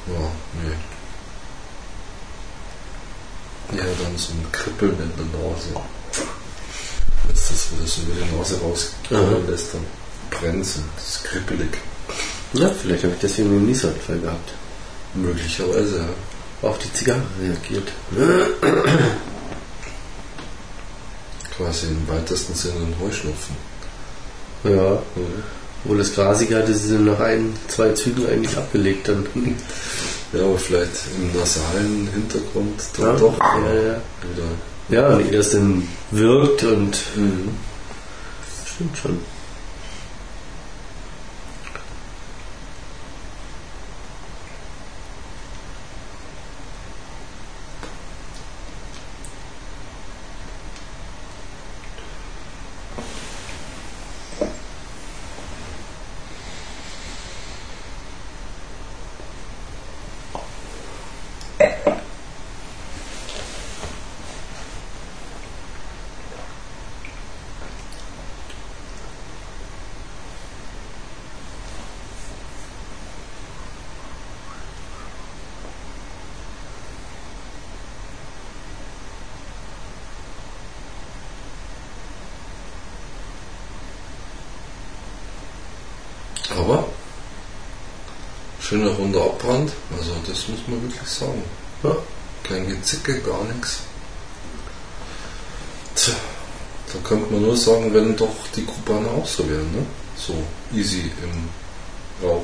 Ja, 0.07 0.31
nee. 0.63 0.77
Ja, 3.79 3.85
dann 4.03 4.19
so 4.19 4.33
ein 4.33 4.47
Kribbeln 4.53 4.93
in 5.01 5.13
der 5.17 5.41
Nase. 5.41 5.69
Wenn 7.25 7.35
es 7.35 7.49
das 7.49 7.71
wieder 7.73 7.87
so 7.87 8.03
über 8.03 8.15
die 8.15 8.37
Nase 8.37 8.61
rauskommen 8.61 9.49
lässt, 9.49 9.75
dann 9.75 9.87
brennt 10.31 10.55
und 10.57 10.61
es 10.63 10.77
ist 10.77 11.25
kribbelig. 11.25 11.79
Ja, 12.55 12.69
vielleicht 12.69 13.05
habe 13.05 13.15
ich 13.15 13.21
deswegen 13.21 13.49
einen 13.51 13.67
Niesanfall 13.67 14.19
gehabt. 14.19 14.53
Möglicherweise, 15.15 15.99
ja. 15.99 16.69
auf 16.69 16.79
die 16.79 16.93
Zigarre 16.93 17.23
reagiert. 17.41 17.93
Quasi 21.57 21.87
im 21.87 22.09
weitesten 22.09 22.55
Sinne 22.55 22.81
ein 22.81 22.95
Heuschnupfen. 23.01 23.57
Ja, 24.65 25.03
Mhm. 25.17 25.43
Obwohl 25.85 25.99
das 25.99 26.15
Grasige 26.15 26.57
hatte 26.57 26.75
sie 26.75 26.95
nach 26.99 27.21
ein, 27.21 27.53
zwei 27.69 27.91
Zügen 27.91 28.27
eigentlich 28.29 28.57
abgelegt 28.57 29.09
dann. 29.09 29.27
Ja, 30.33 30.45
aber 30.45 30.59
vielleicht 30.59 30.93
im 31.19 31.39
nasalen 31.39 32.09
Hintergrund 32.15 32.81
dann 32.97 33.07
Ja, 33.07 33.13
doch 33.17 33.39
ja, 33.39 33.75
ja. 33.75 34.01
wieder. 34.23 34.49
Ja, 34.89 35.19
wie 35.19 35.31
das 35.37 35.51
denn 35.51 35.87
wirkt 36.11 36.63
und 36.65 36.97
Mhm. 37.17 37.51
stimmt 38.67 38.97
schon. 38.97 39.19
Aber 86.73 86.89
schöner 88.61 88.91
runder 88.91 89.23
Abbrand, 89.23 89.73
also 89.97 90.13
das 90.27 90.49
muss 90.49 90.61
man 90.67 90.83
wirklich 90.83 91.09
sagen. 91.09 91.43
Ja. 91.83 91.97
Kein 92.43 92.67
Gezicke, 92.69 93.21
gar 93.21 93.45
nichts. 93.45 93.81
Tja, 95.95 96.15
da 96.93 96.99
könnte 97.07 97.33
man 97.33 97.43
nur 97.43 97.57
sagen, 97.57 97.93
wenn 97.93 98.17
doch 98.17 98.35
die 98.57 98.65
Kubaner 98.65 99.11
auch 99.11 99.27
so 99.27 99.49
wären, 99.49 99.71
ne? 99.73 99.85
So 100.17 100.35
easy 100.75 101.11
im 101.23 102.27
Rauch. 102.27 102.43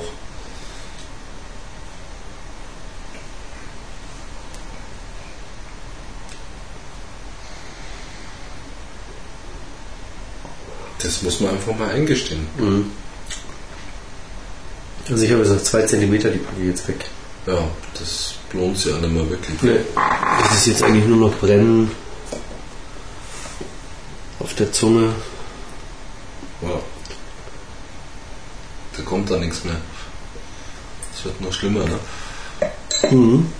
Das 10.99 11.23
muss 11.23 11.41
man 11.41 11.53
einfach 11.53 11.77
mal 11.77 11.91
eingestehen. 11.91 12.47
Mhm. 12.59 12.93
Also 15.11 15.25
ich 15.25 15.31
habe 15.31 15.43
jetzt 15.43 15.53
noch 15.53 15.63
zwei 15.63 15.83
Zentimeter, 15.83 16.31
die 16.31 16.39
packe 16.39 16.61
ich 16.61 16.67
jetzt 16.67 16.89
weg. 16.89 17.05
Ja, 17.47 17.59
das 17.99 18.35
lohnt 18.53 18.77
sich 18.77 18.93
ja 18.93 18.99
nicht 18.99 19.13
mehr 19.13 19.29
wirklich. 19.31 19.63
Nee. 19.63 19.81
Das 20.43 20.59
ist 20.59 20.67
jetzt 20.67 20.83
eigentlich 20.83 21.07
nur 21.07 21.17
noch 21.17 21.39
Brennen 21.39 21.91
auf 24.39 24.55
der 24.55 24.71
Zunge. 24.71 25.15
Ja. 26.63 26.81
Da 28.97 29.03
kommt 29.03 29.31
da 29.31 29.39
nichts 29.39 29.65
mehr. 29.65 29.77
Es 31.15 31.25
wird 31.25 31.41
noch 31.41 31.53
schlimmer, 31.53 31.85
ne? 31.85 31.99
Mhm. 33.11 33.53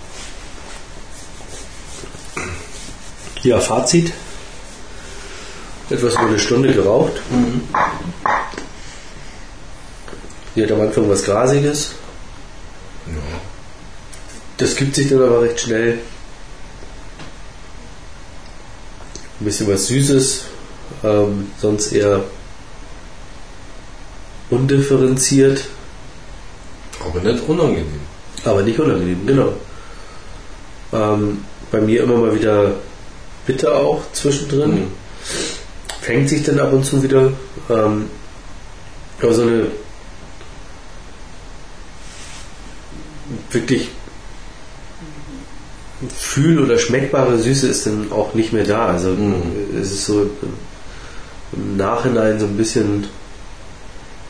Ja, 3.41 3.59
Fazit. 3.59 4.13
Etwas 5.89 6.13
über 6.13 6.27
eine 6.27 6.39
Stunde 6.39 6.73
geraucht. 6.73 7.13
Die 10.59 10.65
hat 10.65 10.73
am 10.73 10.81
Anfang 10.81 11.09
was 11.09 11.23
Grasiges. 11.23 11.91
Ja. 13.07 13.13
Das 14.57 14.75
gibt 14.75 14.93
sich 14.93 15.07
dann 15.07 15.23
aber 15.23 15.41
recht 15.43 15.57
schnell. 15.61 15.99
Ein 19.39 19.45
bisschen 19.45 19.71
was 19.71 19.87
Süßes, 19.87 20.41
ähm, 21.05 21.49
sonst 21.61 21.93
eher 21.93 22.25
undifferenziert, 24.49 25.63
Aber 27.07 27.21
nicht 27.21 27.47
unangenehm. 27.47 28.01
aber 28.43 28.61
nicht 28.63 28.79
unangenehm, 28.81 29.25
genau. 29.25 29.53
Ähm, 30.91 31.45
bei 31.71 31.79
mir 31.79 32.03
immer 32.03 32.17
mal 32.17 32.35
wieder 32.35 32.73
bitter 33.45 33.73
auch 33.77 34.01
zwischendrin. 34.11 34.71
Mhm. 34.71 34.87
Fängt 36.01 36.27
sich 36.27 36.43
dann 36.43 36.59
ab 36.59 36.73
und 36.73 36.83
zu 36.83 37.01
wieder. 37.01 37.31
Ähm, 37.69 38.09
aber 39.21 39.33
so 39.33 39.43
eine 39.43 39.67
wirklich 43.51 43.89
fühl- 46.17 46.59
oder 46.63 46.77
schmeckbare 46.77 47.37
Süße 47.37 47.67
ist 47.67 47.85
dann 47.85 48.11
auch 48.11 48.33
nicht 48.33 48.53
mehr 48.53 48.63
da. 48.63 48.87
Also 48.87 49.09
Mhm. 49.09 49.41
es 49.81 49.91
ist 49.91 50.05
so 50.05 50.29
im 51.53 51.77
Nachhinein 51.77 52.39
so 52.39 52.45
ein 52.45 52.55
bisschen 52.57 53.07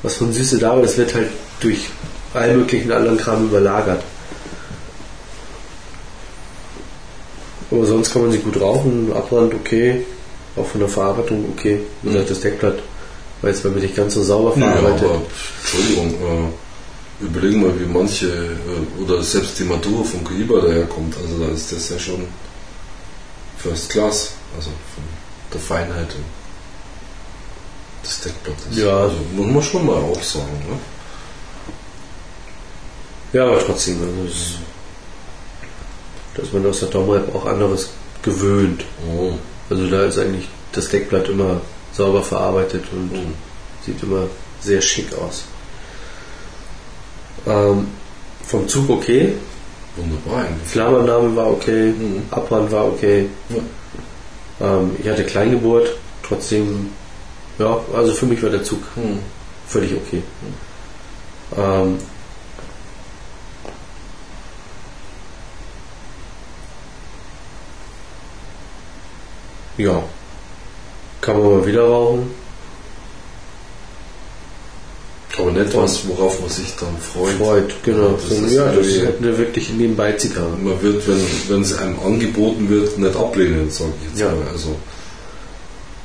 was 0.02 0.16
von 0.16 0.32
Süße 0.34 0.58
da, 0.58 0.72
aber 0.72 0.82
das 0.84 0.98
wird 0.98 1.14
halt 1.14 1.28
durch 1.60 1.90
all 2.34 2.56
möglichen 2.56 2.92
anderen 2.92 3.18
Kram 3.18 3.46
überlagert. 3.46 4.02
Aber 7.72 7.86
sonst 7.86 8.12
kann 8.14 8.24
man 8.24 8.32
sie 8.32 8.40
gut 8.40 8.60
rauchen, 8.60 9.12
Abbrand 9.14 9.54
okay, 9.54 10.06
auch 10.56 10.66
von 10.66 10.80
der 10.80 10.90
Verarbeitung 10.90 11.46
okay. 11.56 11.80
Wie 12.02 12.12
gesagt, 12.12 12.32
das 12.32 12.40
Deckblatt 12.40 12.80
war 13.42 13.50
jetzt 13.52 13.62
bei 13.64 13.70
mir 13.70 13.82
nicht 13.82 13.96
ganz 13.96 14.16
so 14.16 14.24
sauber 14.24 14.54
verarbeitet. 14.54 15.04
aber 15.04 15.22
Entschuldigung, 15.62 16.10
äh, 16.14 16.48
überlegen 17.22 17.62
mal, 17.62 17.80
wie 17.80 17.86
manche 17.86 18.28
äh, 18.28 19.02
oder 19.02 19.22
selbst 19.24 19.60
die 19.60 19.64
Maduro 19.64 20.04
von 20.04 20.24
Cohiba 20.24 20.62
daherkommt. 20.62 21.16
Also 21.22 21.38
da 21.44 21.52
ist 21.52 21.72
das 21.72 21.90
ja 21.90 22.00
schon 22.00 22.28
First 23.58 23.90
Class, 23.90 24.32
also 24.56 24.70
von 24.70 25.04
der 25.54 25.60
Feinheit 25.60 26.16
des 28.04 28.22
Deckblattes. 28.22 28.78
Ja. 28.78 28.98
Also 28.98 29.18
muss 29.36 29.48
man 29.48 29.64
schon 29.64 29.86
mal 29.86 29.98
auch 29.98 30.24
sagen. 30.24 30.60
Ne? 30.70 30.80
Ja, 33.34 33.46
aber 33.46 33.60
trotzdem, 33.60 34.00
also 34.02 34.58
ist 36.42 36.54
man 36.54 36.66
aus 36.66 36.80
der 36.80 36.90
Domrep 36.90 37.36
auch 37.36 37.46
anderes 37.46 37.90
gewöhnt. 38.24 38.86
Oh. 39.08 39.34
Also 39.70 39.88
da 39.88 40.06
ist 40.06 40.18
eigentlich 40.18 40.48
das 40.72 40.90
Deckblatt 40.90 41.28
immer 41.28 41.62
sauber 41.94 42.24
verarbeitet 42.24 42.86
und 42.92 43.12
Mhm. 43.12 43.34
sieht 43.86 44.02
immer 44.04 44.28
sehr 44.62 44.82
schick 44.82 45.14
aus. 45.14 45.44
Ähm, 47.50 47.88
vom 48.48 48.68
Zug 48.68 48.90
okay, 48.90 49.34
Wunderbar 49.96 50.46
eigentlich. 50.46 50.68
Flammannahme 50.70 51.36
war 51.36 51.52
okay, 51.52 51.92
Mhm. 51.92 52.24
Abbrand 52.32 52.72
war 52.72 52.86
okay. 52.86 53.28
Ja. 53.50 53.58
Ähm, 54.62 54.96
ich 55.00 55.08
hatte 55.10 55.24
Kleingeburt, 55.26 55.90
trotzdem, 56.24 56.92
ja, 57.58 57.80
also 57.94 58.14
für 58.14 58.26
mich 58.26 58.42
war 58.42 58.50
der 58.50 58.64
Zug 58.64 58.80
Hm. 58.96 59.20
völlig 59.68 59.94
okay. 59.94 60.24
Ähm, 61.58 61.98
ja, 69.78 70.04
kann 71.22 71.40
man 71.40 71.52
mal 71.60 71.66
wieder 71.66 71.84
rauchen. 71.84 72.39
Aber 75.40 75.52
nicht 75.52 75.76
was, 75.76 76.08
worauf 76.08 76.40
man 76.42 76.50
sich 76.50 76.74
dann 76.80 76.96
freut. 76.98 77.36
Freut, 77.38 77.74
genau. 77.84 78.10
Das 78.12 78.30
So, 78.38 78.46
ist 78.46 78.54
ja, 78.54 78.72
das 78.72 78.88
ist 78.88 79.02
eine 79.22 79.38
wirklich 79.38 79.70
nebenbei 79.72 80.12
Zigarre. 80.14 80.56
Man 80.62 80.82
wird, 80.82 81.08
wenn, 81.08 81.22
wenn 81.48 81.62
es 81.62 81.78
einem 81.78 82.00
angeboten 82.00 82.70
wird, 82.70 82.98
nicht 82.98 83.16
ablehnen, 83.16 83.70
sage 83.72 83.92
ich 84.02 84.10
jetzt 84.10 84.20
Ja. 84.22 84.28
mal. 84.32 84.48
Also, 84.52 84.76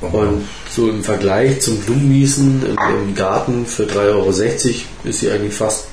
aber 0.01 0.19
Und 0.29 0.47
so 0.69 0.89
im 0.89 1.03
Vergleich 1.03 1.61
zum 1.61 1.77
Blumenwiesen 1.79 2.63
im, 2.65 3.15
Garten 3.15 3.65
für 3.65 3.83
3,60 3.83 3.95
Euro 4.09 4.29
ist 4.29 5.19
sie 5.19 5.31
eigentlich 5.31 5.53
fast 5.53 5.85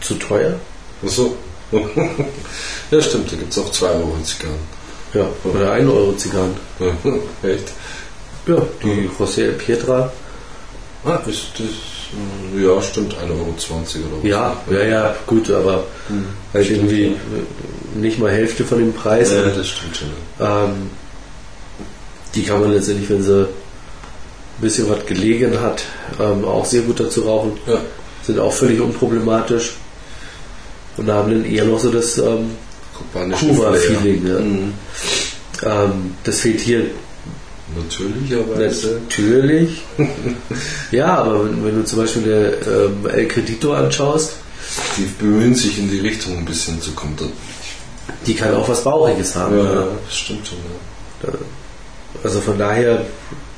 zu 0.00 0.14
teuer. 0.14 0.54
Achso. 1.04 1.34
ja, 2.90 3.02
stimmt, 3.02 3.32
da 3.32 3.36
gibt 3.36 3.52
es 3.52 3.58
auch 3.58 3.70
2 3.72 3.86
Euro 3.88 4.16
Zigarren. 4.24 4.76
Ja, 5.14 5.28
oder 5.44 5.72
1 5.72 5.88
Euro 5.88 6.12
Zigarren. 6.12 6.54
Echt? 7.42 7.72
Ja, 8.46 8.62
die 8.82 9.08
José 9.18 9.52
Pietra. 9.52 10.12
Ah, 11.04 11.18
das, 11.24 11.34
das, 11.58 11.66
ja, 12.56 12.82
stimmt, 12.82 13.14
1,20 13.14 13.20
Euro 13.30 13.48
oder 13.48 14.16
was. 14.22 14.28
Ja, 14.28 14.56
ja, 14.70 14.84
ja, 14.84 15.16
gut, 15.26 15.50
aber 15.50 15.84
halt 16.54 16.70
irgendwie 16.70 17.04
äh, 17.06 17.98
nicht 17.98 18.18
mal 18.18 18.30
Hälfte 18.30 18.64
von 18.64 18.78
dem 18.78 18.92
Preis. 18.92 19.32
Ja, 19.32 19.42
das 19.42 19.68
stimmt 19.68 19.96
schon. 19.96 20.08
ähm, 20.40 20.90
die 22.34 22.42
kann 22.42 22.60
man 22.60 22.72
letztendlich, 22.72 23.08
wenn 23.08 23.22
sie 23.22 23.42
ein 23.42 24.60
bisschen 24.60 24.88
was 24.90 25.04
gelegen 25.06 25.60
hat, 25.60 25.82
ähm, 26.20 26.44
auch 26.44 26.64
sehr 26.64 26.82
gut 26.82 27.00
dazu 27.00 27.22
rauchen. 27.22 27.52
Ja. 27.66 27.80
Sind 28.22 28.38
auch 28.38 28.52
völlig 28.52 28.80
unproblematisch. 28.80 29.74
und 30.96 31.10
haben 31.10 31.30
dann 31.30 31.44
eher 31.44 31.64
noch 31.64 31.78
so 31.78 31.90
das 31.90 32.18
ähm, 32.18 32.50
Kuba-Feeling. 33.12 34.26
Ja. 34.26 34.38
Mhm. 34.40 34.74
Ähm, 35.62 36.14
das 36.24 36.40
fehlt 36.40 36.60
hier 36.60 36.86
Natürlicherweise. 37.76 39.00
natürlich. 39.02 39.82
ja, 40.90 41.16
aber 41.18 41.44
wenn, 41.44 41.64
wenn 41.64 41.76
du 41.76 41.84
zum 41.84 41.98
Beispiel 42.00 42.22
der 42.22 42.52
ähm, 42.66 43.06
El 43.12 43.28
Credito 43.28 43.72
anschaust, 43.72 44.32
Die 44.96 45.04
bemühen 45.18 45.54
sich 45.54 45.78
in 45.78 45.90
die 45.90 46.00
Richtung 46.00 46.38
ein 46.38 46.44
bisschen 46.44 46.80
zu 46.82 46.90
kommen. 46.92 47.16
die 48.26 48.34
kann 48.34 48.54
auch 48.54 48.68
was 48.68 48.82
Bauchiges 48.82 49.34
haben. 49.36 49.56
Ja, 49.58 49.86
das 50.06 50.16
stimmt 50.16 50.46
schon. 50.48 50.58
Ja. 51.22 51.38
Also 52.24 52.40
von 52.40 52.58
daher, 52.58 53.04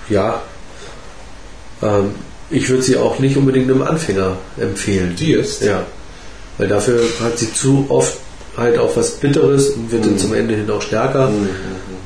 ja, 0.08 0.42
ähm, 1.82 2.10
ich 2.50 2.68
würde 2.68 2.82
sie 2.82 2.96
auch 2.96 3.18
nicht 3.18 3.36
unbedingt 3.36 3.70
einem 3.70 3.82
Anfänger 3.82 4.36
empfehlen. 4.58 5.14
Die 5.18 5.32
jetzt? 5.32 5.62
Ja. 5.62 5.84
Weil 6.58 6.68
dafür 6.68 7.00
hat 7.22 7.38
sie 7.38 7.52
zu 7.52 7.86
oft 7.88 8.14
halt 8.56 8.78
auch 8.78 8.96
was 8.96 9.12
Bitteres 9.12 9.70
und 9.70 9.92
wird 9.92 10.04
dann 10.04 10.14
Mhm. 10.14 10.18
zum 10.18 10.34
Ende 10.34 10.54
hin 10.56 10.70
auch 10.70 10.82
stärker. 10.82 11.28
Mhm. 11.28 11.48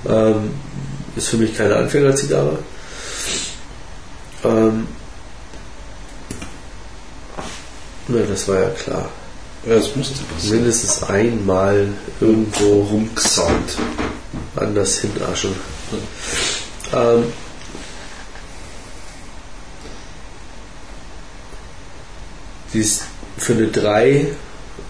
Ähm, 0.09 0.51
ist 1.17 1.29
für 1.29 1.37
mich 1.37 1.57
keine 1.57 1.77
Anfängerzigarre. 1.77 2.59
Ähm, 4.45 4.87
na, 8.09 8.19
das 8.23 8.49
war 8.49 8.61
ja 8.61 8.71
klar. 8.71 9.09
Ja, 9.67 9.77
das 9.77 9.95
musste 9.95 10.15
passieren. 10.25 10.59
Mindestens 10.59 11.03
einmal 11.05 11.89
irgendwo 12.21 12.83
rumgesaut. 12.83 13.79
anders 14.57 14.99
hinaschen. 14.99 15.55
Ähm, 16.93 17.25
die 22.73 22.81
ist 22.81 23.03
für 23.39 23.53
eine 23.53 23.69
3 23.69 24.27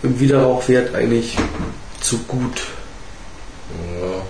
im 0.02 0.20
Widerrauchwert 0.20 0.94
eigentlich 0.94 1.36
zu 2.00 2.18
gut. 2.20 2.62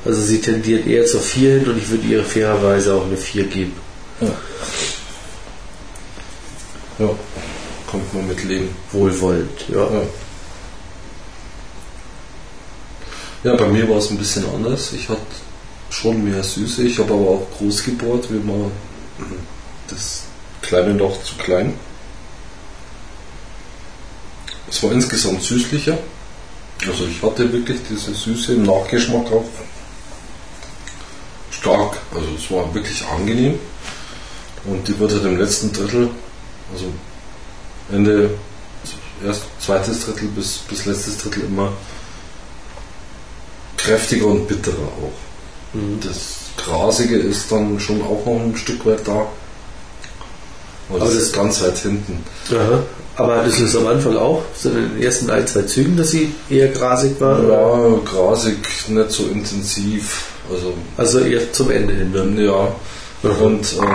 Ja. 0.05 0.11
Also 0.11 0.20
sie 0.23 0.41
tendiert 0.41 0.87
eher 0.87 1.05
zur 1.07 1.20
4 1.20 1.61
hin 1.61 1.69
und 1.69 1.79
ich 1.79 1.89
würde 1.89 2.07
ihr 2.07 2.24
fairerweise 2.24 2.95
auch 2.95 3.05
eine 3.05 3.16
4 3.16 3.45
geben. 3.47 3.74
ja. 6.99 7.11
Kommt 7.87 8.15
man 8.15 8.27
mit 8.27 8.43
leben. 8.45 8.74
Wohlwollend, 8.91 9.69
ja. 9.69 9.83
Ja. 9.83 10.03
Ja, 13.45 13.57
bei 13.57 13.66
mir 13.66 13.89
war 13.89 13.99
es 13.99 14.11
ein 14.11 14.19
bisschen 14.19 14.45
anders. 14.55 14.93
Ich 14.93 15.09
hatte 15.09 15.20
schon 15.91 16.24
mehr 16.24 16.43
Süße. 16.43 16.85
Ich 16.85 16.99
habe 16.99 17.12
aber 17.12 17.29
auch 17.29 17.47
groß 17.59 17.83
gebohrt, 17.85 18.29
wie 18.31 18.39
man 18.39 18.70
das 19.89 20.23
kleine 20.62 20.93
Loch 20.93 21.23
zu 21.23 21.35
klein. 21.37 21.74
Es 24.70 24.83
war 24.83 24.93
insgesamt 24.93 25.43
süßlicher. 25.43 25.99
Also 26.87 27.05
ich 27.07 27.23
hatte 27.23 27.53
wirklich 27.53 27.81
diese 27.91 28.15
Süße 28.15 28.55
im 28.55 28.62
Nachgeschmack 28.62 29.27
auch 29.33 29.45
stark. 31.62 31.97
Also 32.14 32.26
es 32.36 32.51
war 32.51 32.74
wirklich 32.74 33.02
angenehm. 33.06 33.59
Und 34.64 34.86
die 34.86 34.98
wird 34.98 35.12
halt 35.12 35.24
im 35.24 35.39
letzten 35.39 35.72
Drittel, 35.72 36.10
also 36.72 36.84
Ende, 37.90 38.30
erst 39.26 39.43
zweites 39.60 40.05
Drittel 40.05 40.28
bis, 40.28 40.59
bis 40.68 40.84
letztes 40.86 41.18
Drittel 41.18 41.44
immer 41.44 41.72
kräftiger 43.76 44.26
und 44.26 44.47
bitterer 44.47 44.74
auch. 45.01 45.74
Mhm. 45.76 45.98
Das 46.01 46.36
Grasige 46.64 47.16
ist 47.16 47.51
dann 47.51 47.80
schon 47.80 48.02
auch 48.02 48.24
noch 48.24 48.40
ein 48.40 48.56
Stück 48.56 48.84
weit 48.86 49.06
da. 49.06 49.12
Aber 50.89 50.98
das, 50.98 51.01
Aber 51.01 51.06
das- 51.14 51.14
ist 51.22 51.32
ganz 51.34 51.60
weit 51.62 51.78
hinten. 51.78 52.24
Aha. 52.51 52.82
Aber 53.16 53.43
du 53.43 53.64
es 53.64 53.76
am 53.76 53.86
Anfang 53.89 54.16
auch, 54.16 54.43
so 54.56 54.70
in 54.70 54.94
den 54.94 55.02
ersten 55.02 55.28
ein, 55.30 55.47
zwei 55.47 55.62
Zügen, 55.62 55.97
dass 55.97 56.10
sie 56.10 56.34
eher 56.48 56.68
grasig 56.68 57.20
war? 57.20 57.43
Ja, 57.43 57.98
grasig, 58.05 58.56
nicht 58.89 59.10
so 59.10 59.24
intensiv. 59.26 60.24
Also 60.51 60.74
Also 60.97 61.20
eher 61.20 61.52
zum 61.52 61.70
Ende 61.70 61.94
hin. 61.94 62.12
Ne? 62.12 62.44
Ja, 62.44 62.74
und 63.23 63.74
ähm, 63.78 63.89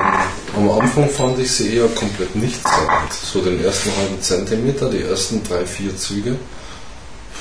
am 0.55 0.69
Anfang 0.79 1.09
fand 1.09 1.37
ich 1.39 1.51
sie 1.51 1.75
eher 1.75 1.87
komplett 1.89 2.33
nichtssagend. 2.35 3.11
So 3.13 3.41
den 3.41 3.61
ersten 3.63 3.91
halben 3.97 4.21
Zentimeter, 4.21 4.89
die 4.89 5.01
ersten 5.03 5.43
drei, 5.43 5.65
vier 5.65 5.95
Züge, 5.97 6.35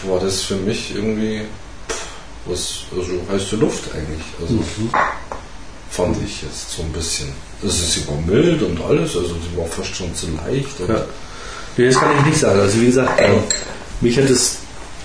war 0.09 0.19
das 0.21 0.43
für 0.43 0.57
mich 0.57 0.95
irgendwie 0.95 1.43
was, 2.47 2.79
also 2.97 3.13
heiße 3.31 3.57
Luft 3.57 3.85
eigentlich. 3.95 4.25
Also 4.41 4.55
Mhm. 4.55 4.91
fand 5.91 6.17
ich 6.25 6.43
jetzt 6.43 6.73
so 6.77 6.83
ein 6.83 6.93
bisschen. 6.93 7.29
Also 7.63 7.75
sie 7.87 8.07
war 8.09 8.17
mild 8.27 8.63
und 8.63 8.81
alles, 8.83 9.17
also 9.17 9.29
sie 9.35 9.57
war 9.57 9.67
fast 9.67 9.95
schon 9.95 10.15
zu 10.15 10.27
leicht. 10.45 10.79
Ja. 10.89 11.05
Nee, 11.77 11.87
das 11.87 11.99
kann 12.01 12.19
ich 12.19 12.25
nicht 12.27 12.39
sagen. 12.39 12.61
Also 12.61 12.81
wie 12.81 12.87
gesagt, 12.87 13.21
ähm, 13.21 13.39
mich 14.01 14.17
hat 14.19 14.29
es 14.29 14.57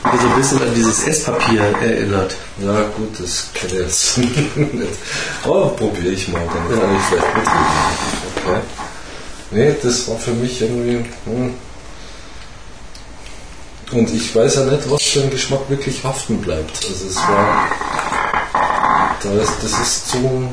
so 0.04 0.28
ein 0.28 0.36
bisschen 0.36 0.62
an 0.62 0.74
dieses 0.76 1.08
Esspapier 1.08 1.62
erinnert. 1.82 2.36
Ja, 2.60 2.82
gut, 2.98 3.20
das 3.20 3.50
kenne 3.54 3.74
ich 3.74 3.80
jetzt 3.80 4.18
nicht. 4.18 4.90
Aber 5.44 5.70
probiere 5.70 6.14
ich 6.14 6.28
mal, 6.28 6.42
dann 6.42 6.80
kann 6.80 6.96
ich 6.96 7.04
vielleicht 7.04 7.36
mitreden. 7.36 7.62
Okay. 8.46 8.60
Nee, 9.52 9.76
das 9.84 10.08
war 10.08 10.18
für 10.18 10.32
mich 10.32 10.62
irgendwie. 10.62 11.06
Hm. 11.26 11.54
Und 13.92 14.14
ich 14.14 14.34
weiß 14.34 14.56
ja 14.56 14.66
nicht, 14.66 14.90
was 14.90 15.04
für 15.04 15.22
ein 15.22 15.30
Geschmack 15.30 15.70
wirklich 15.70 16.04
haften 16.04 16.42
bleibt. 16.42 16.86
Also 16.86 17.08
es 17.08 17.18
war. 17.18 17.68
Da 19.22 19.32
ist, 19.34 19.54
das 19.62 19.80
ist 19.80 20.10
zu 20.10 20.50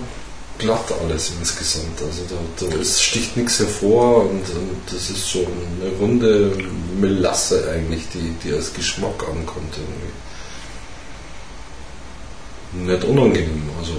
glatt 0.58 0.92
alles 1.02 1.32
insgesamt. 1.38 2.00
Also 2.02 2.22
da, 2.28 2.66
da 2.66 2.76
ist, 2.80 3.02
sticht 3.02 3.36
nichts 3.36 3.58
hervor 3.60 4.22
und, 4.22 4.42
und 4.50 4.80
das 4.86 5.10
ist 5.10 5.26
so 5.30 5.40
eine 5.40 5.90
runde 5.98 6.52
Melasse 7.00 7.70
eigentlich, 7.72 8.02
die, 8.12 8.34
die 8.44 8.52
als 8.54 8.72
Geschmack 8.74 9.22
ankommt 9.28 9.74
irgendwie 12.72 12.92
nicht 12.92 13.04
unangenehm. 13.04 13.62
Also 13.78 13.92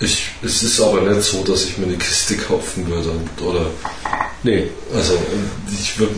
ich, 0.00 0.30
es 0.42 0.62
ist 0.62 0.80
aber 0.80 1.00
nicht 1.02 1.22
so, 1.22 1.44
dass 1.44 1.64
ich 1.64 1.78
mir 1.78 1.86
eine 1.86 1.96
Kiste 1.96 2.36
kaufen 2.36 2.86
würde 2.88 3.10
und- 3.10 3.42
oder 3.42 3.66
Nee. 4.44 4.68
also 4.92 5.16
ich 5.72 5.96
würde, 6.00 6.14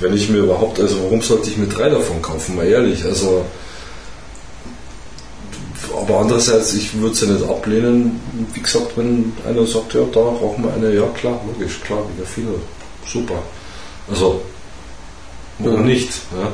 wenn 0.00 0.16
ich 0.16 0.28
mir 0.28 0.38
überhaupt, 0.38 0.80
also 0.80 1.00
warum 1.04 1.22
sollte 1.22 1.48
ich 1.50 1.56
mir 1.56 1.68
drei 1.68 1.88
davon 1.88 2.20
kaufen, 2.20 2.56
mal 2.56 2.66
ehrlich, 2.66 3.04
also 3.04 3.44
aber 6.10 6.20
andererseits, 6.20 6.74
ich 6.74 6.98
würde 7.00 7.14
sie 7.14 7.26
nicht 7.26 7.48
ablehnen, 7.48 8.20
wie 8.52 8.60
gesagt, 8.60 8.96
wenn 8.96 9.32
einer 9.46 9.66
sagt, 9.66 9.94
ja, 9.94 10.00
da 10.00 10.20
brauchen 10.20 10.64
wir 10.64 10.72
eine, 10.74 10.94
ja 10.94 11.06
klar, 11.14 11.40
logisch, 11.46 11.80
klar, 11.80 12.02
wieder 12.14 12.26
viele, 12.26 12.54
super. 13.06 13.42
Also, 14.10 14.42
warum 15.58 15.80
Ja. 15.80 15.86
nicht? 15.86 16.10
Ja? 16.36 16.50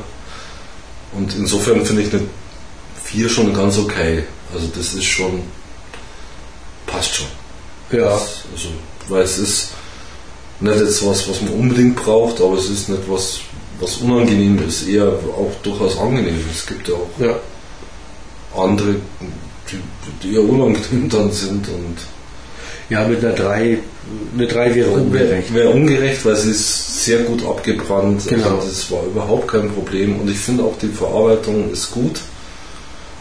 Und 1.17 1.33
insofern 1.35 1.85
finde 1.85 2.03
ich 2.03 2.13
eine 2.13 2.23
4 3.03 3.29
schon 3.29 3.53
ganz 3.53 3.77
okay. 3.77 4.23
Also 4.53 4.67
das 4.75 4.93
ist 4.93 5.05
schon, 5.05 5.41
passt 6.85 7.15
schon. 7.15 7.27
Ja. 7.91 8.09
Das, 8.09 8.43
also, 8.53 8.69
weil 9.07 9.23
es 9.23 9.37
ist 9.37 9.69
nicht 10.59 10.79
jetzt 10.79 11.05
was, 11.05 11.27
was 11.29 11.41
man 11.41 11.53
unbedingt 11.53 11.95
braucht, 11.95 12.41
aber 12.41 12.57
es 12.57 12.69
ist 12.69 12.89
nicht 12.89 13.03
was, 13.07 13.39
was 13.79 13.97
unangenehm 13.97 14.59
ist, 14.67 14.87
eher 14.87 15.07
auch 15.07 15.51
durchaus 15.63 15.97
angenehm. 15.97 16.43
Es 16.53 16.65
gibt 16.65 16.87
ja 16.87 16.95
auch 16.95 17.19
Ja. 17.19 17.35
andere, 18.61 18.95
die, 19.71 20.27
die 20.27 20.37
unangenehm 20.37 21.09
dann 21.09 21.31
sind 21.31 21.67
und 21.67 21.97
Ja, 22.89 23.07
mit 23.07 23.23
einer 23.23 23.33
3, 23.33 23.79
eine 24.35 24.47
3 24.47 24.75
wäre 24.75 24.89
ungerecht. 24.91 25.53
Wäre 25.53 25.69
ungerecht, 25.69 26.25
weil 26.25 26.35
sie 26.37 26.51
ist 26.51 27.03
sehr 27.03 27.19
gut 27.23 27.45
abgebrannt. 27.45 28.23
Genau. 28.27 28.55
Also 28.55 28.67
das 28.67 28.91
war 28.91 29.03
überhaupt 29.03 29.49
kein 29.49 29.69
Problem. 29.71 30.19
Und 30.19 30.29
ich 30.29 30.39
finde 30.39 30.63
auch 30.63 30.77
die 30.81 30.87
Verarbeitung 30.87 31.71
ist 31.71 31.91
gut. 31.91 32.21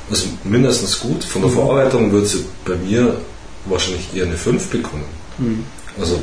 Also 0.09 0.27
mindestens 0.45 1.01
gut. 1.01 1.25
Von 1.25 1.43
der 1.43 1.51
Mhm. 1.51 1.55
Verarbeitung 1.55 2.13
wird 2.13 2.29
sie 2.29 2.45
bei 2.65 2.77
mir 2.77 3.17
wahrscheinlich 3.65 4.15
eher 4.15 4.27
eine 4.27 4.37
5 4.37 4.69
bekommen. 4.69 5.05
Mhm. 5.39 5.65
Also 6.01 6.21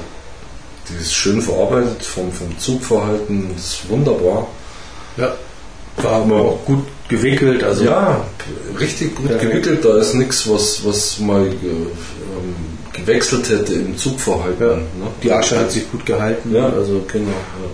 die 0.90 1.02
ist 1.02 1.14
schön 1.14 1.42
verarbeitet, 1.42 2.04
vom, 2.04 2.32
vom 2.32 2.58
Zugverhalten 2.60 3.50
ist 3.58 3.90
wunderbar. 3.90 4.48
Ja. 5.18 5.34
War 5.98 6.12
aber 6.24 6.36
auch 6.42 6.60
gut 6.66 6.86
gewickelt, 7.18 7.64
also 7.64 7.84
ja, 7.84 8.26
richtig 8.80 9.16
gut 9.16 9.28
Perfekt. 9.28 9.52
gewickelt. 9.52 9.86
Da 9.86 9.98
ist 10.00 10.14
nichts, 10.16 10.50
was, 10.50 10.84
was 10.86 11.20
mal 11.20 11.44
ge, 11.50 11.70
ähm, 11.72 12.56
gewechselt 12.92 13.50
hätte 13.50 13.74
im 13.74 13.98
Zugverhalten. 13.98 14.62
Ja. 14.68 14.76
Ne? 14.76 14.84
die 15.22 15.32
Asche 15.32 15.60
hat 15.60 15.72
sich 15.72 15.90
gut 15.92 16.06
gehalten. 16.06 16.54
Ja, 16.54 16.66
Also 16.70 17.04
genau. 17.12 17.30
Ja. 17.30 17.70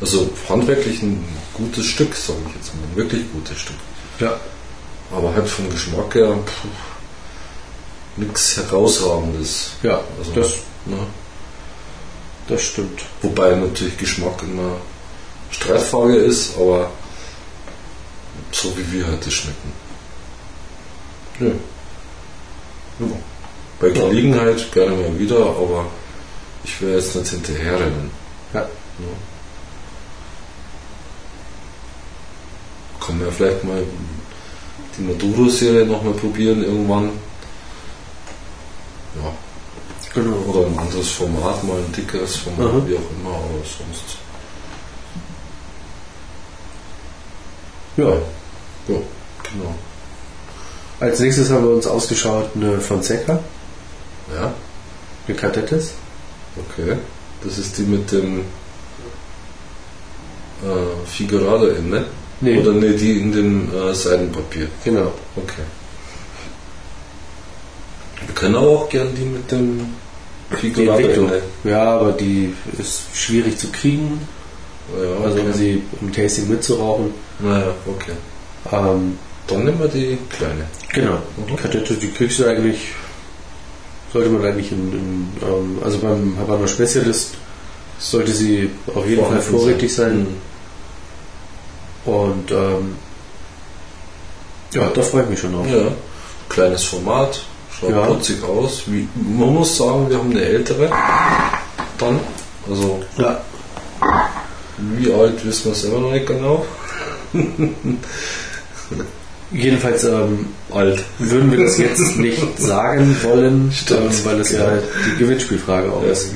Also 0.00 0.28
handwerklich 0.48 1.02
ein 1.02 1.24
gutes 1.54 1.86
Stück, 1.86 2.14
sage 2.14 2.38
ich 2.48 2.54
jetzt 2.56 2.74
mal. 2.74 2.82
Ein 2.90 2.96
wirklich 2.96 3.22
gutes 3.32 3.58
Stück. 3.58 3.76
ja. 4.20 4.32
Aber 5.14 5.32
halt 5.34 5.46
vom 5.46 5.68
Geschmack 5.70 6.14
her 6.14 6.36
nichts 8.16 8.56
herausragendes. 8.56 9.72
Ja, 9.82 10.00
Also, 10.18 10.32
das, 10.34 10.48
ne? 10.86 10.96
das 12.48 12.62
stimmt. 12.62 13.00
Wobei 13.22 13.54
natürlich 13.54 13.96
Geschmack 13.98 14.42
immer 14.42 14.76
Streitfrage 15.50 16.16
ist, 16.16 16.56
aber 16.58 16.90
so 18.52 18.76
wie 18.76 18.92
wir 18.92 19.06
heute 19.06 19.30
schmecken. 19.30 19.72
Ja. 21.40 21.46
Ja. 21.46 23.12
Bei. 23.80 23.88
Gelegenheit 23.90 24.70
gerne 24.72 24.94
mal 24.94 25.18
wieder, 25.18 25.36
aber 25.36 25.86
ich 26.62 26.80
wäre 26.80 26.96
jetzt 26.98 27.14
nicht 27.16 27.28
hinterherrennen. 27.28 28.10
Ja. 28.52 28.60
Ja. 28.60 28.66
Kann 33.04 33.18
man 33.18 33.26
ja 33.26 33.32
vielleicht 33.32 33.64
mal 33.64 33.82
die 34.96 35.02
Maduro-Serie 35.02 35.84
nochmal 35.86 36.14
probieren 36.14 36.62
irgendwann. 36.62 37.10
Ja. 39.22 39.32
Genau. 40.14 40.36
Oder 40.46 40.66
ein 40.68 40.78
anderes 40.78 41.08
Format, 41.10 41.62
mal 41.64 41.76
ein 41.78 41.92
dickeres 41.92 42.36
Format, 42.36 42.72
Mhm. 42.72 42.88
wie 42.88 42.94
auch 42.94 43.10
immer, 43.18 43.34
aber 43.34 43.58
sonst. 43.64 44.18
Ja. 47.96 48.08
Ja, 48.88 48.96
genau. 49.50 49.74
Als 51.00 51.20
nächstes 51.20 51.50
haben 51.50 51.64
wir 51.64 51.74
uns 51.74 51.86
ausgeschaut 51.86 52.50
eine 52.54 52.80
Fonseca, 52.80 53.38
Ja, 54.34 54.52
eine 55.26 55.36
Cadettes. 55.36 55.92
okay. 56.56 56.96
Das 57.42 57.58
ist 57.58 57.76
die 57.78 57.82
mit 57.82 58.10
dem 58.10 58.40
äh, 60.62 61.06
Figurado 61.06 61.66
in, 61.68 61.90
ne? 61.90 62.04
Nee. 62.40 62.58
Oder 62.58 62.72
ne, 62.72 62.92
die 62.92 63.20
in 63.20 63.32
dem 63.32 63.68
äh, 63.74 63.94
Seidenpapier. 63.94 64.68
Genau. 64.82 65.12
Okay. 65.36 65.62
Wir 68.26 68.34
können 68.34 68.54
aber 68.56 68.68
auch 68.68 68.88
gern 68.88 69.14
die 69.14 69.24
mit 69.24 69.50
dem 69.50 69.94
Figurado 70.58 70.98
Entwicklung. 71.00 71.26
Ende. 71.30 71.42
Ja, 71.64 71.98
aber 71.98 72.12
die 72.12 72.54
ist 72.78 73.02
schwierig 73.14 73.58
zu 73.58 73.68
kriegen. 73.70 74.26
Ja, 75.02 75.24
Also 75.24 75.38
okay. 75.38 75.46
um 75.46 75.52
sie 75.52 75.82
im 76.00 76.12
Tasting 76.12 76.48
mitzurauchen. 76.48 77.12
Naja, 77.40 77.74
okay. 77.86 78.12
Ähm, 78.72 79.18
Dann 79.46 79.64
nehmen 79.64 79.78
wir 79.78 79.88
die 79.88 80.18
kleine. 80.30 80.64
genau. 80.92 81.14
Mhm. 81.36 81.46
Die 81.50 81.56
Kadette, 81.56 81.94
die 81.94 82.10
kriegst 82.10 82.38
du 82.38 82.46
eigentlich, 82.46 82.88
sollte 84.12 84.30
man 84.30 84.44
eigentlich 84.44 84.72
in, 84.72 84.92
in 84.92 85.28
ähm, 85.46 85.78
also 85.84 85.98
beim 85.98 86.36
Havana 86.38 86.66
Specialist 86.66 87.34
sollte 87.98 88.32
sie 88.32 88.70
auf 88.94 89.06
jeden 89.06 89.24
Fall 89.24 89.40
vorrätig 89.40 89.94
sein. 89.94 90.20
Mhm. 92.06 92.12
Und 92.12 92.50
ähm, 92.50 92.96
ja, 94.72 94.88
da 94.88 95.02
freue 95.02 95.22
ich 95.24 95.28
mich 95.30 95.38
schon 95.40 95.52
drauf. 95.52 95.66
Ja, 95.70 95.92
kleines 96.48 96.84
Format, 96.84 97.40
schaut 97.78 97.90
Ja. 97.90 98.06
putzig 98.06 98.42
aus. 98.44 98.82
Wie, 98.86 99.08
man 99.14 99.54
muss 99.54 99.76
sagen, 99.76 100.08
wir 100.10 100.18
haben 100.18 100.30
eine 100.30 100.42
ältere. 100.42 100.90
Dann, 101.98 102.18
also 102.68 103.02
Ja. 103.18 103.40
Wie 104.78 105.12
alt 105.12 105.44
wissen 105.46 105.66
wir 105.70 105.74
selber 105.74 106.00
noch 106.00 106.12
nicht 106.12 106.26
genau. 106.26 106.64
Jedenfalls 109.52 110.04
ähm, 110.04 110.46
Alt. 110.72 111.04
würden 111.18 111.50
wir 111.52 111.64
das 111.64 111.78
jetzt 111.78 112.16
nicht 112.18 112.58
sagen 112.58 113.16
wollen, 113.22 113.70
Stimmt, 113.72 114.00
ähm, 114.12 114.24
weil 114.24 114.38
das 114.38 114.48
genau. 114.50 114.64
ja 114.64 114.78
die 115.12 115.18
Gewinnspielfrage 115.18 115.92
auch 115.92 116.02
ist. 116.04 116.30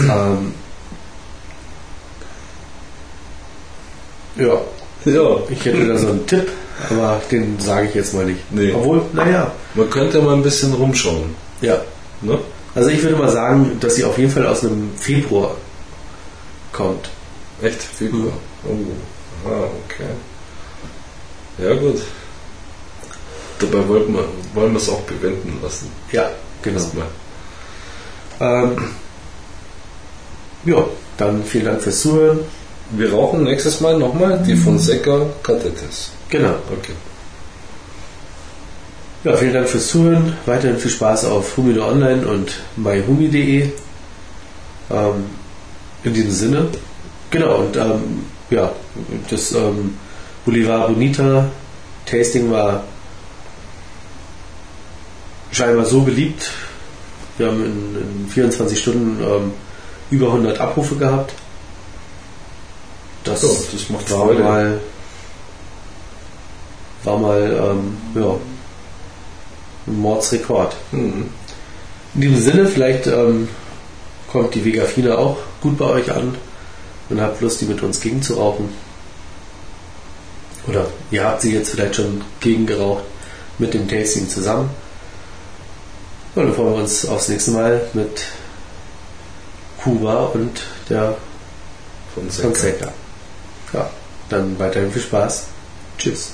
Ähm, 0.00 0.52
ja, 4.36 4.60
Ja, 5.04 5.36
ich 5.48 5.64
hätte 5.64 5.86
da 5.86 5.96
so 5.96 6.08
einen 6.08 6.26
Tipp, 6.26 6.50
aber 6.90 7.22
den 7.30 7.58
sage 7.60 7.88
ich 7.88 7.94
jetzt 7.94 8.14
mal 8.14 8.24
nicht. 8.26 8.40
Nee. 8.50 8.72
Obwohl, 8.74 9.02
naja, 9.12 9.52
man 9.74 9.88
könnte 9.90 10.20
mal 10.20 10.34
ein 10.34 10.42
bisschen 10.42 10.72
rumschauen. 10.74 11.34
ja. 11.60 11.80
Ne? 12.22 12.38
Also 12.74 12.90
ich 12.90 13.02
würde 13.02 13.16
mal 13.16 13.30
sagen, 13.30 13.78
dass 13.80 13.94
sie 13.94 14.04
auf 14.04 14.18
jeden 14.18 14.30
Fall 14.30 14.46
aus 14.46 14.62
einem 14.62 14.90
Februar 14.98 15.56
kommt. 16.76 17.08
Echt? 17.62 17.82
Februar. 17.82 18.32
Oh. 18.64 19.48
Ah, 19.48 19.64
okay. 19.84 20.10
Ja 21.58 21.74
gut. 21.74 22.02
Dabei 23.58 23.88
wollten 23.88 24.12
wir, 24.12 24.24
wollen 24.54 24.72
wir 24.72 24.80
es 24.80 24.88
auch 24.88 25.00
bewenden 25.02 25.58
lassen. 25.62 25.90
Ja, 26.12 26.30
genau. 26.62 26.78
Erstmal. 26.78 27.06
Ähm, 28.40 28.76
ja, 30.66 30.84
dann 31.16 31.42
vielen 31.44 31.64
Dank 31.64 31.80
fürs 31.80 32.00
Zuhören. 32.02 32.40
Wir 32.90 33.12
rauchen 33.12 33.44
nächstes 33.44 33.80
Mal 33.80 33.98
nochmal 33.98 34.42
die 34.46 34.54
Fonseca 34.54 35.26
Catetes. 35.42 36.10
Genau. 36.28 36.54
Okay. 36.70 36.92
Ja, 39.24 39.34
vielen 39.36 39.54
Dank 39.54 39.68
fürs 39.68 39.88
Zuhören. 39.88 40.36
Weiterhin 40.44 40.78
viel 40.78 40.90
Spaß 40.90 41.24
auf 41.24 41.56
Humido 41.56 41.88
Online 41.88 42.26
und 42.26 42.52
myhumi.de. 42.76 43.70
Ähm, 44.90 45.24
in 46.06 46.14
diesem 46.14 46.30
Sinne. 46.30 46.68
Genau, 47.30 47.56
und 47.56 47.76
ähm, 47.76 48.24
ja, 48.50 48.72
das 49.28 49.52
ähm, 49.52 49.98
Bolivar 50.44 50.86
Bonita 50.88 51.50
Tasting 52.06 52.50
war 52.50 52.84
scheinbar 55.50 55.84
so 55.84 56.02
beliebt. 56.02 56.50
Wir 57.38 57.48
haben 57.48 57.64
in, 57.64 58.22
in 58.24 58.28
24 58.28 58.78
Stunden 58.78 59.22
ähm, 59.22 59.52
über 60.10 60.26
100 60.28 60.58
Abrufe 60.60 60.94
gehabt. 60.96 61.32
Das, 63.24 63.42
Ja, 63.42 63.48
das 63.72 63.90
macht 63.90 64.10
war 64.12 64.26
Freude. 64.26 64.42
mal, 64.44 64.80
war 67.02 67.18
mal 67.18 67.40
ähm, 67.42 67.96
ja, 68.14 68.36
ein 69.88 69.98
Mordsrekord. 70.00 70.76
Mhm. 70.92 71.28
In 72.14 72.20
diesem 72.20 72.40
Sinne, 72.40 72.66
vielleicht 72.66 73.08
ähm, 73.08 73.48
kommt 74.30 74.54
die 74.54 74.64
Vegafina 74.64 75.18
auch 75.18 75.38
gut 75.60 75.78
bei 75.78 75.86
euch 75.86 76.10
an 76.12 76.36
und 77.08 77.20
habt 77.20 77.40
Lust, 77.40 77.60
die 77.60 77.66
mit 77.66 77.82
uns 77.82 78.00
gegenzurauchen. 78.00 78.68
Oder 80.66 80.86
ihr 81.10 81.24
habt 81.24 81.42
sie 81.42 81.52
jetzt 81.52 81.70
vielleicht 81.70 81.96
schon 81.96 82.22
gegengeraucht 82.40 83.04
mit 83.58 83.74
dem 83.74 83.88
Tasting 83.88 84.28
zusammen. 84.28 84.70
Und 86.34 86.46
dann 86.46 86.54
freuen 86.54 86.74
wir 86.74 86.82
uns 86.82 87.06
aufs 87.06 87.28
nächste 87.28 87.52
Mal 87.52 87.80
mit 87.94 88.26
Kuba 89.82 90.26
und 90.26 90.62
der 90.88 91.16
Fonseca. 92.14 92.48
Fonseca. 92.48 92.92
Ja, 93.72 93.90
dann 94.28 94.58
weiterhin 94.58 94.90
viel 94.92 95.02
Spaß. 95.02 95.44
Tschüss. 95.98 96.32